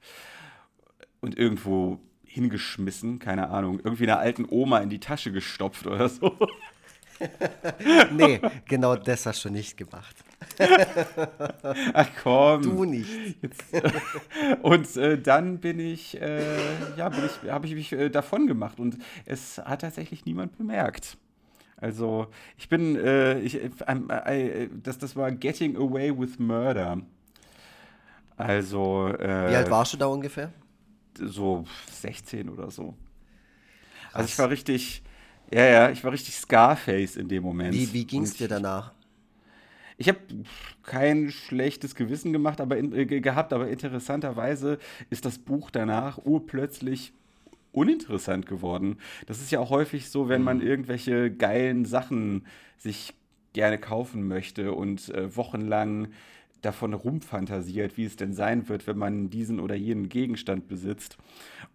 und 1.22 1.38
irgendwo 1.38 2.00
hingeschmissen, 2.24 3.20
keine 3.20 3.50
Ahnung, 3.50 3.80
irgendwie 3.84 4.04
einer 4.04 4.20
alten 4.20 4.46
Oma 4.50 4.80
in 4.80 4.90
die 4.90 5.00
Tasche 5.00 5.32
gestopft 5.32 5.88
oder 5.88 6.10
so. 6.10 6.38
nee, 8.12 8.42
genau 8.66 8.96
das 8.96 9.26
hast 9.26 9.46
du 9.46 9.50
nicht 9.50 9.78
gemacht. 9.78 10.16
Ach 11.94 12.10
komm. 12.22 12.62
Du 12.62 12.86
nicht. 12.86 13.10
Und 14.62 14.98
äh, 14.98 15.18
dann 15.18 15.60
bin 15.60 15.80
ich, 15.80 16.20
äh, 16.22 16.44
ja, 16.98 17.10
bin 17.10 17.22
ich, 17.26 17.50
habe 17.50 17.68
ich 17.68 17.76
mich 17.76 17.92
äh, 17.94 18.10
davon 18.10 18.48
gemacht 18.48 18.80
und 18.80 18.98
es 19.26 19.58
hat 19.58 19.82
tatsächlich 19.82 20.26
niemand 20.26 20.58
bemerkt. 20.58 21.18
Also 21.86 22.26
ich 22.58 22.68
bin, 22.68 22.96
äh, 22.96 23.38
ich, 23.42 23.54
I, 23.54 23.70
I, 24.28 24.70
das, 24.82 24.98
das 24.98 25.16
war 25.16 25.32
Getting 25.32 25.76
Away 25.78 26.18
with 26.18 26.40
Murder. 26.40 27.00
Also. 28.38 29.10
Äh, 29.10 29.52
Wie 29.52 29.56
alt 29.56 29.70
warst 29.70 29.94
du 29.94 29.98
da 29.98 30.08
ungefähr? 30.08 30.52
So 31.20 31.64
16 31.92 32.50
oder 32.50 32.72
so. 32.72 32.96
Also 34.14 34.28
ich 34.28 34.40
war 34.40 34.50
richtig, 34.50 35.04
ja, 35.54 35.64
ja, 35.64 35.90
ich 35.92 36.04
war 36.04 36.12
richtig 36.12 36.36
Scarface 36.36 37.18
in 37.18 37.28
dem 37.28 37.44
Moment. 37.44 37.76
Wie, 37.76 37.94
wie 37.94 38.06
ging 38.06 38.24
es 38.24 38.36
dir 38.36 38.48
danach? 38.48 38.92
Ich 39.98 40.10
habe 40.10 40.18
kein 40.82 41.30
schlechtes 41.30 41.94
Gewissen 41.94 42.34
gemacht, 42.34 42.62
aber 42.62 42.78
in, 42.78 42.94
äh, 42.94 43.06
gehabt, 43.06 43.54
aber 43.54 43.70
interessanterweise 43.70 44.80
ist 45.12 45.24
das 45.24 45.38
Buch 45.38 45.70
danach 45.70 46.18
urplötzlich 46.26 47.14
uninteressant 47.76 48.46
geworden. 48.46 48.98
Das 49.26 49.42
ist 49.42 49.52
ja 49.52 49.60
auch 49.60 49.70
häufig 49.70 50.10
so, 50.10 50.30
wenn 50.30 50.44
man 50.44 50.58
mhm. 50.58 50.68
irgendwelche 50.68 51.32
geilen 51.32 51.86
Sachen 51.86 52.46
sich 52.78 53.14
gerne 53.54 53.78
kaufen 53.78 54.28
möchte 54.28 54.74
und 54.74 55.10
äh, 55.10 55.36
wochenlang 55.36 56.10
davon 56.66 56.94
rumfantasiert, 56.94 57.96
wie 57.96 58.06
es 58.06 58.16
denn 58.16 58.34
sein 58.34 58.68
wird, 58.68 58.88
wenn 58.88 58.98
man 58.98 59.30
diesen 59.30 59.60
oder 59.60 59.76
jenen 59.76 60.10
Gegenstand 60.10 60.68
besitzt. 60.68 61.18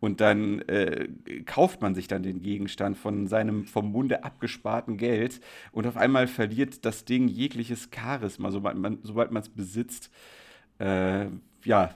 Und 0.00 0.20
dann 0.20 0.60
äh, 0.62 1.08
kauft 1.46 1.80
man 1.80 1.94
sich 1.94 2.08
dann 2.08 2.22
den 2.22 2.42
Gegenstand 2.42 2.96
von 2.96 3.26
seinem 3.28 3.66
vom 3.66 3.92
Munde 3.92 4.24
abgesparten 4.24 4.96
Geld 4.96 5.40
und 5.72 5.86
auf 5.86 5.96
einmal 5.96 6.26
verliert 6.26 6.84
das 6.84 7.04
Ding 7.04 7.28
jegliches 7.28 7.88
Charisma, 7.94 8.50
sobald 8.50 9.30
man 9.32 9.42
es 9.42 9.48
besitzt. 9.48 10.10
Äh, 10.78 11.26
ja, 11.64 11.94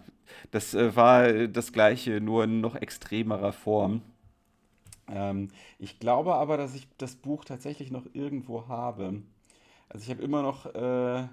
das 0.51 0.75
äh, 0.75 0.95
war 0.97 1.33
das 1.49 1.73
gleiche, 1.73 2.21
nur 2.21 2.45
in 2.45 2.61
noch 2.61 2.75
extremerer 2.75 3.53
Form. 3.53 4.03
Ähm, 5.09 5.49
ich 5.79 5.99
glaube 5.99 6.35
aber, 6.35 6.57
dass 6.57 6.75
ich 6.75 6.89
das 6.99 7.17
Buch 7.17 7.45
tatsächlich 7.45 7.91
noch 7.91 8.07
irgendwo 8.13 8.69
habe. 8.69 9.23
Also 9.89 10.05
ich 10.05 10.11
habe 10.11 10.23
immer 10.23 10.43
noch 10.43 10.67
äh, 10.75 11.29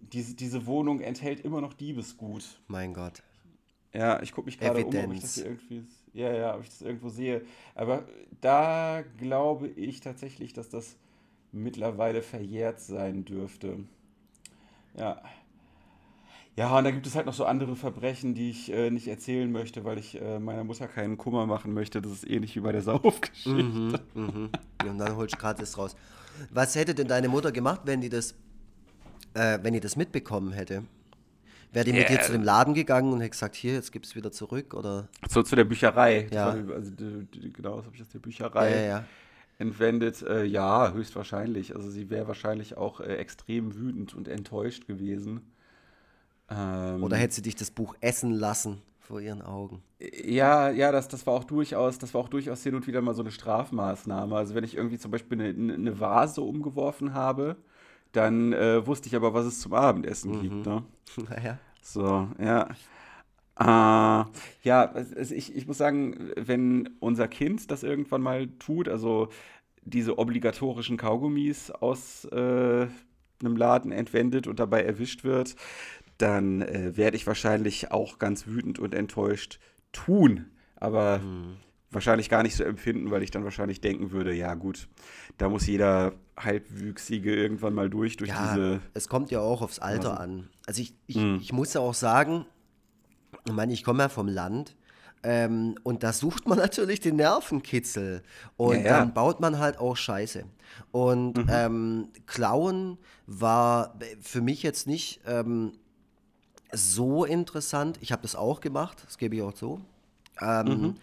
diese, 0.00 0.34
diese 0.34 0.66
Wohnung 0.66 1.00
enthält 1.00 1.40
immer 1.40 1.60
noch 1.60 1.72
Diebesgut. 1.72 2.60
Mein 2.66 2.94
Gott. 2.94 3.22
Ja, 3.92 4.20
ich 4.22 4.32
gucke 4.32 4.46
mich 4.46 4.58
gerade 4.58 4.84
um, 4.84 4.94
ob 4.94 5.12
ich 5.12 5.20
das 5.20 5.34
hier 5.34 5.46
irgendwie, 5.46 5.84
ja, 6.12 6.32
ja, 6.32 6.54
ob 6.54 6.62
ich 6.62 6.68
das 6.68 6.82
irgendwo 6.82 7.08
sehe. 7.08 7.44
Aber 7.74 8.06
da 8.40 9.02
glaube 9.16 9.68
ich 9.68 10.00
tatsächlich, 10.00 10.52
dass 10.52 10.68
das 10.68 10.96
mittlerweile 11.52 12.22
verjährt 12.22 12.80
sein 12.80 13.24
dürfte. 13.24 13.78
Ja. 14.98 15.22
Ja, 16.56 16.76
und 16.76 16.84
da 16.84 16.90
gibt 16.90 17.06
es 17.06 17.14
halt 17.14 17.26
noch 17.26 17.34
so 17.34 17.44
andere 17.44 17.76
Verbrechen, 17.76 18.34
die 18.34 18.50
ich 18.50 18.72
äh, 18.72 18.90
nicht 18.90 19.08
erzählen 19.08 19.50
möchte, 19.52 19.84
weil 19.84 19.98
ich 19.98 20.20
äh, 20.20 20.38
meiner 20.38 20.64
Mutter 20.64 20.88
keinen 20.88 21.18
Kummer 21.18 21.46
machen 21.46 21.74
möchte. 21.74 22.00
Das 22.00 22.12
ist 22.12 22.28
ähnlich 22.28 22.56
wie 22.56 22.60
bei 22.60 22.72
der 22.72 22.82
Saufgeschichte. 22.82 23.62
Mhm, 23.62 23.98
mhm. 24.14 24.50
Und 24.88 24.98
dann 24.98 25.16
holst 25.16 25.34
du 25.34 25.38
gerade 25.38 25.60
das 25.60 25.76
raus. 25.76 25.94
Was 26.50 26.74
hätte 26.74 26.94
denn 26.94 27.08
deine 27.08 27.28
Mutter 27.28 27.52
gemacht, 27.52 27.82
wenn 27.84 28.00
die 28.00 28.08
das 28.08 28.34
äh, 29.36 29.58
wenn 29.62 29.74
ich 29.74 29.80
das 29.80 29.96
mitbekommen 29.96 30.52
hätte, 30.52 30.82
wäre 31.72 31.84
die 31.84 31.92
yeah. 31.92 32.00
mit 32.00 32.08
dir 32.08 32.22
zu 32.22 32.32
dem 32.32 32.42
Laden 32.42 32.74
gegangen 32.74 33.12
und 33.12 33.20
hätte 33.20 33.30
gesagt, 33.30 33.54
hier, 33.54 33.74
jetzt 33.74 33.92
gib 33.92 34.04
es 34.04 34.16
wieder 34.16 34.32
zurück 34.32 34.74
oder? 34.74 35.08
So 35.28 35.42
zu 35.42 35.56
der 35.56 35.64
Bücherei. 35.64 36.28
Ja. 36.32 36.48
also, 36.50 36.92
genau, 37.52 37.76
das 37.76 37.86
habe 37.86 37.96
ich 37.96 38.02
aus 38.02 38.08
der 38.08 38.18
Bücherei 38.18 38.70
ja, 38.70 38.82
ja, 38.82 39.04
entwendet. 39.58 40.22
Äh, 40.22 40.44
ja, 40.44 40.92
höchstwahrscheinlich. 40.92 41.76
Also 41.76 41.90
sie 41.90 42.08
wäre 42.08 42.26
wahrscheinlich 42.28 42.76
auch 42.76 43.00
äh, 43.00 43.16
extrem 43.16 43.74
wütend 43.74 44.14
und 44.14 44.28
enttäuscht 44.28 44.86
gewesen. 44.86 45.42
Ähm, 46.50 47.02
oder 47.02 47.16
hätte 47.16 47.34
sie 47.34 47.42
dich 47.42 47.56
das 47.56 47.70
Buch 47.70 47.94
essen 48.00 48.32
lassen? 48.32 48.82
vor 48.98 49.20
ihren 49.20 49.40
Augen. 49.40 49.84
Ja, 50.00 50.68
ja, 50.68 50.90
das, 50.90 51.06
das 51.06 51.28
war 51.28 51.34
auch 51.34 51.44
durchaus, 51.44 52.00
das 52.00 52.12
war 52.12 52.22
auch 52.22 52.28
durchaus 52.28 52.64
hin 52.64 52.74
und 52.74 52.88
wieder 52.88 53.00
mal 53.02 53.14
so 53.14 53.22
eine 53.22 53.30
Strafmaßnahme. 53.30 54.34
Also 54.34 54.56
wenn 54.56 54.64
ich 54.64 54.76
irgendwie 54.76 54.98
zum 54.98 55.12
Beispiel 55.12 55.40
eine, 55.40 55.74
eine 55.74 56.00
Vase 56.00 56.42
umgeworfen 56.42 57.14
habe 57.14 57.54
dann 58.16 58.52
äh, 58.52 58.86
wusste 58.86 59.08
ich 59.08 59.16
aber, 59.16 59.34
was 59.34 59.46
es 59.46 59.60
zum 59.60 59.74
Abendessen 59.74 60.36
mhm. 60.36 60.40
gibt. 60.40 60.66
Ne? 60.66 60.82
Naja. 61.28 61.58
So, 61.82 62.28
ja. 62.38 62.68
Äh, 63.58 64.26
ja, 64.64 64.90
also 64.92 65.34
ich, 65.34 65.54
ich 65.54 65.66
muss 65.66 65.78
sagen, 65.78 66.30
wenn 66.36 66.90
unser 66.98 67.28
Kind 67.28 67.70
das 67.70 67.82
irgendwann 67.82 68.22
mal 68.22 68.48
tut, 68.58 68.88
also 68.88 69.28
diese 69.82 70.18
obligatorischen 70.18 70.96
Kaugummis 70.96 71.70
aus 71.70 72.24
äh, 72.26 72.86
einem 73.40 73.56
Laden 73.56 73.92
entwendet 73.92 74.46
und 74.46 74.58
dabei 74.58 74.82
erwischt 74.82 75.22
wird, 75.22 75.54
dann 76.18 76.62
äh, 76.62 76.96
werde 76.96 77.16
ich 77.16 77.26
wahrscheinlich 77.26 77.90
auch 77.92 78.18
ganz 78.18 78.46
wütend 78.46 78.78
und 78.78 78.94
enttäuscht 78.94 79.58
tun. 79.92 80.46
Aber 80.76 81.18
mhm 81.18 81.56
wahrscheinlich 81.96 82.28
gar 82.28 82.42
nicht 82.42 82.56
so 82.56 82.64
empfinden, 82.64 83.10
weil 83.10 83.22
ich 83.22 83.30
dann 83.30 83.44
wahrscheinlich 83.44 83.80
denken 83.80 84.10
würde, 84.10 84.34
ja 84.34 84.54
gut, 84.54 84.88
da 85.38 85.48
muss 85.48 85.66
jeder 85.66 86.12
Halbwüchsige 86.36 87.34
irgendwann 87.34 87.74
mal 87.74 87.88
durch, 87.88 88.16
durch 88.16 88.30
ja, 88.30 88.54
diese. 88.54 88.80
Es 88.94 89.08
kommt 89.08 89.30
ja 89.30 89.40
auch 89.40 89.62
aufs 89.62 89.78
Alter 89.78 90.12
was? 90.12 90.20
an. 90.20 90.48
Also 90.66 90.82
ich, 90.82 90.94
ich, 91.06 91.16
mhm. 91.16 91.38
ich 91.40 91.52
muss 91.52 91.72
ja 91.74 91.80
auch 91.80 91.94
sagen, 91.94 92.44
ich 93.46 93.52
meine, 93.52 93.72
ich 93.72 93.84
komme 93.84 94.04
ja 94.04 94.08
vom 94.08 94.28
Land. 94.28 94.76
Ähm, 95.22 95.76
und 95.82 96.02
da 96.02 96.12
sucht 96.12 96.46
man 96.46 96.58
natürlich 96.58 97.00
den 97.00 97.16
Nervenkitzel. 97.16 98.22
Und 98.56 98.76
ja, 98.76 98.82
ja. 98.82 98.98
dann 98.98 99.14
baut 99.14 99.40
man 99.40 99.58
halt 99.58 99.78
auch 99.78 99.96
Scheiße. 99.96 100.44
Und 100.92 101.38
mhm. 101.38 101.46
ähm, 101.48 102.08
Klauen 102.26 102.98
war 103.26 103.98
für 104.20 104.42
mich 104.42 104.62
jetzt 104.62 104.86
nicht 104.86 105.20
ähm, 105.26 105.72
so 106.72 107.24
interessant. 107.24 107.98
Ich 108.00 108.12
habe 108.12 108.22
das 108.22 108.36
auch 108.36 108.60
gemacht, 108.60 109.02
das 109.04 109.18
gebe 109.18 109.36
ich 109.36 109.42
auch 109.42 109.54
zu. 109.54 109.80
Ähm, 110.40 110.66
mhm. 110.66 110.94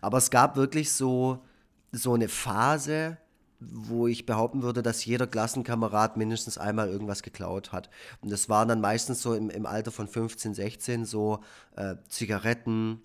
Aber 0.00 0.18
es 0.18 0.30
gab 0.30 0.56
wirklich 0.56 0.92
so, 0.92 1.38
so 1.92 2.14
eine 2.14 2.28
Phase, 2.28 3.18
wo 3.60 4.06
ich 4.06 4.26
behaupten 4.26 4.62
würde, 4.62 4.82
dass 4.82 5.04
jeder 5.04 5.26
Klassenkamerad 5.26 6.16
mindestens 6.16 6.58
einmal 6.58 6.88
irgendwas 6.88 7.22
geklaut 7.22 7.72
hat. 7.72 7.90
Und 8.20 8.32
das 8.32 8.48
waren 8.48 8.68
dann 8.68 8.80
meistens 8.80 9.22
so 9.22 9.34
im, 9.34 9.50
im 9.50 9.66
Alter 9.66 9.92
von 9.92 10.08
15, 10.08 10.54
16 10.54 11.04
so 11.04 11.40
äh, 11.76 11.96
Zigaretten 12.08 13.02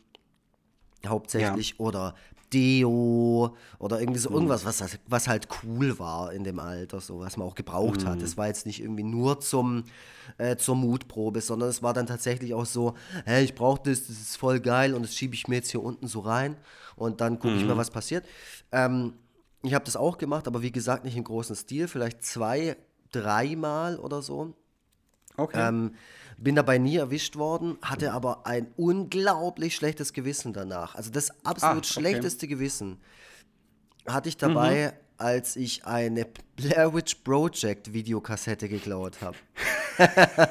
hauptsächlich 1.05 1.71
ja. 1.71 1.75
oder 1.79 2.15
Deo 2.53 3.55
oder 3.79 3.99
irgendwie 3.99 4.19
so 4.19 4.29
mhm. 4.29 4.35
irgendwas, 4.35 4.65
was, 4.65 4.83
was 5.05 5.27
halt 5.27 5.47
cool 5.63 5.99
war 5.99 6.31
in 6.31 6.43
dem 6.43 6.59
Alter, 6.59 7.01
so 7.01 7.19
was 7.19 7.37
man 7.37 7.47
auch 7.47 7.55
gebraucht 7.55 8.03
mhm. 8.03 8.07
hat. 8.07 8.21
Das 8.21 8.37
war 8.37 8.47
jetzt 8.47 8.65
nicht 8.65 8.81
irgendwie 8.81 9.03
nur 9.03 9.39
zum, 9.39 9.83
äh, 10.37 10.55
zur 10.55 10.75
Mutprobe, 10.75 11.41
sondern 11.41 11.69
es 11.69 11.83
war 11.83 11.93
dann 11.93 12.07
tatsächlich 12.07 12.53
auch 12.53 12.65
so, 12.65 12.93
hey, 13.25 13.43
ich 13.43 13.55
brauche 13.55 13.81
das, 13.83 14.07
das 14.07 14.17
ist 14.17 14.37
voll 14.37 14.59
geil 14.59 14.93
und 14.93 15.03
das 15.03 15.15
schiebe 15.15 15.35
ich 15.35 15.47
mir 15.47 15.55
jetzt 15.55 15.71
hier 15.71 15.83
unten 15.83 16.07
so 16.07 16.21
rein 16.21 16.57
und 16.95 17.21
dann 17.21 17.39
gucke 17.39 17.53
mhm. 17.53 17.59
ich 17.59 17.65
mal, 17.65 17.75
mhm. 17.75 17.79
was 17.79 17.91
passiert. 17.91 18.25
Ähm, 18.71 19.13
ich 19.63 19.73
habe 19.73 19.85
das 19.85 19.95
auch 19.95 20.17
gemacht, 20.17 20.47
aber 20.47 20.61
wie 20.61 20.71
gesagt, 20.71 21.03
nicht 21.03 21.17
im 21.17 21.23
großen 21.23 21.55
Stil, 21.55 21.87
vielleicht 21.87 22.23
zwei, 22.23 22.77
dreimal 23.11 23.97
oder 23.97 24.21
so. 24.21 24.53
Okay. 25.37 25.67
Ähm, 25.67 25.93
bin 26.37 26.55
dabei 26.55 26.77
nie 26.77 26.97
erwischt 26.97 27.35
worden, 27.35 27.77
hatte 27.81 28.11
aber 28.13 28.45
ein 28.45 28.67
unglaublich 28.75 29.75
schlechtes 29.75 30.13
Gewissen 30.13 30.53
danach. 30.53 30.95
Also 30.95 31.09
das 31.09 31.31
absolut 31.45 31.63
Ah, 31.63 31.77
okay. 31.77 31.87
schlechteste 31.87 32.47
Gewissen 32.47 32.99
hatte 34.07 34.29
ich 34.29 34.37
dabei, 34.37 34.93
als 35.17 35.55
ich 35.55 35.85
eine 35.85 36.25
Blair 36.55 36.93
Witch 36.93 37.15
Project 37.23 37.91
Videokassette 37.91 38.69
geklaut 38.69 39.17
habe. 39.21 39.37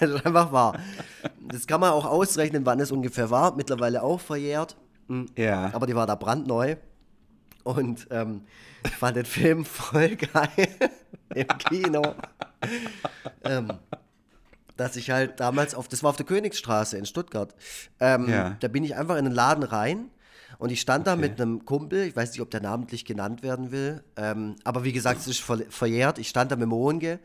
das 0.00 0.10
ist 0.10 0.26
einfach 0.26 0.52
wahr. 0.52 0.78
Das 1.40 1.66
kann 1.66 1.80
man 1.80 1.90
auch 1.92 2.04
ausrechnen, 2.04 2.66
wann 2.66 2.80
es 2.80 2.90
ungefähr 2.90 3.30
war. 3.30 3.54
Mittlerweile 3.54 4.02
auch 4.02 4.20
verjährt. 4.20 4.76
Mhm. 5.08 5.26
Ja. 5.36 5.70
Aber 5.72 5.86
die 5.86 5.94
war 5.94 6.06
da 6.06 6.16
brandneu. 6.16 6.76
Und 7.62 8.06
ähm, 8.10 8.42
ich 8.84 8.92
fand 8.92 9.16
den 9.16 9.24
Film 9.24 9.64
voll 9.64 10.16
geil 10.16 10.68
im 11.34 11.46
Kino. 11.58 12.02
ähm, 13.44 13.78
dass 14.76 14.96
ich 14.96 15.10
halt 15.10 15.38
damals 15.40 15.74
auf, 15.74 15.86
das 15.88 16.02
war 16.02 16.10
auf 16.10 16.16
der 16.16 16.26
Königsstraße 16.26 16.98
in 16.98 17.06
Stuttgart, 17.06 17.54
ähm, 18.00 18.28
Ja. 18.28 18.56
da 18.60 18.68
bin 18.68 18.82
ich 18.84 18.96
einfach 18.96 19.16
in 19.16 19.24
den 19.24 19.34
Laden 19.34 19.62
rein 19.64 20.10
und 20.58 20.70
ich 20.70 20.80
stand 20.80 21.06
da 21.06 21.12
Okay. 21.12 21.20
mit 21.20 21.40
einem 21.40 21.64
Kumpel, 21.64 22.02
ich 22.04 22.16
weiß 22.16 22.32
nicht, 22.32 22.40
ob 22.40 22.50
der 22.50 22.60
namentlich 22.60 23.04
genannt 23.04 23.42
werden 23.42 23.70
will, 23.70 24.02
ähm, 24.16 24.56
aber 24.64 24.82
wie 24.84 24.92
gesagt, 24.92 25.20
es 25.20 25.26
ist 25.28 25.40
ver 25.40 25.58
verjährt, 25.70 26.18
ich 26.18 26.28
stand 26.28 26.50
da 26.50 26.56
mit 26.56 26.64
dem 26.64 26.72
Ohnge 26.72 27.20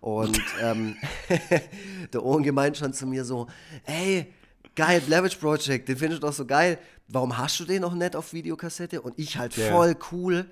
und 0.00 0.40
ähm, 0.62 0.96
der 2.12 2.24
Ohnge 2.24 2.52
meint 2.52 2.76
schon 2.76 2.92
zu 2.92 3.06
mir 3.06 3.24
so, 3.24 3.48
ey, 3.84 4.32
geil, 4.76 5.02
Witch 5.08 5.36
Project, 5.36 5.88
den 5.88 5.96
findest 5.96 6.22
du 6.22 6.26
doch 6.28 6.32
so 6.34 6.46
geil, 6.46 6.78
warum 7.08 7.36
hast 7.36 7.58
du 7.60 7.64
den 7.64 7.82
noch 7.82 7.94
nicht 7.94 8.14
auf 8.16 8.32
Videokassette? 8.32 9.02
Und 9.02 9.18
ich 9.18 9.38
halt 9.38 9.54
Ja. 9.54 9.66
voll 9.66 9.96
cool, 10.12 10.46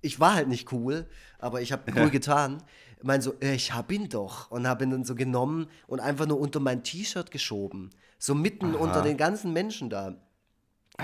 ich 0.00 0.18
war 0.18 0.34
halt 0.34 0.48
nicht 0.48 0.72
cool, 0.72 1.06
aber 1.38 1.60
ich 1.62 1.70
habe 1.72 1.82
cool 1.94 2.10
getan. 2.10 2.62
Ich 3.02 3.06
meine 3.06 3.20
so, 3.20 3.34
äh, 3.40 3.54
ich 3.54 3.74
hab 3.74 3.90
ihn 3.90 4.08
doch. 4.08 4.48
Und 4.52 4.68
habe 4.68 4.84
ihn 4.84 4.92
dann 4.92 5.04
so 5.04 5.16
genommen 5.16 5.66
und 5.88 5.98
einfach 5.98 6.24
nur 6.24 6.38
unter 6.38 6.60
mein 6.60 6.84
T-Shirt 6.84 7.32
geschoben. 7.32 7.90
So 8.20 8.32
mitten 8.32 8.76
unter 8.76 9.02
den 9.02 9.16
ganzen 9.16 9.52
Menschen 9.52 9.90
da. 9.90 10.14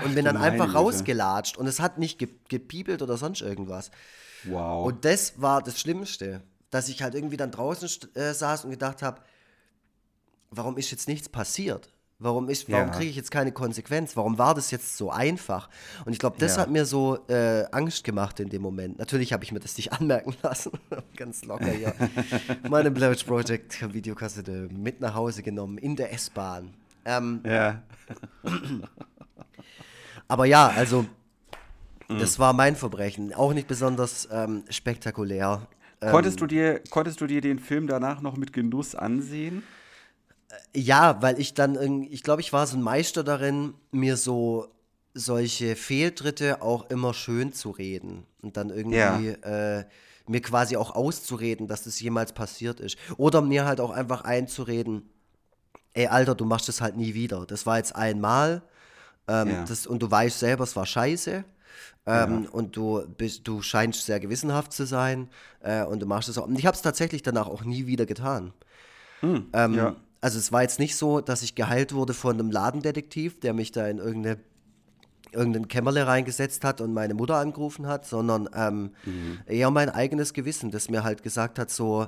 Und 0.01 0.15
bin 0.15 0.23
dann 0.23 0.37
einfach 0.37 0.67
Güte. 0.67 0.77
rausgelatscht. 0.77 1.57
Und 1.57 1.67
es 1.67 1.81
hat 1.81 1.97
nicht 1.97 2.17
ge 2.17 2.29
gepiepelt 2.47 3.01
oder 3.01 3.17
sonst 3.17 3.41
irgendwas. 3.41 3.91
Wow. 4.45 4.87
Und 4.87 5.03
das 5.03 5.41
war 5.41 5.61
das 5.61 5.77
Schlimmste. 5.77 6.41
Dass 6.69 6.87
ich 6.87 7.03
halt 7.03 7.15
irgendwie 7.15 7.35
dann 7.35 7.51
draußen 7.51 7.89
äh, 8.13 8.33
saß 8.33 8.63
und 8.63 8.71
gedacht 8.71 9.01
habe, 9.01 9.19
warum 10.51 10.77
ist 10.77 10.91
jetzt 10.91 11.09
nichts 11.09 11.27
passiert? 11.27 11.89
Warum, 12.21 12.49
warum 12.49 12.67
Ja. 12.67 12.93
kriege 12.93 13.09
ich 13.09 13.15
jetzt 13.15 13.31
keine 13.31 13.53
Konsequenz? 13.53 14.17
Warum 14.17 14.37
war 14.37 14.53
das 14.53 14.71
jetzt 14.71 14.97
so 14.97 15.09
einfach? 15.09 15.69
Und 16.03 16.11
ich 16.11 16.19
glaube, 16.19 16.35
das 16.37 16.57
Ja. 16.57 16.63
hat 16.63 16.69
mir 16.69 16.85
so 16.85 17.17
äh, 17.29 17.63
Angst 17.71 18.03
gemacht 18.03 18.41
in 18.41 18.49
dem 18.49 18.61
Moment. 18.61 18.99
Natürlich 18.99 19.31
habe 19.31 19.45
ich 19.45 19.53
mir 19.53 19.61
das 19.61 19.77
nicht 19.77 19.93
anmerken 19.99 20.35
lassen. 20.43 20.71
Ganz 21.15 21.45
locker 21.45 21.71
hier. 21.71 21.93
Meine 22.69 22.91
Blair 22.91 23.11
Witch 23.11 23.23
Project 23.23 23.93
Videokassette 23.93 24.67
mit 24.69 24.99
nach 24.99 25.15
Hause 25.15 25.43
genommen 25.43 25.77
in 25.77 25.95
der 25.95 26.11
S-Bahn. 26.11 26.73
Ähm, 27.05 27.39
ja. 27.45 27.81
aber 30.27 30.45
ja, 30.45 30.67
also 30.67 31.05
das 32.09 32.37
war 32.37 32.51
mein 32.51 32.75
Verbrechen. 32.75 33.33
Auch 33.33 33.53
nicht 33.53 33.67
besonders 33.69 34.27
ähm, 34.29 34.63
spektakulär. 34.69 35.67
Ähm, 36.01 36.11
Konntest, 36.11 36.41
du 36.41 36.47
dir, 36.47 36.81
konntest 36.89 37.21
du 37.21 37.27
dir 37.27 37.39
den 37.39 37.59
Film 37.59 37.87
danach 37.87 38.19
noch 38.21 38.35
mit 38.35 38.51
Genuss 38.51 38.93
ansehen? 38.93 39.63
Ja, 40.75 41.21
weil 41.21 41.39
ich 41.39 41.53
dann 41.53 42.03
ich 42.03 42.23
glaube, 42.23 42.41
ich 42.41 42.53
war 42.53 42.65
so 42.67 42.77
ein 42.77 42.81
Meister 42.81 43.23
darin, 43.23 43.73
mir 43.91 44.17
so 44.17 44.67
solche 45.13 45.75
Fehltritte 45.75 46.61
auch 46.61 46.89
immer 46.89 47.13
schön 47.13 47.53
zu 47.53 47.71
reden 47.71 48.25
und 48.41 48.57
dann 48.57 48.69
irgendwie 48.69 49.27
äh, 49.29 49.85
mir 50.27 50.41
quasi 50.41 50.77
auch 50.77 50.95
auszureden, 50.95 51.67
dass 51.67 51.83
das 51.83 51.99
jemals 51.99 52.33
passiert 52.33 52.79
ist. 52.79 52.97
Oder 53.17 53.41
mir 53.41 53.65
halt 53.65 53.79
auch 53.81 53.89
einfach 53.91 54.21
einzureden, 54.21 55.09
ey 55.93 56.07
Alter, 56.07 56.35
du 56.35 56.45
machst 56.45 56.67
das 56.67 56.81
halt 56.81 56.95
nie 56.97 57.13
wieder. 57.13 57.45
Das 57.45 57.65
war 57.65 57.77
jetzt 57.77 57.95
einmal 57.95 58.61
ähm, 59.27 59.49
Ja. 59.49 59.63
das, 59.65 59.87
und 59.87 60.01
du 60.01 60.09
weißt 60.09 60.39
selber, 60.39 60.63
es 60.63 60.75
war 60.75 60.85
scheiße. 60.85 61.43
Ähm, 62.05 62.47
Und 62.51 62.75
du 62.75 63.03
bist, 63.17 63.47
du 63.47 63.61
scheinst 63.61 64.05
sehr 64.05 64.19
gewissenhaft 64.19 64.73
zu 64.73 64.85
sein 64.85 65.29
äh, 65.61 65.83
und 65.83 65.99
du 65.99 66.05
machst 66.07 66.29
es 66.29 66.37
auch. 66.37 66.47
Und 66.47 66.57
ich 66.57 66.65
habe 66.65 66.75
es 66.75 66.81
tatsächlich 66.81 67.21
danach 67.23 67.47
auch 67.47 67.63
nie 67.63 67.85
wieder 67.87 68.05
getan. 68.05 68.53
Ähm, 69.53 69.73
ja. 69.75 69.95
Also 70.21 70.37
es 70.37 70.51
war 70.51 70.61
jetzt 70.63 70.79
nicht 70.79 70.95
so, 70.95 71.21
dass 71.21 71.43
ich 71.43 71.55
geheilt 71.55 71.93
wurde 71.93 72.13
von 72.13 72.33
einem 72.33 72.51
Ladendetektiv, 72.51 73.39
der 73.39 73.53
mich 73.53 73.71
da 73.71 73.87
in 73.87 73.99
irgendeine, 73.99 74.37
irgendein 75.31 75.67
Kämmerle 75.67 76.07
reingesetzt 76.07 76.65
hat 76.65 76.81
und 76.81 76.93
meine 76.93 77.13
Mutter 77.13 77.35
angerufen 77.35 77.87
hat, 77.87 78.05
sondern 78.05 78.49
ähm, 78.53 78.91
eher 79.45 79.71
mein 79.71 79.89
eigenes 79.89 80.33
Gewissen, 80.33 80.71
das 80.71 80.89
mir 80.89 81.03
halt 81.03 81.23
gesagt 81.23 81.57
hat, 81.57 81.69
so, 81.69 82.07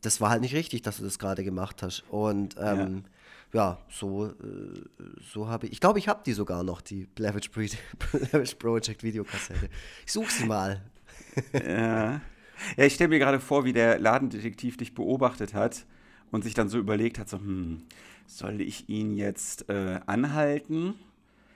das 0.00 0.20
war 0.20 0.30
halt 0.30 0.40
nicht 0.40 0.54
richtig, 0.54 0.82
dass 0.82 0.96
du 0.96 1.04
das 1.04 1.18
gerade 1.18 1.44
gemacht 1.44 1.82
hast. 1.82 2.04
Und 2.08 2.56
ähm, 2.58 3.04
ja. 3.52 3.78
so, 3.90 4.26
äh, 4.26 4.32
so 5.32 5.48
habe 5.48 5.66
ich, 5.66 5.72
ich 5.72 5.80
glaube, 5.80 5.98
ich 5.98 6.08
habe 6.08 6.22
die 6.24 6.32
sogar 6.32 6.62
noch, 6.62 6.80
die 6.80 7.04
Blair 7.04 7.34
Witch 7.34 7.50
Project 8.54 9.02
Videokassette. 9.02 9.68
Ich 10.06 10.12
suche 10.12 10.32
sie 10.32 10.46
mal. 10.46 10.82
Ja. 11.52 12.20
Ja, 12.76 12.84
ich 12.84 12.94
stelle 12.94 13.08
mir 13.08 13.18
gerade 13.18 13.40
vor, 13.40 13.64
wie 13.64 13.72
der 13.72 13.98
Ladendetektiv 13.98 14.76
dich 14.76 14.94
beobachtet 14.94 15.52
hat 15.52 15.84
und 16.32 16.42
sich 16.42 16.54
dann 16.54 16.68
so 16.68 16.78
überlegt 16.78 17.20
hat, 17.20 17.28
so, 17.28 17.38
hm, 17.38 17.82
soll 18.26 18.60
ich 18.60 18.88
ihn 18.88 19.14
jetzt 19.14 19.68
äh, 19.68 20.00
anhalten? 20.06 20.94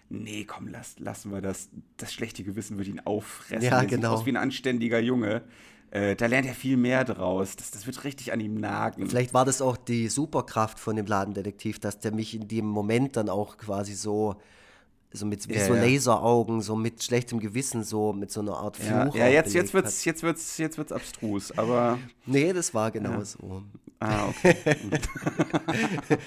Nee, 0.08 0.44
komm, 0.44 0.68
lass, 0.68 0.98
lassen 1.00 1.32
wir 1.32 1.40
das. 1.40 1.68
Das 1.96 2.12
schlechte 2.12 2.44
Gewissen 2.44 2.78
wird 2.78 2.86
ihn 2.86 3.00
auffressen. 3.00 3.64
Ja, 3.64 3.80
Der 3.80 3.88
genau. 3.88 4.10
Sieht 4.10 4.20
aus 4.20 4.26
wie 4.26 4.30
ein 4.30 4.36
anständiger 4.36 5.00
Junge. 5.00 5.42
Äh, 5.90 6.14
da 6.14 6.26
lernt 6.26 6.46
er 6.46 6.54
viel 6.54 6.76
mehr 6.76 7.04
draus. 7.04 7.56
Das, 7.56 7.72
das 7.72 7.86
wird 7.86 8.04
richtig 8.04 8.32
an 8.32 8.38
ihm 8.38 8.60
nagen. 8.60 9.08
Vielleicht 9.08 9.34
war 9.34 9.44
das 9.44 9.60
auch 9.60 9.76
die 9.76 10.08
Superkraft 10.08 10.78
von 10.78 10.94
dem 10.94 11.06
Ladendetektiv, 11.06 11.80
dass 11.80 11.98
der 11.98 12.12
mich 12.12 12.34
in 12.34 12.46
dem 12.46 12.66
Moment 12.66 13.16
dann 13.16 13.28
auch 13.28 13.56
quasi 13.56 13.94
so, 13.94 14.36
so 15.12 15.26
mit 15.26 15.46
Ja, 15.46 15.66
so 15.66 15.74
ja. 15.74 15.82
Laseraugen, 15.82 16.60
so 16.60 16.76
mit 16.76 17.02
schlechtem 17.02 17.40
Gewissen, 17.40 17.84
so 17.84 18.12
mit 18.12 18.30
so 18.30 18.40
einer 18.40 18.56
Art 18.56 18.78
Ja, 18.78 19.02
Fluch. 19.02 19.14
ja 19.14 19.26
auch 19.26 19.30
jetzt, 19.30 19.54
jetzt, 19.54 19.74
wird's, 19.74 20.04
jetzt, 20.04 20.22
wird's, 20.22 20.58
jetzt 20.58 20.78
wird's 20.78 20.92
abstrus, 20.92 21.56
aber. 21.56 21.98
Nee, 22.26 22.52
das 22.52 22.74
war 22.74 22.90
genau 22.90 23.22
so. 23.22 23.62
Ah, 23.98 24.28
okay. 24.28 24.54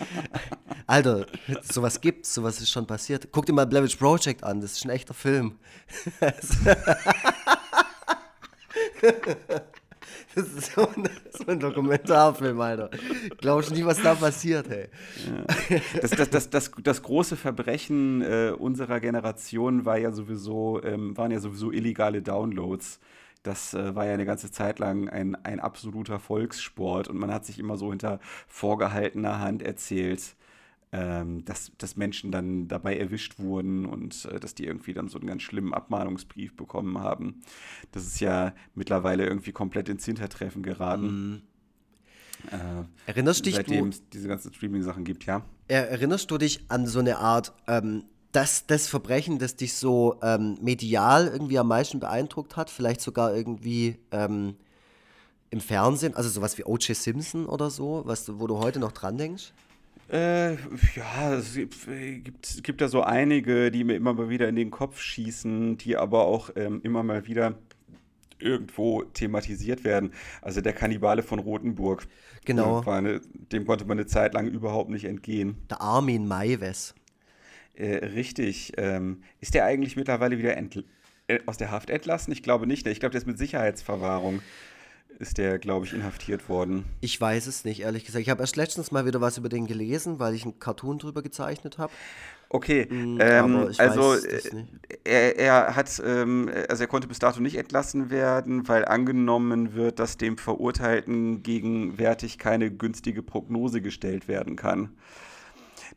Alter, 0.87 1.27
sowas 1.61 2.01
gibt's, 2.01 2.33
sowas 2.33 2.59
ist 2.59 2.71
schon 2.71 2.87
passiert. 2.87 3.27
Guck 3.31 3.45
dir 3.45 3.53
mal 3.53 3.67
Blair 3.67 3.83
Witch 3.83 3.95
Project 3.95 4.43
an, 4.43 4.59
das 4.59 4.71
ist 4.73 4.85
ein 4.85 4.89
echter 4.89 5.13
Film. 5.13 5.59
Das 10.35 10.45
ist 10.45 10.73
so 10.73 10.87
ein, 10.87 11.09
so 11.31 11.47
ein 11.47 11.59
Dokumentarfilm, 11.59 12.59
Alter. 12.61 12.89
Glaubst 13.37 13.71
nie, 13.71 13.83
was 13.83 14.01
da 14.01 14.15
passiert, 14.15 14.69
hey? 14.69 14.87
Das, 16.01 16.11
das, 16.11 16.29
das, 16.29 16.49
das, 16.49 16.71
das 16.83 17.01
große 17.01 17.35
Verbrechen 17.35 18.21
äh, 18.21 18.53
unserer 18.57 18.99
Generation 18.99 19.85
war 19.85 19.97
ja 19.97 20.11
sowieso, 20.11 20.81
ähm, 20.83 21.17
waren 21.17 21.31
ja 21.31 21.39
sowieso 21.39 21.71
illegale 21.71 22.21
Downloads. 22.21 22.99
Das 23.43 23.73
äh, 23.73 23.95
war 23.95 24.05
ja 24.05 24.13
eine 24.13 24.25
ganze 24.25 24.51
Zeit 24.51 24.79
lang 24.79 25.09
ein, 25.09 25.35
ein 25.43 25.59
absoluter 25.59 26.19
Volkssport 26.19 27.07
und 27.07 27.17
man 27.17 27.33
hat 27.33 27.45
sich 27.45 27.57
immer 27.57 27.77
so 27.77 27.89
hinter 27.89 28.19
vorgehaltener 28.47 29.39
Hand 29.39 29.63
erzählt, 29.63 30.35
ähm, 30.91 31.45
dass, 31.45 31.71
dass 31.77 31.95
Menschen 31.97 32.31
dann 32.31 32.67
dabei 32.67 32.97
erwischt 32.97 33.37
wurden 33.39 33.85
und 33.85 34.25
äh, 34.25 34.39
dass 34.39 34.55
die 34.55 34.65
irgendwie 34.65 34.93
dann 34.93 35.07
so 35.07 35.19
einen 35.19 35.27
ganz 35.27 35.43
schlimmen 35.43 35.73
Abmahnungsbrief 35.73 36.55
bekommen 36.55 36.97
haben. 36.99 37.41
Das 37.91 38.03
ist 38.05 38.19
ja 38.19 38.53
mittlerweile 38.75 39.25
irgendwie 39.27 39.51
komplett 39.51 39.87
ins 39.89 40.05
Hintertreffen 40.05 40.63
geraten. 40.63 41.43
Äh, 42.51 42.85
Erinnerst 43.05 43.45
dich 43.45 43.55
seitdem 43.55 43.83
du, 43.85 43.89
es 43.89 44.09
diese 44.09 44.27
ganzen 44.27 44.53
Streaming-Sachen 44.53 45.03
gibt, 45.03 45.25
ja. 45.25 45.43
Er- 45.67 45.89
Erinnerst 45.89 46.31
du 46.31 46.37
dich 46.37 46.65
an 46.69 46.87
so 46.87 46.99
eine 46.99 47.17
Art, 47.17 47.53
ähm, 47.67 48.05
das, 48.31 48.65
das 48.65 48.87
Verbrechen, 48.87 49.39
das 49.39 49.55
dich 49.55 49.73
so 49.73 50.15
ähm, 50.21 50.57
medial 50.61 51.27
irgendwie 51.27 51.59
am 51.59 51.67
meisten 51.67 51.99
beeindruckt 51.99 52.55
hat? 52.55 52.69
Vielleicht 52.69 53.01
sogar 53.01 53.35
irgendwie 53.35 53.97
ähm, 54.11 54.55
im 55.49 55.59
Fernsehen, 55.61 56.15
also 56.15 56.29
sowas 56.29 56.57
wie 56.57 56.63
O.J. 56.63 56.95
Simpson 56.95 57.45
oder 57.45 57.69
so, 57.69 58.03
was, 58.05 58.39
wo 58.39 58.47
du 58.47 58.57
heute 58.57 58.79
noch 58.79 58.91
dran 58.91 59.17
denkst? 59.17 59.51
Äh, 60.11 60.53
ja, 60.95 61.35
es 61.35 61.53
gibt, 61.53 61.75
gibt, 62.23 62.63
gibt 62.63 62.81
da 62.81 62.87
so 62.87 63.03
einige, 63.03 63.69
die 63.69 63.83
mir 63.83 63.95
immer 63.95 64.13
mal 64.13 64.29
wieder 64.29 64.47
in 64.47 64.55
den 64.55 64.71
Kopf 64.71 64.99
schießen, 64.99 65.77
die 65.77 65.97
aber 65.97 66.25
auch 66.25 66.49
ähm, 66.55 66.81
immer 66.83 67.03
mal 67.03 67.27
wieder 67.27 67.55
irgendwo 68.39 69.03
thematisiert 69.03 69.83
werden. 69.83 70.13
Also 70.41 70.61
der 70.61 70.73
Kannibale 70.73 71.21
von 71.21 71.39
Rothenburg. 71.39 72.07
Genau. 72.45 72.81
Eine, 72.81 73.21
dem 73.51 73.65
konnte 73.65 73.85
man 73.85 73.99
eine 73.99 74.07
Zeit 74.07 74.33
lang 74.33 74.47
überhaupt 74.47 74.89
nicht 74.89 75.05
entgehen. 75.05 75.57
Der 75.69 75.81
Armin 75.81 76.27
Maives. 76.27 76.95
Äh, 77.75 78.05
richtig. 78.07 78.73
Ähm, 78.77 79.23
ist 79.41 79.53
der 79.53 79.65
eigentlich 79.65 79.95
mittlerweile 79.95 80.37
wieder 80.37 80.57
äh, 80.57 81.39
aus 81.45 81.57
der 81.57 81.69
Haft 81.69 81.89
entlassen? 81.89 82.31
Ich 82.31 82.41
glaube 82.41 82.65
nicht. 82.65 82.87
Ich 82.87 82.99
glaube, 82.99 83.11
der 83.11 83.21
ist 83.21 83.27
mit 83.27 83.37
Sicherheitsverwahrung. 83.37 84.41
Ist 85.19 85.37
der, 85.37 85.59
glaube 85.59 85.85
ich, 85.85 85.93
inhaftiert 85.93 86.47
worden. 86.47 86.85
Ich 87.01 87.19
weiß 87.19 87.47
es 87.47 87.65
nicht, 87.65 87.81
ehrlich 87.81 88.05
gesagt. 88.05 88.21
Ich 88.21 88.29
habe 88.29 88.41
erst 88.41 88.55
letztens 88.55 88.91
mal 88.91 89.05
wieder 89.05 89.19
was 89.19 89.37
über 89.37 89.49
den 89.49 89.67
gelesen, 89.67 90.17
weil 90.17 90.33
ich 90.33 90.43
einen 90.43 90.59
Cartoon 90.59 90.97
drüber 90.97 91.21
gezeichnet 91.21 91.77
habe. 91.77 91.91
Okay, 92.51 92.87
Mm, 92.89 93.17
ähm, 93.19 93.69
also 93.77 94.15
äh, 94.15 94.41
er, 95.03 95.37
er 95.37 95.75
hat, 95.75 96.01
ähm, 96.03 96.49
also 96.67 96.83
er 96.83 96.87
konnte 96.87 97.07
bis 97.07 97.19
dato 97.19 97.41
nicht 97.41 97.57
entlassen 97.57 98.09
werden, 98.09 98.67
weil 98.67 98.85
angenommen 98.85 99.75
wird, 99.75 99.99
dass 99.99 100.17
dem 100.17 100.37
Verurteilten 100.37 101.43
gegenwärtig 101.43 102.39
keine 102.39 102.71
günstige 102.71 103.21
Prognose 103.21 103.81
gestellt 103.81 104.27
werden 104.27 104.55
kann. 104.55 104.97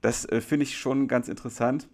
Das 0.02 0.26
äh, 0.26 0.42
finde 0.42 0.64
ich 0.64 0.76
schon 0.76 1.08
ganz 1.08 1.28
interessant, 1.28 1.88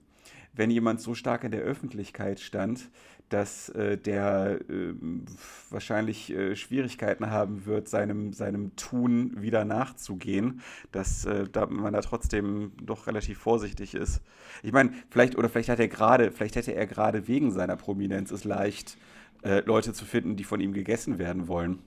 wenn 0.55 0.71
jemand 0.71 1.01
so 1.01 1.15
stark 1.15 1.45
in 1.45 1.53
der 1.53 1.61
Öffentlichkeit 1.61 2.41
stand, 2.41 2.91
dass 3.29 3.69
äh, 3.71 3.99
der 3.99 4.59
ähm, 4.71 5.25
wahrscheinlich 5.71 6.31
äh, 6.31 6.57
Schwierigkeiten 6.57 7.31
haben 7.31 7.67
wird, 7.67 7.89
seinem, 7.89 8.33
seinem 8.33 8.75
Tun 8.77 9.41
wieder 9.41 9.65
nachzugehen, 9.65 10.63
dass 10.93 11.25
äh, 11.25 11.45
da 11.51 11.67
man 11.67 11.93
da 11.93 12.01
trotzdem 12.01 12.73
doch 12.83 13.07
relativ 13.07 13.39
vorsichtig 13.39 13.95
ist. 13.95 14.23
Ich 14.63 14.73
meine, 14.73 14.93
vielleicht, 15.11 15.37
oder 15.37 15.49
vielleicht 15.49 15.69
hat 15.69 15.81
er 15.81 15.89
gerade, 15.89 16.33
vielleicht 16.33 16.57
hätte 16.57 16.75
er 16.75 16.87
gerade 16.87 17.29
wegen 17.29 17.51
seiner 17.51 17.77
Prominenz 17.77 18.31
es 18.31 18.45
leicht, 18.45 18.97
äh, 19.43 19.61
Leute 19.61 19.93
zu 19.93 20.05
finden, 20.05 20.37
die 20.37 20.45
von 20.45 20.61
ihm 20.61 20.73
gegessen 20.73 21.19
werden 21.19 21.49
wollen. 21.49 21.81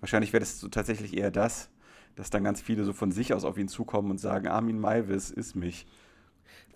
Wahrscheinlich 0.00 0.32
wäre 0.32 0.40
das 0.40 0.60
so 0.60 0.68
tatsächlich 0.68 1.16
eher 1.16 1.30
das, 1.30 1.70
dass 2.14 2.30
dann 2.30 2.44
ganz 2.44 2.60
viele 2.60 2.84
so 2.84 2.92
von 2.92 3.12
sich 3.12 3.34
aus 3.34 3.44
auf 3.44 3.58
ihn 3.58 3.68
zukommen 3.68 4.10
und 4.10 4.18
sagen, 4.18 4.46
Armin 4.46 4.78
Maivis 4.78 5.30
ist 5.30 5.56
mich. 5.56 5.86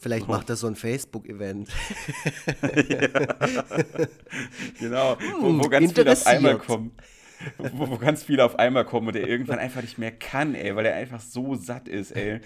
Vielleicht 0.03 0.27
macht 0.27 0.51
er 0.51 0.57
so 0.57 0.67
ein 0.67 0.75
Facebook-Event. 0.75 1.69
Genau, 4.81 5.17
wo, 5.41 5.49
Hm, 5.49 5.63
wo 5.63 5.69
ganz 5.69 5.93
viele 5.93 6.13
auf 6.13 6.27
einmal 6.27 6.59
kommen. 6.59 6.91
Wo, 7.59 7.89
wo 7.91 7.99
ganz 7.99 8.25
viele 8.25 8.45
auf 8.45 8.59
einmal 8.59 8.85
kommen 8.85 9.09
und 9.09 9.17
er 9.17 9.29
irgendwann 9.29 9.59
einfach 9.61 9.83
nicht 9.83 9.99
mehr 9.99 10.11
kann, 10.13 10.55
ey, 10.57 10.75
weil 10.75 10.87
er 10.87 10.97
einfach 10.97 11.21
so 11.21 11.55
satt 11.55 11.87
ist, 11.89 12.13
ey. 12.13 12.41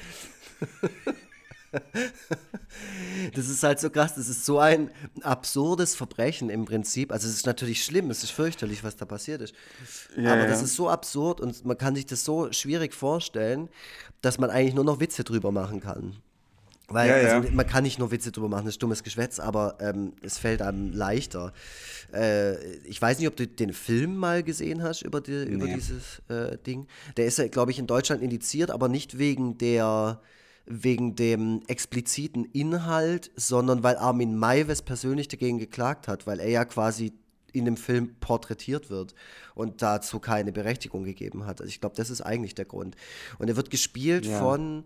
Das 3.34 3.48
ist 3.48 3.62
halt 3.62 3.80
so 3.80 3.90
krass, 3.90 4.14
das 4.14 4.28
ist 4.28 4.44
so 4.44 4.58
ein 4.58 4.90
absurdes 5.22 5.94
Verbrechen 5.94 6.50
im 6.50 6.64
Prinzip. 6.64 7.12
Also 7.12 7.26
es 7.28 7.34
ist 7.34 7.46
natürlich 7.46 7.84
schlimm, 7.84 8.10
es 8.10 8.22
ist 8.22 8.30
fürchterlich, 8.30 8.84
was 8.84 8.96
da 8.96 9.04
passiert 9.04 9.40
ist. 9.42 9.54
Ja, 10.16 10.32
Aber 10.32 10.42
ja. 10.42 10.46
das 10.48 10.62
ist 10.62 10.74
so 10.74 10.88
absurd 10.88 11.40
und 11.40 11.64
man 11.64 11.76
kann 11.78 11.94
sich 11.94 12.06
das 12.06 12.24
so 12.24 12.52
schwierig 12.52 12.94
vorstellen, 12.94 13.68
dass 14.20 14.38
man 14.38 14.50
eigentlich 14.50 14.74
nur 14.74 14.84
noch 14.84 15.00
Witze 15.00 15.24
drüber 15.24 15.52
machen 15.52 15.80
kann. 15.80 16.16
Weil 16.88 17.08
Ja, 17.10 17.18
ja. 17.18 17.36
Also, 17.40 17.52
man 17.52 17.66
kann 17.66 17.82
nicht 17.82 17.98
nur 17.98 18.10
Witze 18.12 18.30
drüber 18.30 18.48
machen, 18.48 18.66
das 18.66 18.74
ist 18.74 18.82
dummes 18.82 19.02
Geschwätz, 19.02 19.40
aber 19.40 19.76
ähm, 19.80 20.12
es 20.22 20.38
fällt 20.38 20.62
einem 20.62 20.92
leichter. 20.92 21.52
Äh, 22.12 22.76
ich 22.84 23.02
weiß 23.02 23.18
nicht, 23.18 23.26
ob 23.28 23.34
du 23.36 23.46
den 23.46 23.72
Film 23.72 24.16
mal 24.16 24.42
gesehen 24.44 24.82
hast 24.82 25.02
über, 25.02 25.20
die, 25.20 25.44
über 25.44 25.66
Nee. 25.66 25.74
dieses 25.74 26.22
äh, 26.28 26.56
Ding. 26.58 26.86
Der 27.16 27.26
ist, 27.26 27.40
glaube 27.50 27.72
ich, 27.72 27.78
in 27.80 27.86
Deutschland 27.88 28.22
indiziert, 28.22 28.70
aber 28.70 28.88
nicht 28.88 29.18
wegen 29.18 29.58
der 29.58 30.20
wegen 30.68 31.14
dem 31.14 31.62
expliziten 31.68 32.44
Inhalt, 32.46 33.30
sondern 33.36 33.84
weil 33.84 33.96
Armin 33.98 34.36
Maives 34.36 34.82
persönlich 34.82 35.28
dagegen 35.28 35.58
geklagt 35.58 36.08
hat, 36.08 36.26
weil 36.26 36.40
er 36.40 36.48
ja 36.48 36.64
quasi 36.64 37.12
in 37.52 37.64
dem 37.64 37.76
Film 37.76 38.16
porträtiert 38.18 38.90
wird 38.90 39.14
und 39.54 39.80
dazu 39.80 40.18
keine 40.18 40.50
Berechtigung 40.50 41.04
gegeben 41.04 41.46
hat. 41.46 41.60
Also 41.60 41.68
ich 41.68 41.80
glaube, 41.80 41.94
das 41.94 42.10
ist 42.10 42.20
eigentlich 42.20 42.56
der 42.56 42.64
Grund. 42.64 42.96
Und 43.38 43.48
er 43.48 43.54
wird 43.56 43.70
gespielt 43.70 44.26
Ja. 44.26 44.40
von, 44.40 44.82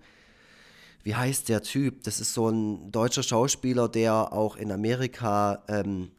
wie 1.02 1.14
heißt 1.14 1.48
der 1.48 1.62
Typ? 1.62 2.02
Das 2.04 2.20
ist 2.20 2.34
so 2.34 2.48
ein 2.48 2.90
deutscher 2.92 3.22
Schauspieler, 3.22 3.88
der 3.88 4.32
auch 4.32 4.56
in 4.56 4.70
Amerika 4.72 5.62
ähm, 5.68 6.10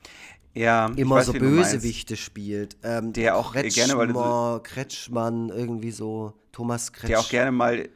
Ja, 0.54 0.88
immer 0.96 1.18
weiß, 1.18 1.28
so. 1.28 1.34
Bösewichte 1.34 2.18
spielt. 2.18 2.78
Ähm, 2.84 3.14
Der 3.14 3.36
auch 3.38 3.54
gerne 3.54 3.96
mal 3.96 4.08
so- 4.08 4.14
Kretschmer, 4.14 4.60
Kretschmann, 4.64 5.50
irgendwie 5.50 5.92
so, 5.92 6.34
Thomas 6.52 6.92
Kretsch. 6.92 7.10
Der 7.10 7.20
auch 7.20 7.30
gerne 7.30 7.52
mal, 7.52 7.90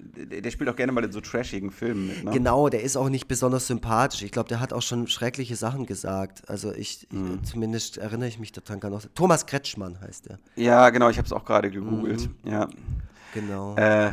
der 0.00 0.40
der 0.42 0.50
spielt 0.50 0.68
auch 0.68 0.76
gerne 0.76 0.92
mal 0.92 1.04
in 1.04 1.12
so 1.12 1.20
trashigen 1.20 1.70
Filmen 1.70 2.08
mit, 2.08 2.24
ne? 2.24 2.30
Genau, 2.32 2.68
der 2.68 2.82
ist 2.82 2.96
auch 2.96 3.08
nicht 3.08 3.28
besonders 3.28 3.66
sympathisch. 3.68 4.22
Ich 4.22 4.32
glaube, 4.32 4.48
der 4.48 4.60
hat 4.60 4.72
auch 4.72 4.82
schon 4.82 5.06
schreckliche 5.06 5.54
Sachen 5.56 5.86
gesagt. 5.86 6.48
Also 6.48 6.72
ich, 6.72 7.06
Mhm. 7.10 7.38
ich 7.42 7.50
zumindest 7.50 7.98
erinnere 7.98 8.28
ich 8.28 8.38
mich 8.38 8.50
daran 8.52 8.80
gar 8.80 8.90
noch. 8.90 9.02
Thomas 9.14 9.46
Kretschmann 9.46 10.00
heißt 10.00 10.26
er. 10.26 10.38
Ja, 10.56 10.90
genau, 10.90 11.08
ich 11.10 11.16
habe 11.18 11.26
es 11.26 11.32
auch 11.32 11.44
gerade 11.44 11.70
gegoogelt. 11.70 12.28
Mhm. 12.44 12.50
Ja. 12.50 12.68
Genau. 13.32 13.76
Äh, 13.76 14.10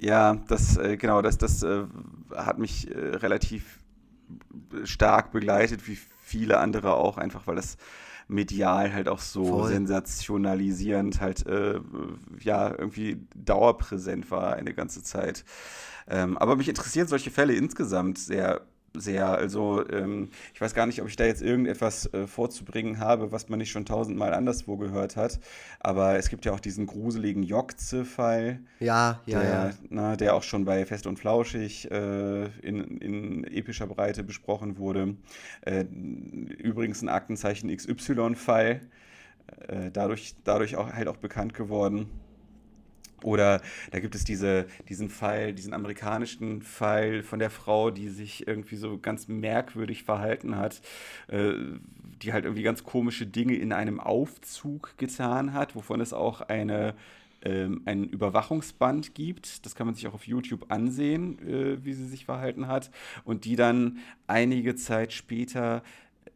ja, 0.00 0.34
das, 0.48 0.76
äh, 0.76 0.96
genau, 0.96 1.22
das, 1.22 1.38
das 1.38 1.62
äh, 1.62 1.84
hat 2.34 2.58
mich 2.58 2.90
äh, 2.90 2.98
relativ 3.16 3.78
stark 4.84 5.32
begleitet, 5.32 5.86
wie 5.88 5.98
viele 6.22 6.58
andere 6.58 6.94
auch, 6.94 7.18
einfach 7.18 7.46
weil 7.46 7.56
das 7.56 7.76
medial 8.28 8.92
halt 8.92 9.08
auch 9.08 9.20
so 9.20 9.44
Voll. 9.44 9.68
sensationalisierend 9.68 11.20
halt, 11.20 11.46
äh, 11.46 11.80
ja, 12.38 12.70
irgendwie 12.70 13.26
dauerpräsent 13.34 14.30
war 14.30 14.54
eine 14.54 14.74
ganze 14.74 15.02
Zeit. 15.02 15.44
Ähm, 16.06 16.36
aber 16.36 16.56
mich 16.56 16.68
interessieren 16.68 17.08
solche 17.08 17.30
Fälle 17.30 17.54
insgesamt 17.54 18.18
sehr, 18.18 18.60
sehr. 18.94 19.28
Also, 19.28 19.88
ähm, 19.90 20.30
ich 20.54 20.60
weiß 20.60 20.74
gar 20.74 20.86
nicht, 20.86 21.00
ob 21.02 21.08
ich 21.08 21.16
da 21.16 21.24
jetzt 21.24 21.42
irgendetwas 21.42 22.12
äh, 22.12 22.26
vorzubringen 22.26 22.98
habe, 22.98 23.32
was 23.32 23.48
man 23.48 23.58
nicht 23.58 23.70
schon 23.70 23.84
tausendmal 23.84 24.34
anderswo 24.34 24.76
gehört 24.76 25.16
hat. 25.16 25.40
Aber 25.80 26.16
es 26.16 26.28
gibt 26.28 26.44
ja 26.44 26.52
auch 26.52 26.60
diesen 26.60 26.86
gruseligen 26.86 27.42
Jokze-Fall 27.42 28.60
ja, 28.80 29.20
ja, 29.26 29.40
der, 29.40 29.50
ja. 29.50 29.70
Na, 29.90 30.16
der 30.16 30.34
auch 30.34 30.42
schon 30.42 30.64
bei 30.64 30.84
Fest 30.84 31.06
und 31.06 31.18
Flauschig 31.18 31.90
äh, 31.90 32.44
in, 32.62 32.98
in 32.98 33.44
epischer 33.44 33.86
Breite 33.86 34.24
besprochen 34.24 34.78
wurde. 34.78 35.16
Äh, 35.62 35.82
übrigens 35.82 37.02
ein 37.02 37.08
Aktenzeichen 37.08 37.74
XY-Fall, 37.74 38.80
äh, 39.68 39.90
dadurch, 39.92 40.34
dadurch 40.44 40.76
auch 40.76 40.92
halt 40.92 41.08
auch 41.08 41.16
bekannt 41.16 41.54
geworden. 41.54 42.08
Oder 43.22 43.60
da 43.90 44.00
gibt 44.00 44.14
es 44.14 44.24
diese, 44.24 44.66
diesen 44.88 45.08
Fall, 45.08 45.52
diesen 45.52 45.74
amerikanischen 45.74 46.62
Fall 46.62 47.22
von 47.22 47.38
der 47.38 47.50
Frau, 47.50 47.90
die 47.90 48.08
sich 48.08 48.46
irgendwie 48.46 48.76
so 48.76 48.98
ganz 48.98 49.28
merkwürdig 49.28 50.04
verhalten 50.04 50.56
hat, 50.56 50.80
äh, 51.28 51.52
die 52.22 52.32
halt 52.32 52.44
irgendwie 52.44 52.62
ganz 52.62 52.84
komische 52.84 53.26
Dinge 53.26 53.54
in 53.54 53.72
einem 53.72 54.00
Aufzug 54.00 54.96
getan 54.98 55.52
hat, 55.52 55.74
wovon 55.74 56.00
es 56.00 56.12
auch 56.12 56.42
eine, 56.42 56.94
ähm, 57.42 57.82
ein 57.84 58.04
Überwachungsband 58.04 59.14
gibt. 59.14 59.64
Das 59.66 59.74
kann 59.74 59.86
man 59.86 59.94
sich 59.94 60.06
auch 60.06 60.14
auf 60.14 60.26
YouTube 60.26 60.66
ansehen, 60.70 61.38
äh, 61.46 61.84
wie 61.84 61.92
sie 61.92 62.06
sich 62.06 62.24
verhalten 62.24 62.66
hat. 62.66 62.90
Und 63.24 63.44
die 63.44 63.56
dann 63.56 63.98
einige 64.26 64.74
Zeit 64.74 65.12
später 65.12 65.82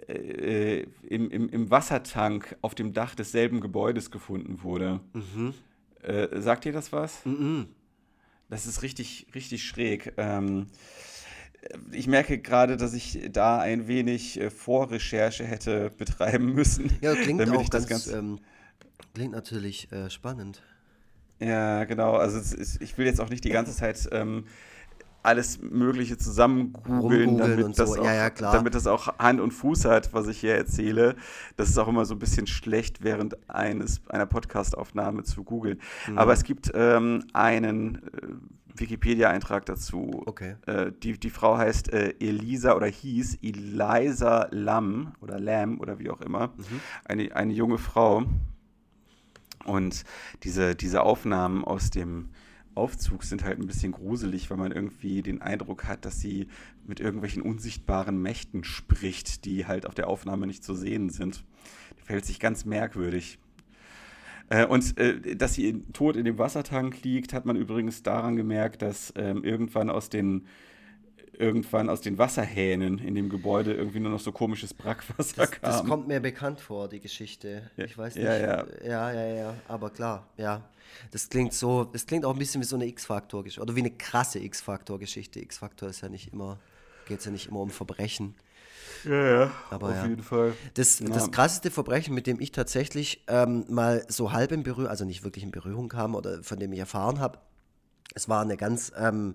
äh, 0.09 0.87
im, 1.09 1.31
im, 1.31 1.49
im 1.49 1.71
Wassertank 1.71 2.57
auf 2.61 2.75
dem 2.75 2.93
Dach 2.93 3.15
desselben 3.15 3.61
Gebäudes 3.61 4.11
gefunden 4.11 4.63
wurde. 4.63 5.01
Äh, 6.03 6.41
sagt 6.41 6.65
dir 6.65 6.73
das 6.73 6.93
was? 6.93 7.25
Mhm. 7.25 7.69
Das 8.49 8.67
ist 8.67 8.83
richtig, 8.83 9.27
richtig 9.35 9.65
schräg. 9.65 10.13
Ähm, 10.17 10.67
ich 11.91 12.07
merke 12.07 12.39
gerade, 12.39 12.77
dass 12.77 12.93
ich 12.93 13.29
da 13.31 13.61
ein 13.61 13.87
wenig 13.87 14.41
äh, 14.41 14.51
Vorrecherche 14.51 15.45
hätte 15.45 15.91
betreiben 15.99 16.53
müssen. 16.53 16.91
Ja, 17.01 17.15
klingt 17.15 17.41
damit 17.41 17.57
auch 17.57 17.63
ich 17.63 17.71
das 17.71 17.87
ganz, 17.87 18.09
ähm, 18.09 18.41
klingt 19.15 19.33
natürlich 19.33 19.91
äh, 19.93 20.11
spannend. 20.11 20.63
Ja, 21.41 21.85
genau. 21.85 22.15
Also 22.15 22.39
ist, 22.39 22.81
ich 22.81 22.99
will 22.99 23.07
jetzt 23.07 23.21
auch 23.21 23.31
nicht 23.31 23.45
die 23.45 23.51
ganze 23.51 23.75
Zeit 23.75 24.09
ähm, 24.13 24.45
alles 25.23 25.61
Mögliche 25.61 26.19
zusammen 26.19 26.73
googeln, 26.73 27.39
damit, 27.39 27.77
so. 27.77 27.85
auch, 27.85 28.05
Ja, 28.05 28.15
ja, 28.15 28.31
damit 28.31 28.75
das 28.75 28.87
auch 28.87 29.19
Hand 29.19 29.41
und 29.41 29.53
Fuß 29.53 29.85
hat, 29.85 30.13
was 30.13 30.27
ich 30.27 30.41
hier 30.41 30.57
erzähle. 30.57 31.17
Das 31.57 31.69
ist 31.69 31.79
auch 31.79 31.89
immer 31.89 32.05
so 32.05 32.15
ein 32.15 32.19
bisschen 32.19 32.47
schlecht, 32.47 33.05
während 33.05 33.37
eines, 33.49 34.01
einer 34.09 34.27
Podcastaufnahme 34.27 35.23
zu 35.23 35.45
googeln. 35.45 35.81
Mhm. 36.09 36.19
Aber 36.19 36.33
es 36.33 36.43
gibt 36.43 36.73
ähm, 36.75 37.25
einen 37.33 37.97
äh, 37.97 38.01
Wikipedia-Eintrag 38.75 39.67
dazu. 39.67 40.23
Okay. 40.27 40.57
Äh, 40.67 40.93
die, 41.03 41.19
die 41.19 41.31
Frau 41.31 41.57
heißt 41.57 41.93
äh, 41.93 42.15
Elisa 42.19 42.75
oder 42.75 42.87
hieß 42.87 43.39
Eliza 43.43 44.49
Lam 44.51 45.13
oder 45.21 45.39
Lam 45.39 45.81
oder 45.81 45.99
wie 45.99 46.11
auch 46.11 46.21
immer. 46.21 46.49
Mhm. 46.49 46.81
Eine, 47.05 47.37
eine 47.37 47.53
junge 47.53 47.79
Frau. 47.79 48.25
Und 49.65 50.03
diese, 50.43 50.75
diese 50.75 51.03
Aufnahmen 51.03 51.65
aus 51.65 51.91
dem 51.91 52.31
Aufzug 52.75 53.25
sind 53.25 53.45
halt 53.45 53.59
ein 53.59 53.67
bisschen 53.67 53.93
gruselig, 53.93 54.51
weil 54.51 54.57
man 54.57 54.73
irgendwie 54.73 55.23
den 55.23 55.43
Eindruck 55.43 55.85
hat, 55.85 56.05
dass 56.05 56.21
sie 56.21 56.49
mit 56.87 57.01
irgendwelchen 57.01 57.43
unsichtbaren 57.43 58.21
Mächten 58.21 58.65
spricht, 58.65 59.45
die 59.45 59.67
halt 59.67 59.87
auf 59.87 59.95
der 59.95 60.09
Aufnahme 60.09 60.47
nicht 60.47 60.65
zu 60.65 60.75
sehen 60.75 61.11
sind. 61.11 61.45
Die 61.99 62.03
verhält 62.03 62.25
sich 62.25 62.41
ganz 62.41 62.65
merkwürdig. 62.65 63.39
Äh, 64.49 64.67
und 64.67 64.99
äh, 64.99 65.37
dass 65.37 65.55
sie 65.55 65.69
in, 65.69 65.93
tot 65.93 66.17
in 66.17 66.25
dem 66.25 66.39
Wassertank 66.39 67.03
liegt, 67.03 67.33
hat 67.33 67.47
man 67.47 67.57
übrigens 67.57 68.03
daran 68.03 68.37
gemerkt, 68.37 68.83
dass 68.83 69.13
ähm, 69.17 69.45
irgendwann 69.45 69.91
aus 69.91 70.09
den 70.09 70.47
irgendwann 71.39 71.89
aus 71.89 72.03
den 72.03 72.19
Wasserhähnen 72.19 72.99
in 72.99 73.15
dem 73.15 73.29
Gebäude 73.31 73.73
irgendwie 73.73 74.01
nur 74.01 74.13
noch 74.13 74.21
so 74.21 74.33
komisches 74.33 74.75
Brackwasser 74.75 75.35
Das, 75.37 75.51
kam. 75.51 75.61
das 75.63 75.85
kommt 75.85 76.07
mir 76.07 76.21
bekannt 76.21 76.61
vor, 76.61 76.89
die 76.89 77.01
Geschichte. 77.01 77.71
Ja, 77.77 77.85
Ich 77.85 77.97
weiß 77.97 78.15
nicht. 78.17 78.25
ja, 78.25 78.37
ja. 78.37 78.67
ja, 78.85 79.13
ja, 79.13 79.35
ja, 79.35 79.55
aber 79.67 79.91
klar, 79.91 80.29
ja. 80.37 80.63
Das 81.11 81.29
klingt 81.29 81.53
so, 81.53 81.85
das 81.85 82.07
klingt 82.07 82.25
auch 82.25 82.33
ein 82.33 82.39
bisschen 82.39 82.61
wie 82.61 82.67
so 82.67 82.77
eine 82.77 82.87
X-Faktor-Geschichte 82.87 83.61
oder 83.63 83.75
wie 83.77 83.81
eine 83.81 83.91
krasse 83.91 84.39
X-Faktor-Geschichte. 84.39 85.41
X-Faktor 85.41 85.89
ist 85.89 86.01
ja 86.01 86.09
nicht 86.09 86.33
immer, 86.33 86.59
geht 87.07 87.21
es 87.21 87.25
ja 87.25 87.31
nicht 87.31 87.49
immer 87.49 87.61
um 87.61 87.71
Verbrechen. 87.71 88.35
Ja, 89.05 89.31
ja, 89.45 89.51
Aber 89.71 89.89
auf 89.89 89.97
ja. 89.97 90.07
jeden 90.07 90.23
Fall. 90.23 90.55
Das, 90.75 91.01
Ja. 91.01 91.09
das 91.09 91.31
krasseste 91.31 91.71
Verbrechen, 91.71 92.15
mit 92.15 92.27
dem 92.27 92.41
ich 92.41 92.53
tatsächlich 92.53 93.25
ähm, 93.27 93.65
mal 93.69 94.05
so 94.09 94.33
halb 94.33 94.53
in 94.53 94.63
Berührung, 94.63 94.89
also 94.91 95.05
nicht 95.05 95.25
wirklich 95.25 95.45
in 95.45 95.51
Berührung 95.51 95.89
kam 95.89 96.15
oder 96.15 96.43
von 96.43 96.59
dem 96.59 96.73
ich 96.73 96.79
erfahren 96.79 97.19
habe, 97.19 97.39
es 98.15 98.29
war 98.29 98.43
eine 98.43 98.57
ganz, 98.57 98.93
ähm, 98.97 99.35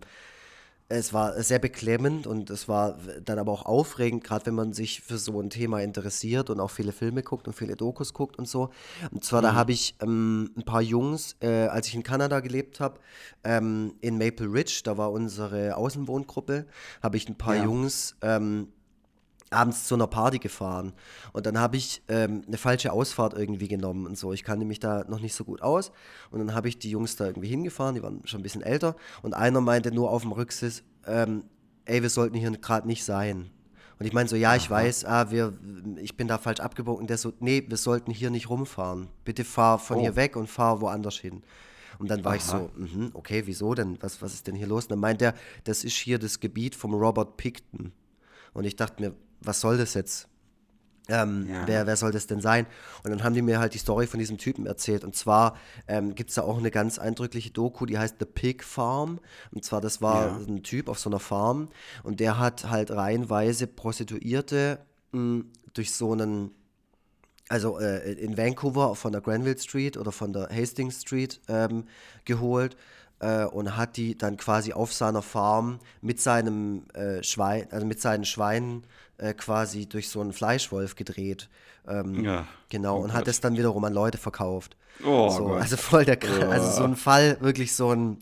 es 0.89 1.13
war 1.13 1.41
sehr 1.43 1.59
beklemmend 1.59 2.27
und 2.27 2.49
es 2.49 2.67
war 2.69 2.97
dann 3.23 3.39
aber 3.39 3.51
auch 3.51 3.65
aufregend, 3.65 4.23
gerade 4.23 4.45
wenn 4.45 4.55
man 4.55 4.73
sich 4.73 5.01
für 5.01 5.17
so 5.17 5.41
ein 5.41 5.49
Thema 5.49 5.81
interessiert 5.81 6.49
und 6.49 6.59
auch 6.61 6.71
viele 6.71 6.93
Filme 6.93 7.23
guckt 7.23 7.47
und 7.47 7.53
viele 7.53 7.75
Dokus 7.75 8.13
guckt 8.13 8.38
und 8.38 8.47
so. 8.47 8.69
Und 9.11 9.25
zwar, 9.25 9.41
da 9.41 9.53
habe 9.53 9.73
ich 9.73 9.95
ähm, 10.01 10.51
ein 10.55 10.63
paar 10.63 10.81
Jungs, 10.81 11.35
äh, 11.41 11.67
als 11.67 11.88
ich 11.88 11.95
in 11.95 12.03
Kanada 12.03 12.39
gelebt 12.39 12.79
habe, 12.79 12.99
ähm, 13.43 13.95
in 13.99 14.17
Maple 14.17 14.47
Ridge, 14.51 14.81
da 14.83 14.97
war 14.97 15.11
unsere 15.11 15.75
Außenwohngruppe, 15.75 16.65
habe 17.03 17.17
ich 17.17 17.27
ein 17.27 17.35
paar 17.35 17.55
Ja. 17.55 17.65
Jungs 17.65 18.15
ähm, 18.21 18.69
abends 19.49 19.85
zu 19.87 19.95
einer 19.95 20.07
Party 20.07 20.39
gefahren. 20.39 20.93
Und 21.33 21.45
dann 21.45 21.59
habe 21.59 21.77
ich 21.77 22.01
ähm, 22.07 22.43
eine 22.47 22.57
falsche 22.57 22.91
Ausfahrt 22.91 23.33
irgendwie 23.33 23.67
genommen 23.67 24.05
und 24.05 24.17
so. 24.17 24.33
Ich 24.33 24.43
kannte 24.43 24.65
mich 24.65 24.79
da 24.79 25.05
noch 25.07 25.19
nicht 25.19 25.35
so 25.35 25.43
gut 25.43 25.61
aus. 25.61 25.91
Und 26.31 26.39
dann 26.39 26.53
habe 26.53 26.67
ich 26.67 26.79
die 26.79 26.89
Jungs 26.89 27.15
da 27.15 27.25
irgendwie 27.25 27.47
hingefahren, 27.47 27.95
die 27.95 28.03
waren 28.03 28.21
schon 28.25 28.41
ein 28.41 28.43
bisschen 28.43 28.61
älter. 28.61 28.95
Und 29.21 29.33
einer 29.33 29.61
meinte 29.61 29.91
nur 29.91 30.11
auf 30.11 30.23
dem 30.23 30.31
Rücksitz, 30.31 30.83
ähm, 31.05 31.45
ey, 31.85 32.01
wir 32.01 32.09
sollten 32.09 32.35
hier 32.35 32.51
gerade 32.51 32.87
nicht 32.87 33.03
sein. 33.03 33.49
Und 33.99 34.05
ich 34.05 34.13
meine 34.13 34.29
so, 34.29 34.35
ja, 34.35 34.55
ich 34.55 34.69
weiß, 34.69 35.05
ah, 35.05 35.31
wir, 35.31 35.57
ich 35.95 36.15
bin 36.17 36.27
da 36.27 36.37
falsch 36.37 36.59
abgebogen. 36.59 37.01
Und 37.01 37.09
der 37.09 37.17
so, 37.17 37.33
nee, 37.39 37.63
wir 37.67 37.77
sollten 37.77 38.11
hier 38.11 38.29
nicht 38.29 38.49
rumfahren. 38.49 39.07
Bitte 39.25 39.43
fahr 39.43 39.79
von 39.79 39.97
Oh. 39.97 40.01
hier 40.01 40.15
weg 40.15 40.35
und 40.35 40.47
fahr 40.47 40.81
woanders 40.81 41.15
hin. 41.15 41.41
Und 41.97 42.11
dann 42.11 42.23
war 42.23 42.35
ich 42.35 42.43
Aha. 42.43 42.59
so, 42.59 42.71
mhm, 42.79 43.09
okay, 43.13 43.43
wieso 43.45 43.73
denn? 43.73 43.97
Was, 44.01 44.21
was 44.21 44.35
ist 44.35 44.45
denn 44.45 44.53
hier 44.53 44.67
los? 44.67 44.83
Und 44.85 44.91
dann 44.91 44.99
meint 44.99 45.21
er, 45.23 45.33
das 45.63 45.83
ist 45.83 45.95
hier 45.95 46.19
das 46.19 46.39
Gebiet 46.39 46.75
vom 46.75 46.93
Robert 46.93 47.37
Picton. 47.37 47.91
Und 48.53 48.65
ich 48.65 48.75
dachte 48.75 49.01
mir, 49.01 49.15
was 49.41 49.61
soll 49.61 49.77
das 49.77 49.93
jetzt? 49.93 50.27
Ähm, 51.09 51.47
Ja. 51.49 51.65
wer, 51.65 51.88
wer 51.88 51.95
soll 51.95 52.11
das 52.11 52.27
denn 52.27 52.41
sein? 52.41 52.65
Und 53.03 53.11
dann 53.11 53.23
haben 53.23 53.33
die 53.33 53.41
mir 53.41 53.59
halt 53.59 53.73
die 53.73 53.77
Story 53.77 54.07
von 54.07 54.19
diesem 54.19 54.38
Typen 54.38 54.65
erzählt. 54.65 55.05
Und 55.05 55.15
zwar 55.15 55.55
ähm, 55.88 56.15
gibt 56.15 56.31
es 56.31 56.35
da 56.35 56.41
auch 56.41 56.57
eine 56.57 56.69
ganz 56.69 56.99
eindrückliche 56.99 57.49
Doku, 57.51 57.85
die 57.85 57.97
heißt 57.97 58.17
The 58.19 58.25
Pig 58.25 58.61
Farm. 58.61 59.19
Und 59.51 59.63
zwar, 59.63 59.79
das 59.79 60.01
war 60.01 60.27
Ja. 60.27 60.35
ein 60.35 60.63
Typ 60.63 60.89
auf 60.89 60.99
so 60.99 61.09
einer 61.09 61.19
Farm 61.21 61.69
und 62.03 62.19
der 62.19 62.38
hat 62.39 62.69
halt 62.69 62.91
reihenweise 62.91 63.67
Prostituierte 63.67 64.79
mh, 65.13 65.45
durch 65.73 65.93
so 65.93 66.11
einen, 66.11 66.51
also 67.47 67.79
äh, 67.79 68.11
in 68.13 68.38
Vancouver 68.38 68.93
von 68.95 69.13
der 69.13 69.21
Granville 69.21 69.57
Street 69.57 69.95
oder 69.95 70.11
von 70.11 70.33
der 70.33 70.49
Hastings 70.49 71.01
Street 71.03 71.39
ähm, 71.47 71.85
geholt 72.25 72.75
äh, 73.19 73.45
und 73.45 73.77
hat 73.77 73.95
die 73.95 74.17
dann 74.17 74.35
quasi 74.35 74.73
auf 74.73 74.91
seiner 74.93 75.21
Farm 75.21 75.79
mit 76.01 76.19
seinem 76.19 76.83
äh, 76.93 77.23
Schwein, 77.23 77.67
also 77.71 77.85
mit 77.85 78.01
seinen 78.01 78.25
Schweinen 78.25 78.83
äh, 79.18 79.34
quasi 79.34 79.88
durch 79.88 80.09
so 80.09 80.22
einen 80.22 80.34
Fleischwolf 80.34 80.95
gedreht. 80.95 81.49
Ähm, 81.88 82.24
Ja. 82.24 82.47
Genau, 82.70 82.97
Oh 82.99 83.03
und 83.03 83.13
hat 83.13 83.22
Gott. 83.22 83.28
es 83.30 83.39
dann 83.41 83.57
wiederum 83.57 83.84
an 83.86 83.93
Leute 83.93 84.18
verkauft. 84.18 84.76
Oh 85.05 85.30
so, 85.30 85.45
Gott. 85.45 85.61
also 85.61 85.78
voll 85.78 86.05
der 86.05 86.20
Kr- 86.20 86.49
also 86.49 86.72
so 86.72 86.84
ein 86.84 86.95
Fall, 86.95 87.38
wirklich 87.39 87.74
so 87.76 87.91
ein, 87.93 88.18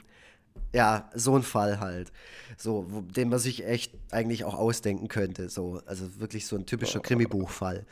ja, 0.73 1.09
so 1.15 1.35
ein 1.35 1.43
Fall 1.43 1.79
halt. 1.79 2.11
So, 2.57 2.85
wo, 2.89 3.01
den 3.01 3.29
man 3.29 3.39
sich 3.39 3.65
echt 3.65 3.93
eigentlich 4.11 4.43
auch 4.43 4.53
ausdenken 4.53 5.07
könnte. 5.07 5.49
So, 5.49 5.81
also 5.85 6.19
wirklich 6.19 6.45
so 6.47 6.55
ein 6.55 6.65
typischer 6.65 6.99
Krimibuchfall. 6.99 7.85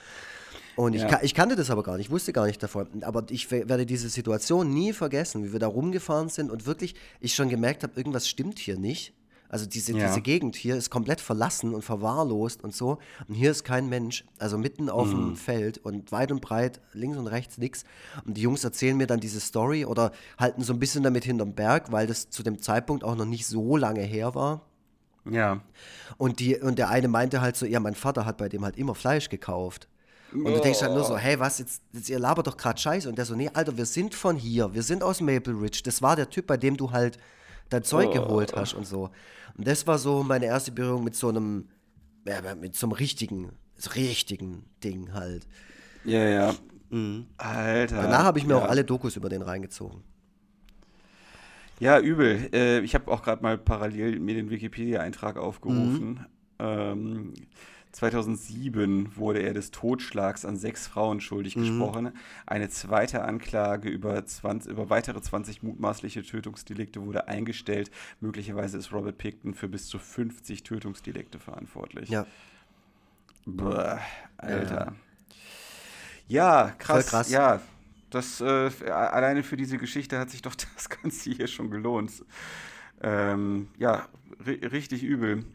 Und 0.76 0.94
ich, 0.94 1.02
Ja. 1.02 1.08
ka 1.08 1.20
ich 1.22 1.34
kannte 1.36 1.56
das 1.56 1.70
aber 1.70 1.84
gar 1.84 1.98
nicht, 1.98 2.08
ich 2.08 2.12
wusste 2.12 2.34
gar 2.34 2.46
nicht 2.46 2.62
davon. 2.64 2.88
Aber 3.04 3.26
ich 3.30 3.50
we- 3.52 3.68
werde 3.70 3.86
diese 3.86 4.10
Situation 4.10 4.74
nie 4.74 4.92
vergessen, 4.94 5.44
wie 5.44 5.52
wir 5.54 5.60
da 5.60 5.68
rumgefahren 5.68 6.30
sind 6.30 6.50
und 6.52 6.66
wirklich 6.66 6.96
ich 7.20 7.36
schon 7.36 7.50
gemerkt 7.50 7.84
habe, 7.84 7.94
irgendwas 7.96 8.28
stimmt 8.28 8.60
hier 8.60 8.78
nicht. 8.78 9.14
Also 9.54 9.68
diese, 9.68 9.94
Ja. 9.94 10.08
diese 10.08 10.22
Gegend 10.22 10.56
hier 10.56 10.76
ist 10.76 10.90
komplett 10.90 11.22
verlassen 11.22 11.76
und 11.76 11.84
verwahrlost 11.84 12.64
und 12.64 12.76
so. 12.76 12.98
Und 13.28 13.36
hier 13.36 13.52
ist 13.52 13.64
kein 13.64 13.88
Mensch. 13.88 14.26
Also 14.40 14.58
mitten 14.58 14.90
auf 14.90 15.08
Mhm. 15.08 15.12
dem 15.28 15.36
Feld 15.36 15.78
und 15.78 16.12
weit 16.12 16.32
und 16.32 16.42
breit, 16.42 16.82
links 16.94 17.18
und 17.18 17.28
rechts 17.28 17.58
nichts. 17.60 17.84
Und 18.26 18.36
die 18.36 18.42
Jungs 18.42 18.64
erzählen 18.64 18.98
mir 18.98 19.06
dann 19.08 19.20
diese 19.20 19.40
Story 19.40 19.86
oder 19.86 20.12
halten 20.40 20.64
so 20.64 20.74
ein 20.74 20.80
bisschen 20.80 21.04
damit 21.04 21.24
hinterm 21.24 21.54
Berg, 21.54 21.92
weil 21.92 22.08
das 22.08 22.30
zu 22.32 22.42
dem 22.42 22.62
Zeitpunkt 22.62 23.04
auch 23.04 23.16
noch 23.16 23.26
nicht 23.26 23.46
so 23.46 23.78
lange 23.78 24.02
her 24.02 24.34
war. 24.34 24.62
Ja. 25.30 25.62
Und, 26.18 26.40
die, 26.40 26.58
und 26.58 26.80
der 26.80 26.90
eine 26.90 27.08
meinte 27.08 27.40
halt 27.40 27.56
so, 27.56 27.66
ja, 27.66 27.80
mein 27.80 27.96
Vater 27.96 28.26
hat 28.26 28.38
bei 28.38 28.50
dem 28.50 28.66
halt 28.66 28.76
immer 28.78 28.96
Fleisch 28.96 29.30
gekauft. 29.30 29.88
Und 30.34 30.46
du 30.46 30.60
denkst 30.62 30.82
halt 30.82 30.94
nur 30.94 31.04
so, 31.04 31.16
hey, 31.16 31.40
was, 31.40 31.60
jetzt, 31.60 31.84
jetzt 31.92 32.10
ihr 32.10 32.18
labert 32.18 32.48
doch 32.48 32.58
gerade 32.58 32.80
Scheiße. 32.82 33.08
Und 33.08 33.20
der 33.20 33.26
so, 33.26 33.36
nee, 33.36 33.52
Alter, 33.54 33.78
wir 33.78 33.86
sind 33.86 34.16
von 34.16 34.36
hier, 34.36 34.74
wir 34.74 34.82
sind 34.82 35.04
aus 35.04 35.22
Maple 35.22 35.54
Ridge. 35.62 35.82
Das 35.86 36.02
war 36.02 36.16
der 36.16 36.28
Typ, 36.28 36.48
bei 36.48 36.58
dem 36.58 36.76
du 36.76 36.90
halt 36.92 37.20
dein 37.70 37.84
Zeug 37.84 38.12
geholt 38.12 38.54
hast 38.56 38.74
und 38.74 38.86
so. 38.88 39.10
Und 39.58 39.68
das 39.68 39.86
war 39.86 39.98
so 39.98 40.24
meine 40.24 40.46
erste 40.46 40.72
Berührung 40.72 41.04
mit 41.04 41.16
so 41.16 41.30
einem, 41.30 41.70
ja, 42.28 42.56
mit 42.56 42.76
so 42.76 42.88
einem 42.88 42.94
richtigen, 42.94 43.52
so 43.76 43.92
richtigen 43.92 44.66
Ding 44.84 45.14
halt. 45.14 45.48
Ja, 46.06 46.28
ja. 46.28 46.56
Alter. 47.38 48.02
Danach 48.04 48.24
habe 48.24 48.40
ich 48.40 48.46
mir 48.46 48.54
ja. 48.54 48.60
auch 48.60 48.70
alle 48.70 48.84
Dokus 48.84 49.16
über 49.16 49.30
den 49.30 49.42
reingezogen. 49.42 50.04
Ja, 51.80 52.00
übel. 52.00 52.50
Äh, 52.54 52.80
ich 52.82 52.94
habe 52.94 53.12
auch 53.12 53.24
gerade 53.24 53.42
mal 53.42 53.58
parallel 53.58 54.20
mir 54.20 54.36
den 54.36 54.50
Wikipedia-Eintrag 54.50 55.38
aufgerufen. 55.38 56.26
Ähm, 56.60 57.34
2007 57.94 59.16
wurde 59.16 59.40
er 59.40 59.54
des 59.54 59.72
Totschlags 59.72 60.46
an 60.46 60.58
sechs 60.58 60.88
Frauen 60.88 61.22
schuldig 61.22 61.56
gesprochen. 61.56 62.12
Eine 62.46 62.70
zweite 62.70 63.24
Anklage 63.24 63.88
über, 63.88 64.26
20, 64.26 64.72
über 64.72 64.90
weitere 64.90 65.22
20 65.22 65.64
mutmaßliche 65.64 66.24
Tötungsdelikte 66.24 67.06
wurde 67.06 67.28
eingestellt. 67.28 67.92
Möglicherweise 68.20 68.78
ist 68.78 68.92
Robert 68.92 69.18
Picton 69.18 69.54
für 69.54 69.70
bis 69.70 69.88
zu 69.88 70.00
50 70.00 70.64
Tötungsdelikte 70.64 71.40
verantwortlich. 71.40 72.10
Ja, 72.10 72.26
Boah, 73.46 74.00
Alter. 74.38 74.96
Ja, 76.28 76.74
krass. 76.78 77.04
Voll 77.04 77.10
krass. 77.10 77.30
Ja, 77.30 77.62
das 78.10 78.42
äh, 78.42 78.72
alleine 78.90 79.44
für 79.44 79.58
diese 79.58 79.78
Geschichte 79.78 80.18
hat 80.20 80.30
sich 80.30 80.42
doch 80.42 80.56
das 80.76 80.90
Ganze 80.90 81.32
hier 81.32 81.48
schon 81.48 81.70
gelohnt. 81.70 82.12
Ähm, 83.02 83.70
ja, 83.78 84.08
ri 84.46 84.54
richtig 84.66 85.04
übel. 85.04 85.46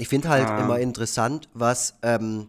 Ich 0.00 0.08
finde 0.08 0.28
halt 0.28 0.48
Ah. 0.48 0.58
immer 0.60 0.78
interessant, 0.80 1.48
was 1.54 1.94
ähm, 2.02 2.48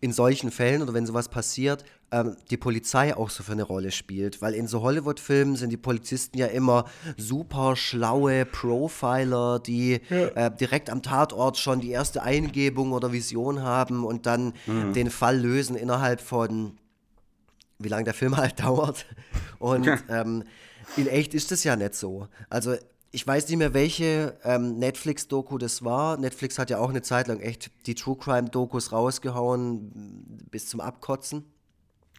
in 0.00 0.12
solchen 0.12 0.50
Fällen 0.50 0.82
oder 0.82 0.94
wenn 0.94 1.06
sowas 1.06 1.28
passiert, 1.28 1.84
ähm, 2.10 2.36
die 2.50 2.56
Polizei 2.56 3.14
auch 3.16 3.28
so 3.30 3.42
für 3.42 3.52
eine 3.52 3.64
Rolle 3.64 3.90
spielt. 3.90 4.40
Weil 4.40 4.54
in 4.54 4.66
so 4.66 4.80
Hollywood-Filmen 4.80 5.56
sind 5.56 5.70
die 5.70 5.76
Polizisten 5.76 6.38
ja 6.38 6.46
immer 6.46 6.86
super 7.18 7.76
schlaue 7.76 8.46
Profiler, 8.46 9.58
die 9.58 10.00
äh, 10.10 10.50
direkt 10.50 10.88
am 10.88 11.02
Tatort 11.02 11.58
schon 11.58 11.80
die 11.80 11.90
erste 11.90 12.22
Eingebung 12.22 12.92
oder 12.92 13.12
Vision 13.12 13.62
haben 13.62 14.04
und 14.04 14.24
dann 14.26 14.54
den 14.66 15.10
Fall 15.10 15.38
lösen 15.38 15.76
innerhalb 15.76 16.20
von 16.20 16.78
wie 17.78 17.88
lange 17.88 18.04
der 18.04 18.14
Film 18.14 18.36
halt 18.36 18.58
dauert. 18.64 19.04
Und 19.58 19.86
ähm, 20.08 20.44
in 20.96 21.06
echt 21.08 21.34
ist 21.34 21.50
das 21.50 21.64
ja 21.64 21.76
nicht 21.76 21.94
so. 21.94 22.28
Also 22.48 22.76
ich 23.10 23.26
weiß 23.26 23.48
nicht 23.48 23.58
mehr, 23.58 23.74
welche 23.74 24.38
ähm, 24.44 24.78
Netflix-Doku 24.78 25.58
das 25.58 25.84
war. 25.84 26.18
Netflix 26.18 26.58
hat 26.58 26.70
ja 26.70 26.78
auch 26.78 26.90
eine 26.90 27.02
Zeit 27.02 27.28
lang 27.28 27.40
echt 27.40 27.70
die 27.86 27.94
True 27.94 28.16
Crime-Dokus 28.16 28.92
rausgehauen 28.92 29.92
m, 29.94 30.38
bis 30.50 30.68
zum 30.68 30.80
Abkotzen. 30.80 31.44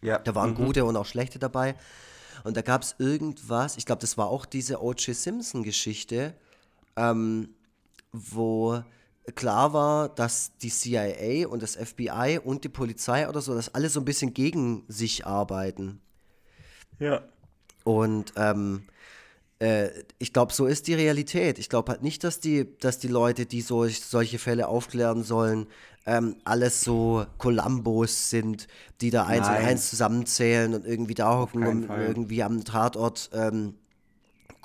Ja. 0.02 0.18
Da 0.18 0.34
waren 0.34 0.56
gute 0.56 0.86
und 0.86 0.96
auch 0.96 1.06
schlechte 1.06 1.40
dabei. 1.40 1.76
Und 2.44 2.58
da 2.58 2.62
gab 2.62 2.82
es 2.82 2.96
irgendwas, 2.98 3.78
ich 3.78 3.86
glaube, 3.86 4.02
das 4.02 4.18
war 4.18 4.28
auch 4.28 4.46
diese 4.46 4.82
O.J. 4.82 5.16
Simpson-Geschichte, 5.16 6.34
ähm, 6.96 7.50
wo 8.12 8.82
klar 9.36 9.74
war, 9.74 10.10
dass 10.10 10.58
die 10.58 10.70
CIA 10.70 11.48
und 11.48 11.62
das 11.62 11.76
FBI 11.76 12.40
und 12.44 12.64
die 12.64 12.70
Polizei 12.70 13.28
oder 13.28 13.42
so, 13.42 13.54
dass 13.54 13.76
alle 13.76 13.90
so 13.90 14.00
ein 14.00 14.06
bisschen 14.06 14.34
gegen 14.34 14.86
sich 14.88 15.28
arbeiten. 15.28 16.02
Ja. 16.98 17.22
Und 17.84 18.34
ähm, 18.38 18.84
äh, 19.60 19.90
ich 20.18 20.34
glaube, 20.34 20.54
so 20.54 20.66
ist 20.66 20.88
die 20.88 20.94
Realität. 20.94 21.60
Ich 21.60 21.70
glaube 21.70 21.92
halt 21.92 22.04
nicht, 22.04 22.24
dass 22.24 22.40
die, 22.40 22.68
dass 22.80 23.00
die 23.00 23.08
Leute, 23.08 23.46
die 23.46 23.62
so, 23.62 23.86
solche 23.88 24.40
Fälle 24.40 24.68
aufklären 24.68 25.24
sollen, 25.24 25.68
ähm, 26.06 26.38
alles 26.44 26.82
so 26.82 27.26
Columbos 27.38 28.30
sind, 28.30 28.68
die 29.02 29.12
da 29.12 29.26
eins 29.26 29.48
Nein. 29.48 29.62
und 29.62 29.68
eins 29.68 29.90
zusammenzählen 29.90 30.74
und 30.74 30.86
irgendwie 30.86 31.14
da 31.14 31.38
hocken 31.38 31.68
und 31.68 31.88
Fall. 31.88 32.02
irgendwie 32.08 32.42
am 32.42 32.64
Tatort 32.64 33.30
ähm, 33.34 33.76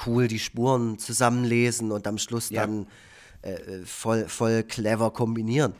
cool 0.07 0.29
die 0.29 0.39
Spuren 0.39 0.99
zusammenlesen 0.99 1.93
und 1.93 2.07
am 2.07 2.19
Schluss 2.19 2.51
Ja. 2.51 2.63
dann 2.63 2.87
äh, 3.43 3.85
voll, 3.85 4.29
voll 4.29 4.63
clever 4.63 5.11
kombinieren. 5.13 5.75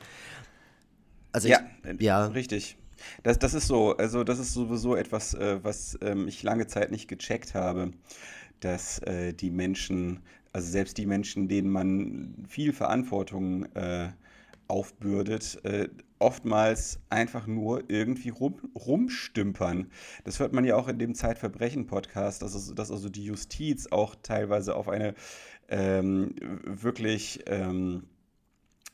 Also 1.31 1.47
Ja, 1.47 1.59
ich, 1.83 2.01
ja, 2.01 2.27
richtig. 2.27 2.77
Das, 3.23 3.37
das 3.39 3.53
ist 3.53 3.67
so, 3.67 3.95
also 3.97 4.23
das 4.23 4.39
ist 4.39 4.53
sowieso 4.53 4.95
etwas, 4.95 5.33
äh, 5.33 5.59
was 5.63 5.97
ähm, 6.01 6.27
ich 6.27 6.43
lange 6.43 6.67
Zeit 6.67 6.91
nicht 6.91 7.07
gecheckt 7.07 7.53
habe, 7.53 7.91
dass 8.65 8.97
äh, 8.99 9.31
die 9.33 9.51
Menschen, 9.51 10.21
also 10.51 10.67
selbst 10.67 10.97
die 10.97 11.05
Menschen, 11.05 11.47
denen 11.47 11.69
man 11.69 12.45
viel 12.47 12.73
Verantwortung 12.73 13.65
äh, 13.75 14.09
aufbürdet, 14.67 15.63
äh, 15.63 15.87
oftmals 16.17 16.99
einfach 17.09 17.45
nur 17.45 17.83
irgendwie 17.89 18.29
rum, 18.29 18.55
rumstümpern. 18.75 19.91
Das 20.23 20.39
hört 20.39 20.53
man 20.53 20.65
ja 20.65 20.75
auch 20.77 20.87
in 20.87 20.97
dem 20.97 21.13
Zeitverbrechen-Podcast, 21.13 22.41
dass, 22.41 22.73
dass 22.73 22.89
also 22.89 23.09
die 23.09 23.25
Justiz 23.25 23.87
auch 23.91 24.15
teilweise 24.23 24.75
auf 24.75 24.89
eine 24.89 25.13
ähm, 25.69 26.33
wirklich 26.63 27.41
ähm, 27.45 28.07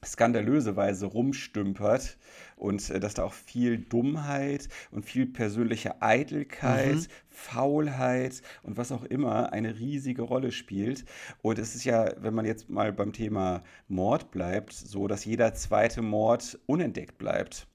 skandalöse 0.04 0.76
Weise 0.76 1.06
rumstümpert 1.06 2.18
und 2.56 2.90
äh, 2.90 3.00
dass 3.00 3.14
da 3.14 3.24
auch 3.24 3.34
viel 3.34 3.78
Dummheit 3.78 4.68
und 4.90 5.06
viel 5.06 5.28
persönliche 5.28 6.02
Eitelkeit, 6.02 6.96
mhm. 6.96 7.08
Faulheit 7.30 8.42
und 8.64 8.78
was 8.78 8.92
auch 8.92 9.04
immer 9.04 9.54
eine 9.54 9.78
riesige 9.78 10.24
Rolle 10.24 10.52
spielt. 10.52 11.06
Und 11.42 11.60
es 11.60 11.76
ist 11.76 11.84
ja, 11.84 12.14
wenn 12.18 12.34
man 12.34 12.46
jetzt 12.46 12.70
mal 12.70 12.92
beim 12.92 13.14
Thema 13.14 13.64
Mord 13.88 14.32
bleibt, 14.32 14.74
so, 14.74 15.08
dass 15.08 15.26
jeder 15.26 15.54
zweite 15.54 16.02
Mord 16.02 16.60
unentdeckt 16.66 17.18
bleibt. 17.18 17.68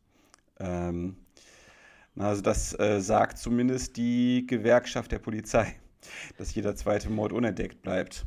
Ähm, 0.59 1.17
also 2.19 2.43
das 2.43 2.79
äh, 2.79 3.01
sagt 3.01 3.39
zumindest 3.39 3.97
die 3.97 4.47
Gewerkschaft 4.47 5.13
der 5.13 5.19
Polizei, 5.19 5.77
dass 6.39 6.55
jeder 6.55 6.75
zweite 6.75 7.11
Mord 7.11 7.33
unentdeckt 7.33 7.83
bleibt. 7.83 8.27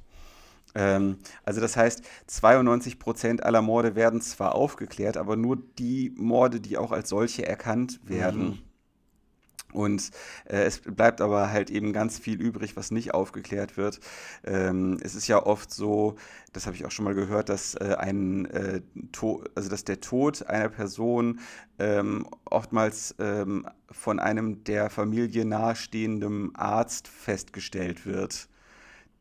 Ähm, 0.75 1.17
also 1.43 1.61
das 1.61 1.75
heißt, 1.77 2.03
92 2.27 2.99
Prozent 2.99 3.43
aller 3.43 3.61
Morde 3.61 3.95
werden 3.95 4.21
zwar 4.21 4.55
aufgeklärt, 4.55 5.17
aber 5.17 5.35
nur 5.35 5.57
die 5.77 6.13
Morde, 6.15 6.59
die 6.59 6.77
auch 6.77 6.91
als 6.91 7.09
solche 7.09 7.45
erkannt 7.45 7.99
werden. 8.03 8.43
Mhm. 8.43 8.59
Und 9.71 10.09
äh, 10.45 10.63
es 10.63 10.79
bleibt 10.79 11.21
aber 11.21 11.51
halt 11.51 11.69
eben 11.69 11.93
ganz 11.93 12.17
viel 12.17 12.41
übrig, 12.41 12.75
was 12.75 12.89
nicht 12.89 13.13
aufgeklärt 13.13 13.77
wird. 13.77 13.99
Ähm, 14.43 14.97
es 15.03 15.13
ist 15.13 15.27
ja 15.27 15.45
oft 15.45 15.71
so, 15.71 16.15
das 16.53 16.65
habe 16.65 16.75
ich 16.75 16.85
auch 16.85 16.91
schon 16.91 17.05
mal 17.05 17.13
gehört, 17.13 17.49
dass 17.49 17.75
äh, 17.75 17.95
ein 17.97 18.45
äh, 18.45 18.81
also 19.53 19.69
dass 19.69 19.83
der 19.83 19.99
Tod 19.99 20.47
einer 20.47 20.69
Person 20.69 21.39
ähm, 21.77 22.27
oftmals 22.45 23.13
ähm, 23.19 23.67
von 23.91 24.19
einem 24.19 24.63
der 24.63 24.89
Familie 24.89 25.45
nahestehenden 25.45 26.55
Arzt 26.55 27.07
festgestellt 27.07 28.05
wird 28.05 28.48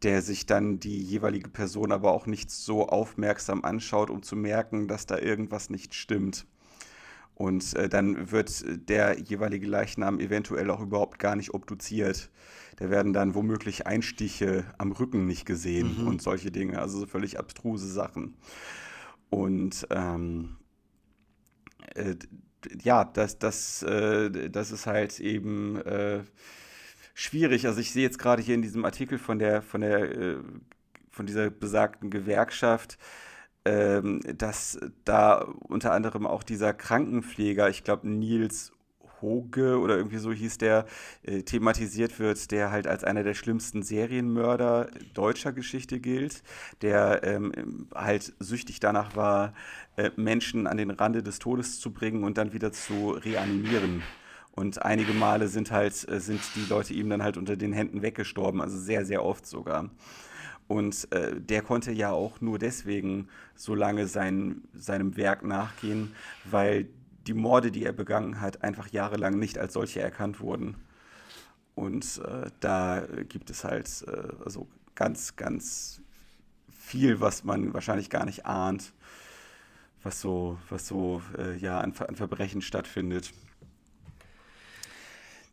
der 0.02 0.22
sich 0.22 0.46
dann 0.46 0.78
die 0.78 1.02
jeweilige 1.02 1.48
Person 1.48 1.92
aber 1.92 2.12
auch 2.12 2.26
nicht 2.26 2.50
so 2.50 2.88
aufmerksam 2.88 3.64
anschaut, 3.64 4.10
um 4.10 4.22
zu 4.22 4.36
merken, 4.36 4.86
dass 4.88 5.06
da 5.06 5.18
irgendwas 5.18 5.70
nicht 5.70 5.94
stimmt. 5.94 6.46
Und 7.34 7.74
äh, 7.76 7.88
dann 7.88 8.32
wird 8.32 8.64
der 8.88 9.18
jeweilige 9.20 9.66
Leichnam 9.66 10.18
eventuell 10.18 10.70
auch 10.70 10.80
überhaupt 10.80 11.20
gar 11.20 11.36
nicht 11.36 11.54
obduziert. 11.54 12.30
Da 12.76 12.90
werden 12.90 13.12
dann 13.12 13.34
womöglich 13.34 13.86
Einstiche 13.86 14.64
am 14.76 14.90
Rücken 14.92 15.26
nicht 15.26 15.46
gesehen 15.46 16.00
mhm. 16.00 16.08
und 16.08 16.22
solche 16.22 16.50
Dinge. 16.50 16.80
Also 16.80 16.98
so 16.98 17.06
völlig 17.06 17.38
abstruse 17.38 17.86
Sachen. 17.86 18.36
Und 19.30 19.86
ähm, 19.90 20.56
äh, 21.94 22.16
ja, 22.82 23.04
das, 23.04 23.38
das, 23.38 23.82
äh, 23.82 24.50
das 24.50 24.72
ist 24.72 24.86
halt 24.86 25.20
eben 25.20 25.76
äh, 25.82 26.22
schwierig. 27.18 27.66
Also 27.66 27.80
ich 27.80 27.92
sehe 27.92 28.02
jetzt 28.02 28.18
gerade 28.18 28.42
hier 28.42 28.54
in 28.54 28.62
diesem 28.62 28.84
Artikel 28.84 29.18
von 29.18 29.38
der, 29.38 29.60
von 29.62 29.80
der, 29.80 30.16
äh, 30.16 30.36
von 31.10 31.26
dieser 31.26 31.50
besagten 31.50 32.10
Gewerkschaft, 32.10 32.98
ähm, 33.64 34.20
dass 34.36 34.78
da 35.04 35.40
unter 35.68 35.92
anderem 35.92 36.26
auch 36.26 36.42
dieser 36.42 36.72
Krankenpfleger, 36.72 37.68
ich 37.68 37.82
glaube 37.84 38.08
Nils 38.08 38.72
Hoge 39.20 39.80
oder 39.80 39.96
irgendwie 39.96 40.18
so 40.18 40.32
hieß 40.32 40.58
der, 40.58 40.86
äh, 41.24 41.42
thematisiert 41.42 42.20
wird, 42.20 42.52
der 42.52 42.70
halt 42.70 42.86
als 42.86 43.02
einer 43.02 43.24
der 43.24 43.34
schlimmsten 43.34 43.82
Serienmörder 43.82 44.88
deutscher 45.12 45.52
Geschichte 45.52 45.98
gilt, 45.98 46.44
der 46.82 47.24
ähm, 47.24 47.88
halt 47.92 48.32
süchtig 48.38 48.78
danach 48.78 49.16
war, 49.16 49.54
äh, 49.96 50.12
Menschen 50.14 50.68
an 50.68 50.76
den 50.76 50.90
Rande 50.90 51.24
des 51.24 51.40
Todes 51.40 51.80
zu 51.80 51.92
bringen 51.92 52.22
und 52.22 52.38
dann 52.38 52.52
wieder 52.52 52.70
zu 52.70 53.10
reanimieren. 53.10 54.04
Und 54.58 54.82
einige 54.82 55.12
Male 55.12 55.46
sind 55.46 55.70
halt, 55.70 56.08
äh, 56.08 56.18
sind 56.18 56.40
die 56.56 56.64
Leute 56.68 56.92
ihm 56.92 57.08
dann 57.08 57.22
halt 57.22 57.36
unter 57.36 57.54
den 57.54 57.72
Händen 57.72 58.02
weggestorben, 58.02 58.60
also 58.60 58.76
sehr, 58.76 59.04
sehr 59.06 59.24
oft 59.24 59.46
sogar. 59.46 59.88
Und 60.66 61.06
äh, 61.12 61.40
der 61.40 61.62
konnte 61.62 61.92
ja 61.92 62.10
auch 62.10 62.40
nur 62.40 62.58
deswegen 62.58 63.28
so 63.54 63.76
lange 63.76 64.08
sein, 64.08 64.62
seinem 64.74 65.16
Werk 65.16 65.44
nachgehen, 65.44 66.12
weil 66.44 66.88
die 67.28 67.34
Morde, 67.34 67.70
die 67.70 67.84
er 67.84 67.92
begangen 67.92 68.40
hat, 68.40 68.64
einfach 68.64 68.88
jahrelang 68.88 69.38
nicht 69.38 69.58
als 69.58 69.74
solche 69.74 70.00
erkannt 70.00 70.40
wurden. 70.40 70.74
Und 71.76 72.20
äh, 72.26 72.50
da 72.58 73.04
gibt 73.28 73.50
es 73.50 73.62
halt 73.62 73.88
äh, 74.08 74.42
also 74.44 74.66
ganz, 74.96 75.36
ganz 75.36 76.02
viel, 76.76 77.20
was 77.20 77.44
man 77.44 77.74
wahrscheinlich 77.74 78.10
gar 78.10 78.24
nicht 78.24 78.44
ahnt, 78.44 78.92
was 80.02 80.20
so, 80.20 80.58
was 80.68 80.88
so 80.88 81.22
äh, 81.38 81.56
ja, 81.58 81.78
an, 81.78 81.94
an 81.96 82.16
Verbrechen 82.16 82.60
stattfindet. 82.60 83.32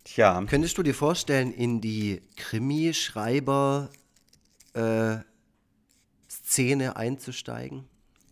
Tja. 0.06 0.42
Könntest 0.48 0.78
du 0.78 0.84
dir 0.84 0.94
vorstellen, 0.94 1.52
in 1.52 1.82
die 1.82 2.22
Krimi-Schreiber 2.38 3.90
äh, 4.74 5.18
Szene 6.30 6.96
einzusteigen? 6.96 7.86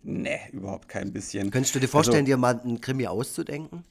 Nee, 0.03 0.39
überhaupt 0.51 0.87
kein 0.87 1.11
bisschen. 1.11 1.49
Könntest 1.49 1.73
du 1.73 1.79
dir 1.79 1.87
vorstellen, 1.87 2.25
also, 2.25 2.31
dir 2.31 2.37
mal 2.37 2.59
einen 2.59 2.79
Krimi 2.79 3.07
auszudenken? 3.07 3.83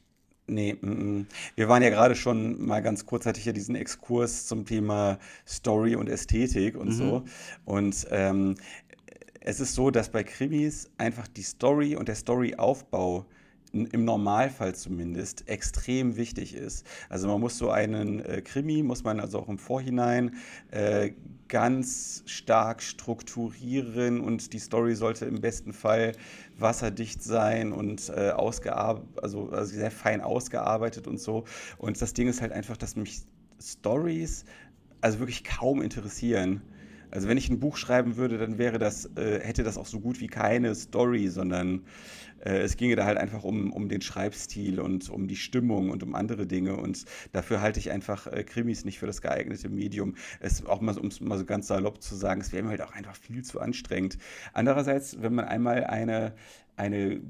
Nee, 0.46 0.76
m 0.80 1.24
-m. 1.24 1.26
wir 1.56 1.68
waren 1.68 1.82
ja 1.82 1.90
gerade 1.90 2.14
schon 2.14 2.64
mal 2.64 2.82
ganz 2.82 3.04
kurz, 3.04 3.26
hatte 3.26 3.40
ich 3.40 3.46
ja 3.46 3.52
diesen 3.52 3.74
Exkurs 3.74 4.46
zum 4.46 4.64
Thema 4.64 5.18
Story 5.46 5.96
und 5.96 6.08
Ästhetik 6.08 6.76
und 6.76 6.88
mhm. 6.88 6.92
so. 6.92 7.24
Und 7.64 8.06
ähm, 8.10 8.56
es 9.40 9.58
ist 9.58 9.74
so, 9.74 9.90
dass 9.90 10.08
bei 10.10 10.22
Krimis 10.22 10.88
einfach 10.98 11.26
die 11.26 11.42
Story 11.42 11.96
und 11.96 12.06
der 12.06 12.14
Storyaufbau 12.14 13.26
im 13.72 14.04
Normalfall 14.04 14.74
zumindest 14.74 15.48
extrem 15.48 16.16
wichtig 16.16 16.54
ist. 16.54 16.86
Also 17.08 17.28
man 17.28 17.40
muss 17.40 17.56
so 17.56 17.70
einen 17.70 18.20
äh, 18.20 18.42
Krimi, 18.42 18.82
muss 18.82 19.02
man 19.02 19.18
also 19.18 19.38
auch 19.38 19.48
im 19.48 19.58
Vorhinein 19.58 20.36
äh, 20.70 21.12
ganz 21.48 22.22
stark 22.26 22.82
strukturieren 22.82 24.20
und 24.20 24.52
die 24.52 24.58
Story 24.58 24.94
sollte 24.94 25.26
im 25.26 25.40
besten 25.40 25.72
Fall 25.72 26.12
wasserdicht 26.58 27.22
sein 27.22 27.72
und 27.72 28.10
äh, 28.10 28.30
ausgearbeitet, 28.30 29.08
also, 29.22 29.50
also 29.50 29.74
sehr 29.74 29.90
fein 29.90 30.20
ausgearbeitet 30.20 31.06
und 31.06 31.18
so. 31.18 31.44
Und 31.78 32.00
das 32.00 32.14
Ding 32.14 32.28
ist 32.28 32.40
halt 32.40 32.52
einfach, 32.52 32.76
dass 32.76 32.96
mich 32.96 33.22
Stories 33.60 34.44
also 35.02 35.18
wirklich 35.18 35.44
kaum 35.44 35.82
interessieren. 35.82 36.62
Also 37.12 37.28
wenn 37.28 37.36
ich 37.36 37.50
ein 37.50 37.60
Buch 37.60 37.76
schreiben 37.76 38.16
würde, 38.16 38.38
dann 38.38 38.58
wäre 38.58 38.78
das, 38.78 39.04
äh, 39.16 39.40
hätte 39.40 39.62
das 39.62 39.76
auch 39.76 39.86
so 39.86 40.00
gut 40.00 40.18
wie 40.20 40.28
keine 40.28 40.74
Story, 40.74 41.28
sondern 41.28 41.82
äh, 42.44 42.60
es 42.60 42.78
ginge 42.78 42.96
da 42.96 43.04
halt 43.04 43.18
einfach 43.18 43.44
um, 43.44 43.70
um 43.70 43.88
den 43.90 44.00
Schreibstil 44.00 44.80
und 44.80 45.10
um 45.10 45.28
die 45.28 45.36
Stimmung 45.36 45.90
und 45.90 46.02
um 46.02 46.14
andere 46.14 46.46
Dinge. 46.46 46.76
Und 46.76 47.04
dafür 47.32 47.60
halte 47.60 47.78
ich 47.80 47.90
einfach 47.90 48.26
äh, 48.26 48.44
Krimis 48.44 48.86
nicht 48.86 48.98
für 48.98 49.06
das 49.06 49.20
geeignete 49.20 49.68
Medium. 49.68 50.14
Es 50.40 50.64
auch 50.64 50.80
mal, 50.80 50.96
um 50.96 51.08
es 51.08 51.20
mal 51.20 51.38
so 51.38 51.44
ganz 51.44 51.66
salopp 51.66 52.02
zu 52.02 52.16
sagen, 52.16 52.40
es 52.40 52.52
wäre 52.52 52.62
mir 52.62 52.70
halt 52.70 52.82
auch 52.82 52.92
einfach 52.92 53.14
viel 53.14 53.44
zu 53.44 53.60
anstrengend. 53.60 54.16
Andererseits, 54.54 55.20
wenn 55.20 55.34
man 55.34 55.44
einmal 55.44 55.84
eine, 55.84 56.34
eine 56.76 57.20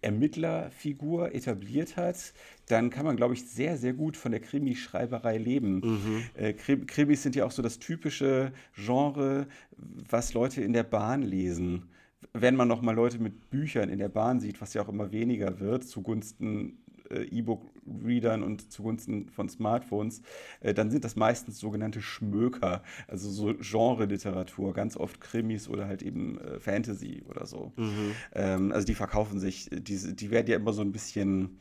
Ermittlerfigur 0.00 1.34
etabliert 1.34 1.96
hat, 1.96 2.32
dann 2.66 2.90
kann 2.90 3.04
man, 3.04 3.16
glaube 3.16 3.34
ich, 3.34 3.46
sehr, 3.46 3.76
sehr 3.76 3.92
gut 3.92 4.16
von 4.16 4.30
der 4.32 4.40
Krimischreiberei 4.40 5.38
leben. 5.38 5.80
Mhm. 5.80 6.22
Äh, 6.34 6.52
Krimis 6.52 7.22
sind 7.22 7.34
ja 7.36 7.44
auch 7.44 7.50
so 7.50 7.62
das 7.62 7.78
typische 7.78 8.52
Genre, 8.74 9.46
was 9.76 10.34
Leute 10.34 10.62
in 10.62 10.72
der 10.72 10.84
Bahn 10.84 11.22
lesen 11.22 11.88
wenn 12.32 12.56
man 12.56 12.68
noch 12.68 12.82
mal 12.82 12.94
Leute 12.94 13.18
mit 13.18 13.50
Büchern 13.50 13.88
in 13.88 13.98
der 13.98 14.08
Bahn 14.08 14.40
sieht, 14.40 14.60
was 14.60 14.74
ja 14.74 14.82
auch 14.82 14.88
immer 14.88 15.12
weniger 15.12 15.60
wird, 15.60 15.84
zugunsten 15.84 16.78
äh, 17.10 17.24
E-Book-Readern 17.24 18.42
und 18.42 18.72
zugunsten 18.72 19.28
von 19.28 19.48
Smartphones, 19.48 20.22
äh, 20.60 20.74
dann 20.74 20.90
sind 20.90 21.04
das 21.04 21.16
meistens 21.16 21.58
sogenannte 21.58 22.00
Schmöker, 22.00 22.82
also 23.06 23.30
so 23.30 23.54
Genre-Literatur, 23.58 24.72
ganz 24.74 24.96
oft 24.96 25.20
Krimis 25.20 25.68
oder 25.68 25.86
halt 25.86 26.02
eben 26.02 26.38
äh, 26.40 26.58
Fantasy 26.60 27.22
oder 27.28 27.46
so. 27.46 27.72
Mhm. 27.76 28.12
Ähm, 28.34 28.72
also 28.72 28.86
die 28.86 28.94
verkaufen 28.94 29.40
sich, 29.40 29.68
die, 29.70 30.14
die 30.14 30.30
werden 30.30 30.46
ja 30.48 30.56
immer 30.56 30.72
so 30.72 30.82
ein 30.82 30.92
bisschen 30.92 31.58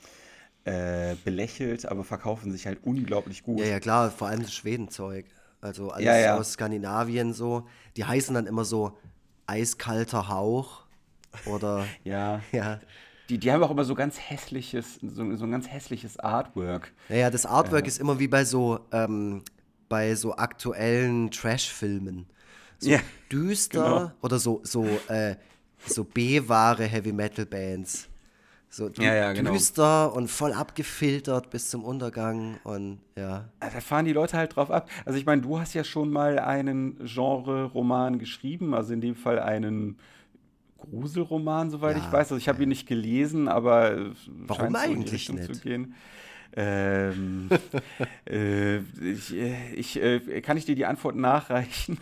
äh, 0.66 1.16
belächelt, 1.24 1.86
aber 1.86 2.04
verkaufen 2.04 2.52
sich 2.52 2.68
halt 2.68 2.80
unglaublich 2.84 3.44
gut. 3.44 3.60
Ja, 3.60 3.66
ja, 3.66 3.80
klar, 3.80 4.12
vor 4.12 4.28
allem 4.28 4.42
das 4.42 4.54
Schwedenzeug. 4.54 5.26
Also 5.62 5.90
alles 5.92 6.06
ja, 6.06 6.18
ja. 6.18 6.38
aus 6.38 6.54
Skandinavien 6.54 7.34
so. 7.34 7.68
Die 7.96 8.06
heißen 8.06 8.36
dann 8.36 8.48
immer 8.48 8.66
so 8.66 8.98
eiskalter 9.46 10.28
Hauch 10.28 10.86
oder 11.46 11.86
ja. 12.04 12.42
ja. 12.52 12.80
Die, 13.30 13.38
die 13.38 13.52
haben 13.52 13.62
auch 13.64 13.72
immer 13.72 13.84
so 13.84 13.96
ganz 13.96 14.18
hässliches, 14.20 15.00
so, 15.02 15.36
so 15.36 15.44
ein 15.46 15.52
ganz 15.52 15.68
hässliches 15.68 16.18
Artwork. 16.18 16.94
Naja, 17.10 17.30
das 17.30 17.46
Artwork 17.46 17.86
äh. 17.86 17.88
ist 17.88 18.00
immer 18.00 18.20
wie 18.20 18.28
bei 18.28 18.46
so, 18.46 18.80
ähm, 18.92 19.44
bei 19.90 20.16
so 20.16 20.36
aktuellen 20.36 21.30
Trash-Filmen. 21.32 22.26
So 22.80 22.92
ja, 22.92 23.00
düster 23.32 23.84
genau. 23.84 24.12
oder 24.22 24.40
so, 24.40 24.62
so, 24.64 24.86
äh, 25.08 25.36
so 25.86 26.04
B-wahre 26.04 26.86
Heavy-Metal-Bands. 26.86 28.08
So 28.70 28.90
ja, 29.00 29.16
ja, 29.16 29.34
genau. 29.34 29.54
düster 29.54 30.14
und 30.14 30.30
voll 30.30 30.54
abgefiltert 30.54 31.50
bis 31.50 31.70
zum 31.70 31.84
Untergang 31.84 32.60
und 32.64 33.00
ja. 33.16 33.46
Da 33.60 33.70
fahren 33.80 34.06
die 34.06 34.14
Leute 34.14 34.38
halt 34.38 34.56
drauf 34.56 34.70
ab. 34.70 34.90
Also 35.06 35.18
ich 35.18 35.26
meine, 35.26 35.42
du 35.42 35.60
hast 35.60 35.74
ja 35.74 35.84
schon 35.84 36.12
mal 36.12 36.38
einen 36.38 36.98
Genre-Roman 37.04 38.20
geschrieben, 38.20 38.74
also 38.74 38.94
in 38.94 39.02
dem 39.02 39.16
Fall 39.16 39.40
einen 39.40 39.98
Gruselroman, 40.78 41.70
soweit 41.70 41.98
ja, 41.98 42.04
ich 42.06 42.12
weiß. 42.12 42.32
Also 42.32 42.38
ich 42.38 42.48
habe 42.48 42.64
ihn 42.64 42.70
nicht 42.70 42.88
gelesen, 42.88 43.48
aber 43.48 44.12
warum 44.28 44.76
eigentlich 44.76 45.26
so 45.26 45.34
nicht? 45.34 45.54
Zu 45.56 45.62
gehen. 45.62 45.96
Ähm, 46.60 47.50
äh, 48.28 48.78
ich, 48.78 49.36
äh, 49.36 49.74
ich 49.76 50.02
äh, 50.02 50.42
kann 50.42 50.58
ich 50.58 50.66
dir 50.66 50.76
die 50.76 50.86
Antwort 50.86 51.16
nachreichen? 51.16 52.00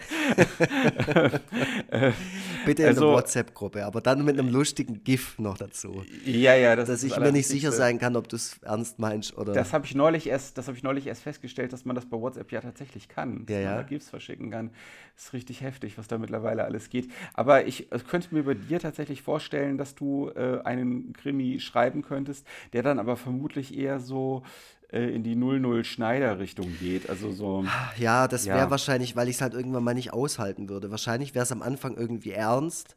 äh, 1.89 2.11
Bitte 2.65 2.84
in 2.84 2.88
Also- 2.89 3.07
der 3.07 3.15
WhatsApp-Gruppe, 3.15 3.86
aber 3.86 4.01
dann 4.01 4.23
mit 4.23 4.39
einem 4.39 4.49
lustigen 4.49 5.03
GIF 5.03 5.38
noch 5.39 5.57
dazu. 5.57 6.03
Ja, 6.26 6.55
ja, 6.55 6.76
das 6.76 6.88
Dass 6.88 7.03
ich 7.03 7.17
mir 7.17 7.32
nicht 7.32 7.47
sicher 7.47 7.71
sein 7.71 7.99
kann, 7.99 8.15
ob 8.15 8.30
du 8.30 8.36
es 8.36 8.57
ernst 8.61 8.99
meinst 8.99 9.38
oder. 9.38 9.51
Das 9.53 9.73
habe 9.73 9.86
ich 9.86 9.95
neulich 9.95 10.28
erst, 10.28 10.57
das 10.57 10.67
habe 10.67 10.78
ich 10.78 10.84
neulich 10.84 11.07
erst 11.07 11.23
festgestellt, 11.23 11.73
dass 11.73 11.84
man 11.84 11.95
das 11.95 12.05
bei 12.05 12.17
WhatsApp 12.17 12.51
ja 12.51 12.61
tatsächlich 12.61 13.09
kann. 13.09 13.45
Dass 13.45 13.55
Ja, 13.57 13.63
man 13.71 13.76
ja. 13.78 13.82
GIFs 13.84 14.09
verschicken 14.09 14.51
kann. 14.51 14.69
Ist 15.18 15.34
richtig 15.34 15.61
heftig, 15.61 15.97
was 15.97 16.07
da 16.07 16.18
mittlerweile 16.18 16.66
alles 16.66 16.89
geht. 16.89 17.09
Aber 17.34 17.66
ich 17.68 17.91
äh, 17.91 17.99
könnte 17.99 18.34
mir 18.34 18.43
bei 18.43 18.53
dir 18.53 18.80
tatsächlich 18.80 19.22
vorstellen, 19.22 19.78
dass 19.78 19.95
du 19.95 20.30
äh, 20.36 20.61
einen 20.63 21.13
Krimi 21.13 21.59
schreiben 21.59 22.01
könntest, 22.01 22.45
der 22.74 22.84
dann 22.84 22.99
aber 22.99 23.16
vermutlich 23.16 23.78
eher 23.78 23.99
so 23.99 24.43
äh, 24.91 25.16
in 25.16 25.24
die 25.24 25.36
00 25.36 25.84
Schneider 25.86 26.39
Richtung 26.39 26.68
geht. 26.80 27.09
Also 27.09 27.32
so. 27.32 27.66
Ja, 27.97 28.28
das 28.28 28.45
wäre 28.45 28.57
Ja. 28.57 28.70
wahrscheinlich, 28.70 29.16
weil 29.16 29.30
ich 29.30 29.36
es 29.36 29.41
halt 29.41 29.53
irgendwann 29.53 29.84
mal 29.84 29.93
nicht 29.93 30.13
aushalten 30.13 30.70
würde. 30.70 30.91
Wahrscheinlich 30.91 31.34
wäre 31.34 31.43
es 31.43 31.51
am 31.51 31.61
Anfang 31.61 31.95
irgendwie 31.95 32.32
ernst, 32.32 32.95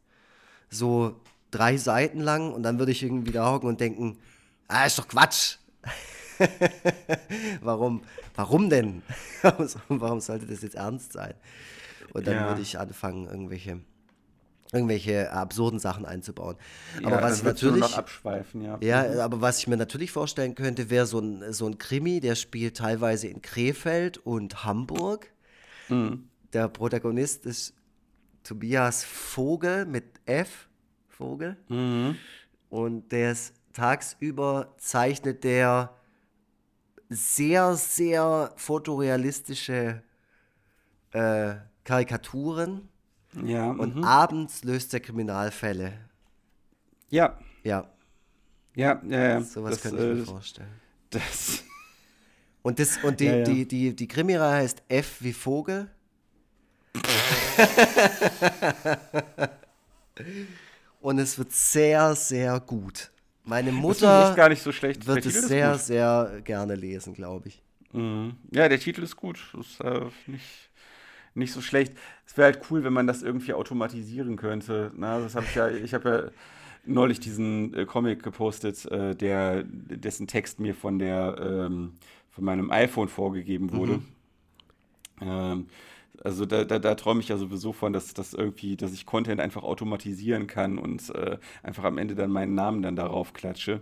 so 0.69 1.19
drei 1.51 1.77
Seiten 1.77 2.19
lang 2.19 2.53
und 2.53 2.63
dann 2.63 2.79
würde 2.79 2.91
ich 2.91 3.01
irgendwie 3.01 3.31
da 3.31 3.51
hocken 3.51 3.69
und 3.69 3.79
denken, 3.79 4.17
ah, 4.67 4.85
ist 4.85 4.99
doch 4.99 5.07
Quatsch. 5.07 5.57
warum, 7.61 8.01
warum 8.35 8.69
denn? 8.69 9.01
warum 9.87 10.19
sollte 10.19 10.45
das 10.45 10.61
jetzt 10.61 10.75
ernst 10.75 11.13
sein? 11.13 11.33
Und 12.13 12.27
dann 12.27 12.35
Ja. 12.35 12.47
würde 12.47 12.61
ich 12.61 12.79
anfangen, 12.79 13.27
irgendwelche, 13.27 13.79
irgendwelche 14.71 15.31
absurden 15.31 15.79
Sachen 15.79 16.05
einzubauen. 16.05 16.55
Aber 17.03 17.17
ja, 17.17 17.21
was 17.21 17.37
ich 17.37 17.43
natürlich. 17.43 17.81
noch 17.81 17.97
abschweifen, 17.97 18.61
ja. 18.61 18.77
Ja, 18.81 19.23
aber 19.23 19.41
was 19.41 19.59
ich 19.59 19.67
mir 19.67 19.77
natürlich 19.77 20.11
vorstellen 20.11 20.55
könnte, 20.55 20.89
wäre 20.89 21.05
so 21.05 21.19
ein, 21.19 21.53
so 21.53 21.65
ein 21.67 21.77
Krimi, 21.77 22.19
der 22.19 22.35
spielt 22.35 22.77
teilweise 22.77 23.27
in 23.27 23.41
Krefeld 23.41 24.17
und 24.17 24.63
Hamburg. 24.65 25.31
Der 26.53 26.67
Protagonist 26.69 27.45
ist 27.45 27.73
Tobias 28.43 29.03
Vogel 29.03 29.85
mit 29.85 30.05
F. 30.25 30.67
Vogel. 31.07 31.57
Und 32.69 33.11
der 33.11 33.31
ist 33.31 33.53
tagsüber 33.73 34.73
zeichnet 34.77 35.43
der 35.43 35.95
sehr, 37.09 37.75
sehr 37.75 38.53
fotorealistische 38.55 40.03
äh, 41.11 41.55
Karikaturen 41.89 42.87
Ja, 43.43 43.71
und 43.71 43.95
mhm. 43.95 44.03
abends 44.03 44.63
löst 44.63 44.93
er 44.93 44.99
Kriminalfälle. 44.99 45.93
ja, 47.09 47.39
Ja, 47.63 47.89
ja, 48.75 49.01
ja, 49.07 49.23
ja. 49.29 49.41
sowas 49.41 49.73
das, 49.73 49.81
könnte 49.81 49.97
ich 49.97 50.17
mir 50.17 50.21
äh, 50.21 50.25
vorstellen. 50.25 50.69
das, 51.09 51.63
Und, 52.61 52.77
das, 52.77 53.03
und 53.03 53.19
die, 53.19 53.25
Ja, 53.25 53.37
ja. 53.37 53.43
Die, 53.43 53.67
die, 53.67 53.95
die 53.95 54.07
Krimireihe 54.07 54.61
heißt 54.61 54.83
F 54.87 55.17
wie 55.21 55.33
Vogel. 55.33 55.89
und 61.01 61.17
es 61.17 61.39
wird 61.39 61.51
sehr, 61.51 62.13
sehr 62.13 62.59
gut. 62.59 63.09
Meine 63.45 63.71
Mutter 63.71 64.35
gar 64.35 64.49
nicht 64.49 64.61
so 64.61 64.71
schlecht. 64.71 65.07
Wird 65.07 65.25
es 65.25 65.47
sehr, 65.47 65.79
sehr 65.79 66.41
gerne 66.43 66.75
lesen, 66.75 67.15
glaube 67.15 67.47
ich. 67.47 67.63
Mhm. 67.93 68.37
Ja, 68.51 68.69
der 68.69 68.79
Titel 68.79 69.01
ist 69.01 69.15
gut. 69.15 69.39
Ist 69.59 69.81
äh, 69.81 70.01
nicht, 70.27 70.68
nicht 71.33 71.53
so 71.53 71.61
schlecht. 71.61 71.93
Es 72.25 72.37
wäre 72.37 72.53
halt 72.53 72.61
cool, 72.69 72.83
wenn 72.83 72.93
man 72.93 73.07
das 73.07 73.23
irgendwie 73.23 73.53
automatisieren 73.53 74.35
könnte. 74.35 74.91
Na, 74.95 75.19
das 75.19 75.35
habe 75.35 75.45
ich 75.47 75.55
ja, 75.55 75.69
ich 75.69 75.93
habe 75.93 76.09
ja 76.09 76.31
neulich 76.85 77.19
diesen 77.19 77.73
äh, 77.73 77.85
Comic 77.85 78.23
gepostet, 78.23 78.85
äh, 78.85 79.15
der, 79.15 79.63
dessen 79.63 80.27
Text 80.27 80.59
mir 80.59 80.75
von 80.75 80.99
der, 80.99 81.37
ähm, 81.39 81.93
von 82.29 82.43
meinem 82.43 82.71
iPhone 82.71 83.07
vorgegeben 83.07 83.71
wurde. 83.73 84.01
Ähm, 85.21 85.67
also 86.23 86.45
da, 86.45 86.65
da, 86.65 86.79
da 86.79 86.95
träume 86.95 87.21
ich 87.21 87.29
ja 87.29 87.37
sowieso 87.37 87.73
von, 87.73 87.93
dass, 87.93 88.13
dass 88.13 88.33
irgendwie, 88.33 88.75
dass 88.75 88.93
ich 88.93 89.05
Content 89.05 89.39
einfach 89.39 89.63
automatisieren 89.63 90.47
kann 90.47 90.77
und 90.77 91.13
äh, 91.15 91.37
einfach 91.63 91.83
am 91.83 91.97
Ende 91.97 92.15
dann 92.15 92.31
meinen 92.31 92.55
Namen 92.55 92.81
dann 92.81 92.95
darauf 92.95 93.33
klatsche. 93.33 93.81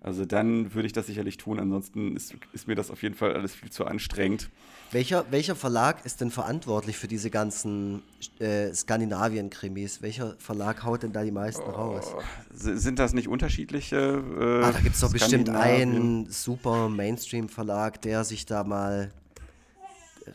Also 0.00 0.24
dann 0.24 0.74
würde 0.74 0.86
ich 0.86 0.92
das 0.92 1.06
sicherlich 1.06 1.36
tun. 1.38 1.58
Ansonsten 1.58 2.16
ist, 2.16 2.34
ist 2.52 2.68
mir 2.68 2.76
das 2.76 2.90
auf 2.90 3.02
jeden 3.02 3.14
Fall 3.16 3.34
alles 3.34 3.54
viel 3.54 3.70
zu 3.70 3.84
anstrengend. 3.84 4.48
Welcher, 4.92 5.26
welcher 5.30 5.54
Verlag 5.56 6.06
ist 6.06 6.20
denn 6.20 6.30
verantwortlich 6.30 6.96
für 6.96 7.08
diese 7.08 7.28
ganzen 7.30 8.02
äh, 8.38 8.72
Skandinavien-Krimis? 8.72 10.00
Welcher 10.00 10.36
Verlag 10.38 10.84
haut 10.84 11.02
denn 11.02 11.12
da 11.12 11.24
die 11.24 11.30
meisten 11.32 11.68
raus? 11.68 12.14
S- 12.54 12.82
Sind 12.82 12.98
das 12.98 13.12
nicht 13.12 13.28
unterschiedliche? 13.28 13.96
Äh, 13.96 14.64
Ah, 14.64 14.72
da 14.72 14.80
gibt 14.80 14.94
es 14.94 15.00
doch 15.02 15.12
bestimmt 15.12 15.50
einen 15.50 16.30
super 16.30 16.88
Mainstream-Verlag, 16.88 18.00
der 18.02 18.24
sich 18.24 18.46
da 18.46 18.64
mal 18.64 19.10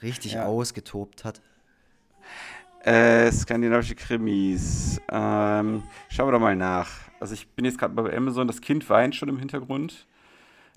richtig 0.04 0.34
Ja. 0.34 0.46
ausgetobt 0.46 1.24
hat. 1.24 1.42
Äh, 2.84 3.32
skandinavische 3.32 3.96
Krimis. 3.96 5.00
Ähm, 5.10 5.84
schauen 6.10 6.28
wir 6.28 6.32
doch 6.34 6.40
mal 6.40 6.56
nach. 6.56 6.90
Also 7.24 7.36
ich 7.36 7.48
bin 7.48 7.64
jetzt 7.64 7.78
gerade 7.78 7.94
bei 7.94 8.14
Amazon, 8.18 8.48
das 8.48 8.60
Kind 8.60 8.90
weint 8.90 9.16
schon 9.16 9.30
im 9.30 9.40
Hintergrund. 9.40 10.08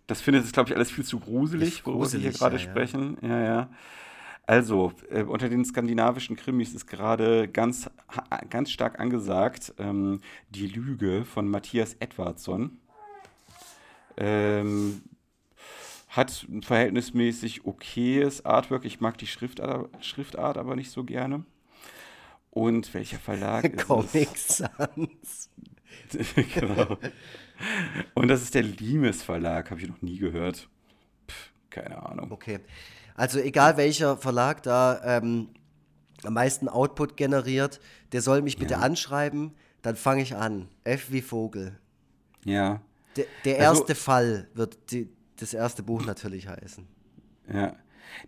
Das 0.07 0.21
findet 0.21 0.45
es, 0.45 0.53
glaube 0.53 0.71
ich, 0.71 0.77
alles 0.77 0.93
viel 0.93 1.03
zu 1.03 1.19
gruselig, 1.19 1.79
Ist 1.79 1.87
worüber 1.87 2.05
wir 2.05 2.21
hier 2.21 2.31
gruselig, 2.31 2.39
gerade 2.39 2.57
ja, 2.57 2.63
sprechen. 2.63 3.19
Ja, 3.21 3.43
ja. 3.43 3.71
Also, 4.47 4.93
äh, 5.11 5.25
unter 5.25 5.49
den 5.49 5.65
skandinavischen 5.65 6.37
Krimis 6.37 6.73
ist 6.73 6.87
gerade 6.87 7.49
ganz, 7.49 7.91
ganz 8.49 8.71
stark 8.71 9.01
angesagt 9.01 9.75
ähm, 9.79 10.21
Die 10.51 10.69
Lüge 10.69 11.25
von 11.25 11.49
Matthias 11.49 11.95
Edvardsson. 11.99 12.79
Ähm, 14.17 15.03
hat 16.11 16.47
ein 16.49 16.63
verhältnismäßig 16.63 17.65
okayes 17.65 18.45
Artwork. 18.45 18.85
Ich 18.85 19.01
mag 19.01 19.19
die 19.19 19.27
Schriftart, 19.27 19.91
Schriftart 20.01 20.59
aber 20.59 20.77
nicht 20.77 20.93
so 20.93 21.03
gerne. 21.03 21.45
Und 22.51 22.95
welcher 22.95 23.19
Verlag 23.19 23.65
ist 23.65 23.81
es? 23.81 23.87
Comic 23.89 24.39
Sans. 24.39 25.51
genau. 26.55 26.99
Und 28.15 28.29
das 28.29 28.43
ist 28.43 28.55
der 28.55 28.63
Limes 28.63 29.23
Verlag, 29.23 29.71
habe 29.71 29.81
ich 29.81 29.89
noch 29.89 30.03
nie 30.03 30.19
gehört. 30.19 30.69
Pff, 31.29 31.51
keine 31.71 32.05
Ahnung. 32.05 32.31
Okay. 32.33 32.61
Also 33.15 33.39
egal 33.39 33.77
welcher 33.77 34.17
Verlag 34.19 34.63
da 34.63 35.01
ähm, 35.19 35.49
am 36.25 36.35
meisten 36.35 36.69
Output 36.69 37.17
generiert, 37.17 37.81
der 38.13 38.21
soll 38.23 38.43
mich 38.43 38.59
bitte 38.59 38.75
Ja. 38.75 38.81
anschreiben, 38.81 39.53
dann 39.83 39.97
fange 39.97 40.23
ich 40.23 40.35
an. 40.37 40.69
F 40.85 41.11
wie 41.13 41.23
Vogel. 41.23 41.79
Ja, 42.45 42.81
Der, 43.17 43.25
der 43.45 43.69
Also- 43.69 43.81
erste 43.81 43.95
Fall 43.95 44.49
wird 44.55 44.91
die, 44.93 45.09
das 45.39 45.55
erste 45.55 45.83
Buch 45.83 46.05
natürlich 46.05 46.49
heißen. 46.49 46.87
ja. 47.53 47.75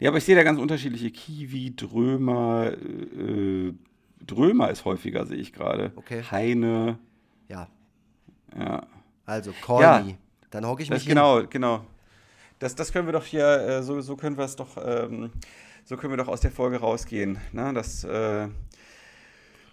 Ja, 0.00 0.10
aber 0.10 0.18
ich 0.18 0.24
sehe 0.24 0.34
da 0.34 0.42
ganz 0.42 0.58
unterschiedliche. 0.58 1.10
Kiwi, 1.10 1.74
Drömer, 1.74 2.72
äh, 2.72 3.72
Drömer 4.26 4.70
ist 4.70 4.84
häufiger, 4.84 5.24
sehe 5.24 5.38
ich 5.38 5.52
gerade. 5.52 5.92
Okay. 5.96 6.22
Heine, 6.30 6.98
Ja, 7.48 7.68
ja. 8.58 8.86
also 9.26 9.52
call 9.64 9.82
Ja. 9.82 10.00
me. 10.00 10.16
Dann 10.50 10.66
hocke 10.66 10.82
ich 10.82 10.88
Das, 10.88 10.96
mich 10.98 11.04
hin. 11.04 11.10
genau, 11.14 11.42
genau. 11.46 11.84
Das, 12.58 12.74
das 12.74 12.92
können 12.92 13.06
wir 13.06 13.12
doch 13.12 13.24
hier, 13.24 13.46
äh, 13.46 13.82
so, 13.82 14.00
so 14.00 14.16
können 14.16 14.36
wir 14.36 14.44
es 14.44 14.56
doch, 14.56 14.76
ähm, 14.82 15.30
so 15.84 15.96
können 15.96 16.12
wir 16.12 16.16
doch 16.16 16.28
aus 16.28 16.40
der 16.40 16.50
Folge 16.50 16.78
rausgehen. 16.80 17.38
Ne? 17.52 17.72
Dass 17.74 18.02
äh, 18.04 18.48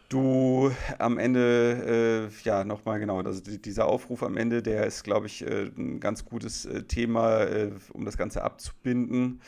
du 0.09 0.71
am 0.99 1.17
Ende, 1.17 2.29
äh, 2.31 2.43
ja, 2.47 2.63
nochmal 2.63 2.99
genau, 2.99 3.19
also 3.21 3.41
die- 3.41 3.61
dieser 3.61 3.87
Aufruf 3.87 4.21
am 4.23 4.37
Ende, 4.37 4.61
der 4.61 4.85
ist, 4.85 5.03
glaube 5.03 5.25
ich, 5.27 5.41
äh, 5.45 5.71
ein 5.77 5.99
ganz 5.99 6.25
gutes 6.25 6.65
äh, 6.65 6.83
Thema, 6.83 7.41
äh, 7.41 7.71
um 7.93 8.05
das 8.05 8.17
Ganze 8.17 8.43
abzubinden. 8.43 9.41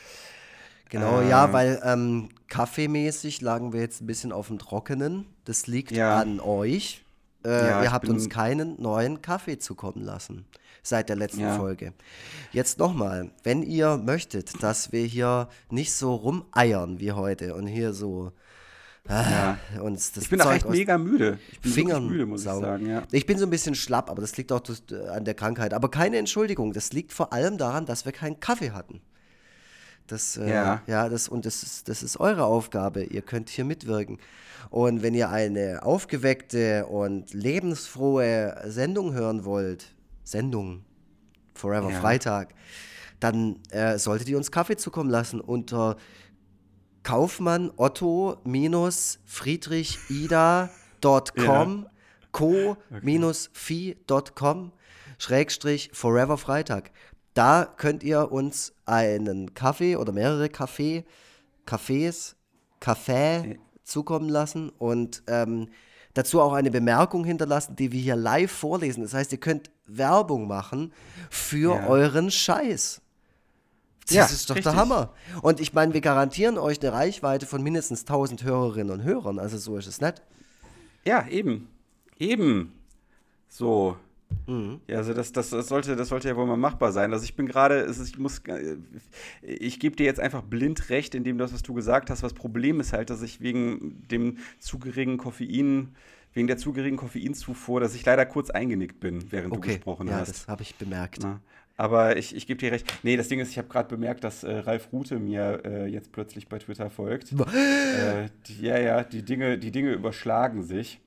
Genau, 0.90 1.20
Äh, 1.20 1.28
ja, 1.28 1.52
weil 1.52 1.80
ähm, 1.84 2.30
kaffeemäßig 2.48 3.40
lagen 3.42 3.72
wir 3.72 3.80
jetzt 3.80 4.00
ein 4.00 4.06
bisschen 4.06 4.32
auf 4.32 4.48
dem 4.48 4.58
Trockenen. 4.58 5.26
Das 5.44 5.66
liegt 5.66 5.92
Ja. 5.92 6.16
an 6.18 6.40
euch. 6.40 7.04
Äh, 7.44 7.48
Ja, 7.68 7.82
ihr 7.84 7.92
habt 7.92 8.08
uns 8.08 8.28
keinen 8.28 8.80
neuen 8.80 9.22
Kaffee 9.22 9.58
zukommen 9.58 10.02
lassen 10.04 10.44
seit 10.82 11.08
der 11.08 11.16
letzten 11.16 11.40
Ja. 11.40 11.56
Folge. 11.56 11.92
Jetzt 12.52 12.78
nochmal, 12.78 13.30
wenn 13.44 13.62
ihr 13.62 13.96
möchtet, 13.98 14.62
dass 14.62 14.92
wir 14.92 15.04
hier 15.04 15.48
nicht 15.70 15.92
so 15.92 16.14
rumeiern 16.14 16.98
wie 16.98 17.12
heute 17.12 17.54
und 17.54 17.66
hier 17.66 17.92
so 17.92 18.32
äh, 19.08 19.80
uns 19.80 20.12
das 20.12 20.24
Ich 20.24 20.30
bin 20.30 20.40
auch 20.40 20.46
Zeug 20.46 20.56
echt 20.56 20.66
aus 20.66 20.72
mega 20.72 20.98
müde. 20.98 21.38
Ich 21.52 21.60
bin 21.60 21.72
Fingern 21.72 22.06
müde, 22.08 22.26
muss 22.26 22.42
saugen. 22.42 22.58
ich 22.60 22.66
sagen, 22.66 22.86
ja. 22.86 23.02
Ich 23.10 23.24
bin 23.26 23.38
so 23.38 23.46
ein 23.46 23.50
bisschen 23.50 23.74
schlapp, 23.74 24.10
aber 24.10 24.20
das 24.20 24.36
liegt 24.36 24.52
auch 24.52 24.62
äh, 24.90 25.08
an 25.08 25.24
der 25.24 25.34
Krankheit. 25.34 25.72
Aber 25.74 25.90
keine 25.90 26.18
Entschuldigung, 26.18 26.72
das 26.72 26.92
liegt 26.92 27.12
vor 27.12 27.32
allem 27.32 27.56
daran, 27.58 27.86
dass 27.86 28.04
wir 28.04 28.12
keinen 28.12 28.38
Kaffee 28.40 28.72
hatten. 28.72 29.00
Das, 30.08 30.36
äh, 30.36 30.50
Ja. 30.50 30.82
ja, 30.86 31.08
das, 31.08 31.28
und 31.28 31.46
das 31.46 31.62
ist, 31.62 31.88
das 31.88 32.02
ist 32.02 32.18
eure 32.18 32.44
Aufgabe. 32.44 33.04
Ihr 33.04 33.22
könnt 33.22 33.48
hier 33.50 33.64
mitwirken. 33.64 34.18
Und 34.70 35.02
wenn 35.02 35.14
ihr 35.14 35.30
eine 35.30 35.82
aufgeweckte 35.82 36.86
und 36.86 37.32
lebensfrohe 37.32 38.60
Sendung 38.66 39.14
hören 39.14 39.44
wollt, 39.44 39.94
Sendung, 40.24 40.84
Forever 41.54 41.90
Ja. 41.90 42.00
Freitag, 42.00 42.54
dann 43.20 43.60
äh, 43.70 43.98
solltet 43.98 44.28
ihr 44.28 44.36
uns 44.36 44.50
Kaffee 44.50 44.76
zukommen 44.76 45.10
lassen 45.10 45.40
unter 45.40 45.96
Kaufmann 47.02 47.70
Otto 47.76 48.36
minus 48.44 49.18
Friedrich 49.24 49.98
Ida.com 50.10 51.86
co-fi.com 52.32 54.72
Schrägstrich 55.18 55.90
Forever 55.92 56.38
Freitag. 56.38 56.90
Da 57.34 57.64
könnt 57.76 58.02
ihr 58.02 58.30
uns 58.30 58.72
einen 58.88 59.54
Kaffee 59.54 59.96
oder 59.96 60.12
mehrere 60.12 60.48
Kaffee, 60.48 61.04
Kaffees, 61.66 62.36
Kaffee 62.80 63.58
zukommen 63.84 64.28
lassen 64.28 64.70
und 64.70 65.22
ähm, 65.26 65.68
dazu 66.14 66.40
auch 66.40 66.52
eine 66.52 66.70
Bemerkung 66.70 67.24
hinterlassen, 67.24 67.76
die 67.76 67.92
wir 67.92 68.00
hier 68.00 68.16
live 68.16 68.50
vorlesen. 68.50 69.02
Das 69.02 69.14
heißt, 69.14 69.32
ihr 69.32 69.38
könnt 69.38 69.70
Werbung 69.86 70.46
machen 70.48 70.92
für 71.30 71.76
Ja. 71.76 71.86
euren 71.86 72.30
Scheiß. 72.30 73.00
Das 74.06 74.14
Ja, 74.16 74.24
ist 74.24 74.48
doch 74.48 74.56
richtig. 74.56 74.72
der 74.72 74.80
Hammer. 74.80 75.12
Und 75.42 75.60
ich 75.60 75.74
meine, 75.74 75.92
wir 75.92 76.00
garantieren 76.00 76.56
euch 76.56 76.80
eine 76.80 76.92
Reichweite 76.92 77.46
von 77.46 77.62
mindestens 77.62 78.00
1000 78.06 78.42
Hörerinnen 78.42 78.90
und 78.90 79.02
Hörern. 79.02 79.38
Also 79.38 79.58
so 79.58 79.76
ist 79.76 79.86
es 79.86 80.00
nicht. 80.00 80.22
Ja, 81.04 81.26
eben. 81.28 81.68
Eben. 82.18 82.72
So. 83.48 83.96
Mhm. 84.46 84.80
Ja, 84.86 84.96
also 84.98 85.12
das, 85.12 85.32
das, 85.32 85.50
das, 85.50 85.68
sollte, 85.68 85.96
das 85.96 86.08
sollte 86.08 86.28
ja 86.28 86.36
wohl 86.36 86.46
mal 86.46 86.56
machbar 86.56 86.92
sein. 86.92 87.12
Also 87.12 87.24
ich 87.24 87.36
bin 87.36 87.46
gerade, 87.46 87.86
ich 87.90 88.18
muss, 88.18 88.42
ich 89.42 89.80
gebe 89.80 89.96
dir 89.96 90.06
jetzt 90.06 90.20
einfach 90.20 90.42
blind 90.42 90.88
recht 90.90 91.14
in 91.14 91.24
dem, 91.24 91.36
das, 91.38 91.52
was 91.52 91.62
du 91.62 91.74
gesagt 91.74 92.08
hast. 92.10 92.22
Das 92.22 92.32
Problem 92.34 92.80
ist 92.80 92.92
halt, 92.92 93.10
dass 93.10 93.22
ich 93.22 93.40
wegen 93.40 94.06
dem 94.08 94.38
zu 94.58 94.78
geringen 94.78 95.18
Koffein, 95.18 95.94
wegen 96.32 96.46
der 96.46 96.56
zu 96.56 96.72
geringen 96.72 96.96
Koffeinzufuhr, 96.96 97.80
dass 97.80 97.94
ich 97.94 98.04
leider 98.06 98.24
kurz 98.26 98.50
eingenickt 98.50 99.00
bin, 99.00 99.30
während 99.30 99.54
du 99.56 99.58
Okay, 99.58 99.76
gesprochen 99.76 100.08
ja, 100.08 100.16
hast. 100.20 100.30
das 100.30 100.48
habe 100.48 100.62
ich 100.62 100.74
bemerkt. 100.76 101.18
Na, 101.22 101.40
aber 101.76 102.16
ich, 102.16 102.34
ich 102.34 102.46
gebe 102.46 102.58
dir 102.58 102.72
recht. 102.72 102.86
Nee, 103.02 103.16
das 103.16 103.28
Ding 103.28 103.40
ist, 103.40 103.50
ich 103.50 103.58
habe 103.58 103.68
gerade 103.68 103.88
bemerkt, 103.88 104.24
dass 104.24 104.42
äh, 104.44 104.50
Ralf 104.58 104.92
Rute 104.92 105.18
mir 105.18 105.62
äh, 105.64 105.86
jetzt 105.86 106.12
plötzlich 106.12 106.48
bei 106.48 106.58
Twitter 106.58 106.90
folgt. 106.90 107.32
äh, 107.92 108.28
die, 108.46 108.62
ja, 108.62 108.78
ja, 108.78 109.04
die 109.04 109.22
Dinge, 109.24 109.58
die 109.58 109.70
Dinge 109.70 109.92
überschlagen 109.92 110.62
sich. 110.62 111.00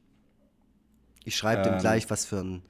Ich 1.23 1.35
schreibe 1.35 1.61
dem 1.63 1.77
Ähm, 1.77 1.77
gleich, 1.77 2.09
was 2.09 2.25
für 2.25 2.39
ein, 2.43 2.61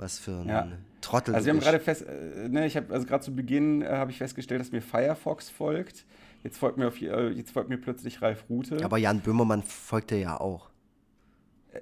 was 0.00 0.18
für 0.18 0.32
ein 0.32 0.48
Ja. 0.48 0.68
Trottel 1.00 1.34
Also 1.34 1.46
wir 1.46 1.54
haben 1.54 1.60
gerade 1.60 1.80
fest, 1.80 2.02
äh, 2.06 2.48
ne, 2.48 2.66
ich 2.66 2.76
habe 2.76 2.92
also 2.92 3.06
gerade 3.06 3.24
zu 3.24 3.34
Beginn 3.34 3.82
äh, 3.82 3.88
habe 3.88 4.10
ich 4.10 4.18
festgestellt, 4.18 4.60
dass 4.60 4.72
mir 4.72 4.82
Firefox 4.82 5.48
folgt. 5.48 6.04
Jetzt 6.42 6.58
folgt 6.58 6.78
mir 6.78 6.88
auf, 6.88 7.00
äh, 7.00 7.28
jetzt 7.30 7.52
folgt 7.52 7.68
mir 7.70 7.78
plötzlich 7.78 8.20
Ralf 8.22 8.44
Rute. 8.48 8.84
Aber 8.84 8.98
Jan 8.98 9.20
Böhmermann 9.20 9.62
folgt 9.62 10.10
dir 10.10 10.18
ja 10.18 10.40
auch. 10.40 10.70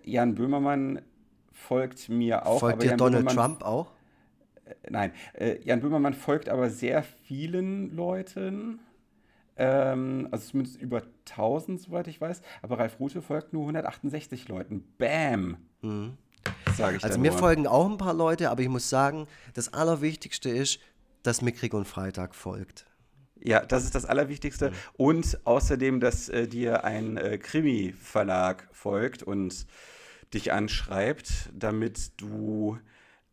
Jan 0.05 0.35
Böhmermann 0.35 1.01
folgt 1.53 2.09
mir 2.09 2.47
auch. 2.47 2.61
folgt 2.61 2.83
dir 2.83 2.91
Jan 2.91 2.99
Donald 2.99 3.27
Böhmermann, 3.27 3.59
Trump 3.59 3.65
auch? 3.65 3.91
Nein, 4.89 5.13
äh, 5.35 5.59
Jan 5.65 5.81
Böhmermann 5.81 6.15
folgt 6.15 6.49
aber 6.49 6.71
sehr 6.71 7.03
vielen 7.03 7.95
Leuten. 7.95 8.81
Ähm, 9.57 10.29
also 10.31 10.51
zumindest 10.51 10.81
über 10.81 11.03
1000, 11.27 11.81
soweit 11.81 12.07
ich 12.07 12.21
weiß. 12.21 12.43
Aber 12.63 12.79
Ralf 12.79 13.01
Rute 13.01 13.23
folgt 13.23 13.53
nur 13.53 13.63
168 13.63 14.49
Leuten. 14.49 14.85
Bam! 14.99 15.57
Sage 16.79 16.97
ich 16.97 17.05
Also 17.05 17.19
mir 17.19 17.31
nur. 17.31 17.39
folgen 17.39 17.67
auch 17.67 17.89
ein 17.89 17.99
paar 17.99 18.15
Leute, 18.15 18.51
aber 18.51 18.63
ich 18.63 18.69
muss 18.69 18.89
sagen, 18.89 19.27
das 19.55 19.73
Allerwichtigste 19.73 20.49
ist, 20.49 20.81
dass 21.23 21.43
Mickrig 21.43 21.75
und 21.75 21.87
Freitag 21.87 22.35
folgt. 22.35 22.87
Ja, 23.41 23.65
das 23.65 23.85
ist 23.85 23.95
das 23.95 24.05
Allerwichtigste. 24.05 24.73
Und 24.97 25.39
außerdem, 25.45 26.01
dass 26.01 26.29
äh, 26.29 26.49
dir 26.49 26.85
ein 26.85 27.17
äh, 27.17 27.39
Krimi-Verlag 27.39 28.69
folgt 28.73 29.23
und 29.23 29.67
dich 30.35 30.53
anschreibt, 30.53 31.51
damit 31.53 32.13
du 32.21 32.79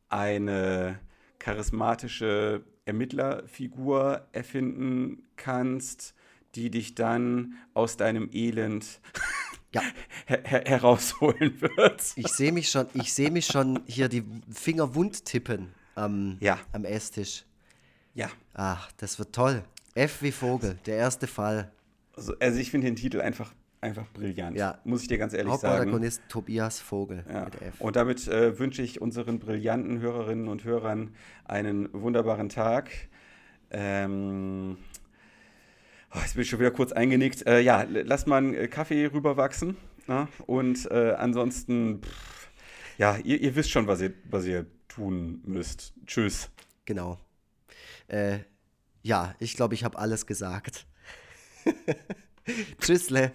eine 0.10 1.00
charismatische 1.40 2.64
Ermittlerfigur 2.86 4.28
erfinden 4.32 5.24
kannst, 5.36 6.14
die 6.56 6.70
dich 6.70 6.96
dann 6.96 7.56
aus 7.74 7.98
deinem 7.98 8.30
Elend 8.32 9.02
Ja. 9.76 9.82
her 10.26 10.42
her 10.44 10.64
herausholen 10.66 11.60
wird. 11.78 12.02
Ich 12.16 12.28
sehe 12.30 12.52
mich 12.52 12.70
schon, 12.70 12.88
ich 12.94 13.14
sehe 13.14 13.32
mich 13.32 13.46
schon 13.46 13.82
hier 13.86 14.08
die 14.10 14.24
Finger 14.52 14.96
wund 14.96 15.26
tippen 15.26 15.74
am, 15.96 16.38
Ja. 16.40 16.60
am 16.72 16.86
Esstisch. 16.86 17.46
Ja. 18.14 18.30
Ach, 18.54 18.92
das 18.98 19.20
wird 19.20 19.34
toll. 19.34 19.64
F 19.94 20.22
wie 20.22 20.32
Vogel, 20.32 20.78
der 20.86 20.98
erste 20.98 21.28
Fall. 21.28 21.72
Also, 22.16 22.34
also 22.40 22.60
ich 22.60 22.72
finde 22.72 22.88
den 22.88 22.96
Titel 22.96 23.20
einfach, 23.22 23.54
einfach 23.82 24.08
brillant. 24.14 24.58
Ja. 24.58 24.80
Muss 24.86 25.02
ich 25.04 25.08
dir 25.10 25.18
ganz 25.18 25.34
ehrlich 25.34 25.54
sagen. 25.56 25.68
Hauptprotagonist 25.74 26.22
Tobias 26.30 26.80
Vogel 26.80 27.24
Ja. 27.30 27.46
mit 27.46 27.62
F. 27.62 27.82
Und 27.82 27.96
damit 27.98 28.28
äh, 28.28 28.58
wünsche 28.60 28.82
ich 28.82 29.02
unseren 29.02 29.40
brillanten 29.40 30.00
Hörerinnen 30.00 30.48
und 30.48 30.64
Hörern 30.64 31.14
einen 31.46 31.90
wunderbaren 31.94 32.50
Tag. 32.50 32.90
Ähm, 33.72 34.78
oh, 36.16 36.22
jetzt 36.22 36.34
bin 36.34 36.44
ich 36.44 36.50
schon 36.50 36.60
wieder 36.60 36.72
kurz 36.72 36.92
eingenickt. 36.92 37.46
Äh, 37.46 37.62
ja, 37.62 37.86
lass 37.88 38.26
mal 38.26 38.38
einen 38.38 38.54
äh, 38.54 38.68
Kaffee 38.68 39.06
rüberwachsen. 39.06 39.78
Na? 40.08 40.28
Und 40.46 40.90
äh, 40.92 41.14
ansonsten, 41.18 42.02
pff, 42.02 42.50
ja, 42.98 43.18
ihr, 43.18 43.42
ihr 43.42 43.56
wisst 43.56 43.72
schon, 43.72 43.88
was 43.88 44.02
ihr, 44.02 44.14
was 44.30 44.46
ihr 44.46 44.66
tun 44.88 45.42
müsst. 45.46 45.94
Tschüss. 46.06 46.50
Genau. 46.86 47.20
Äh, 48.08 48.40
ja, 49.02 49.36
ich 49.40 49.56
glaube, 49.56 49.74
ich 49.74 49.84
habe 49.84 49.98
alles 49.98 50.26
gesagt. 50.26 50.88
Tschüssle. 52.80 53.32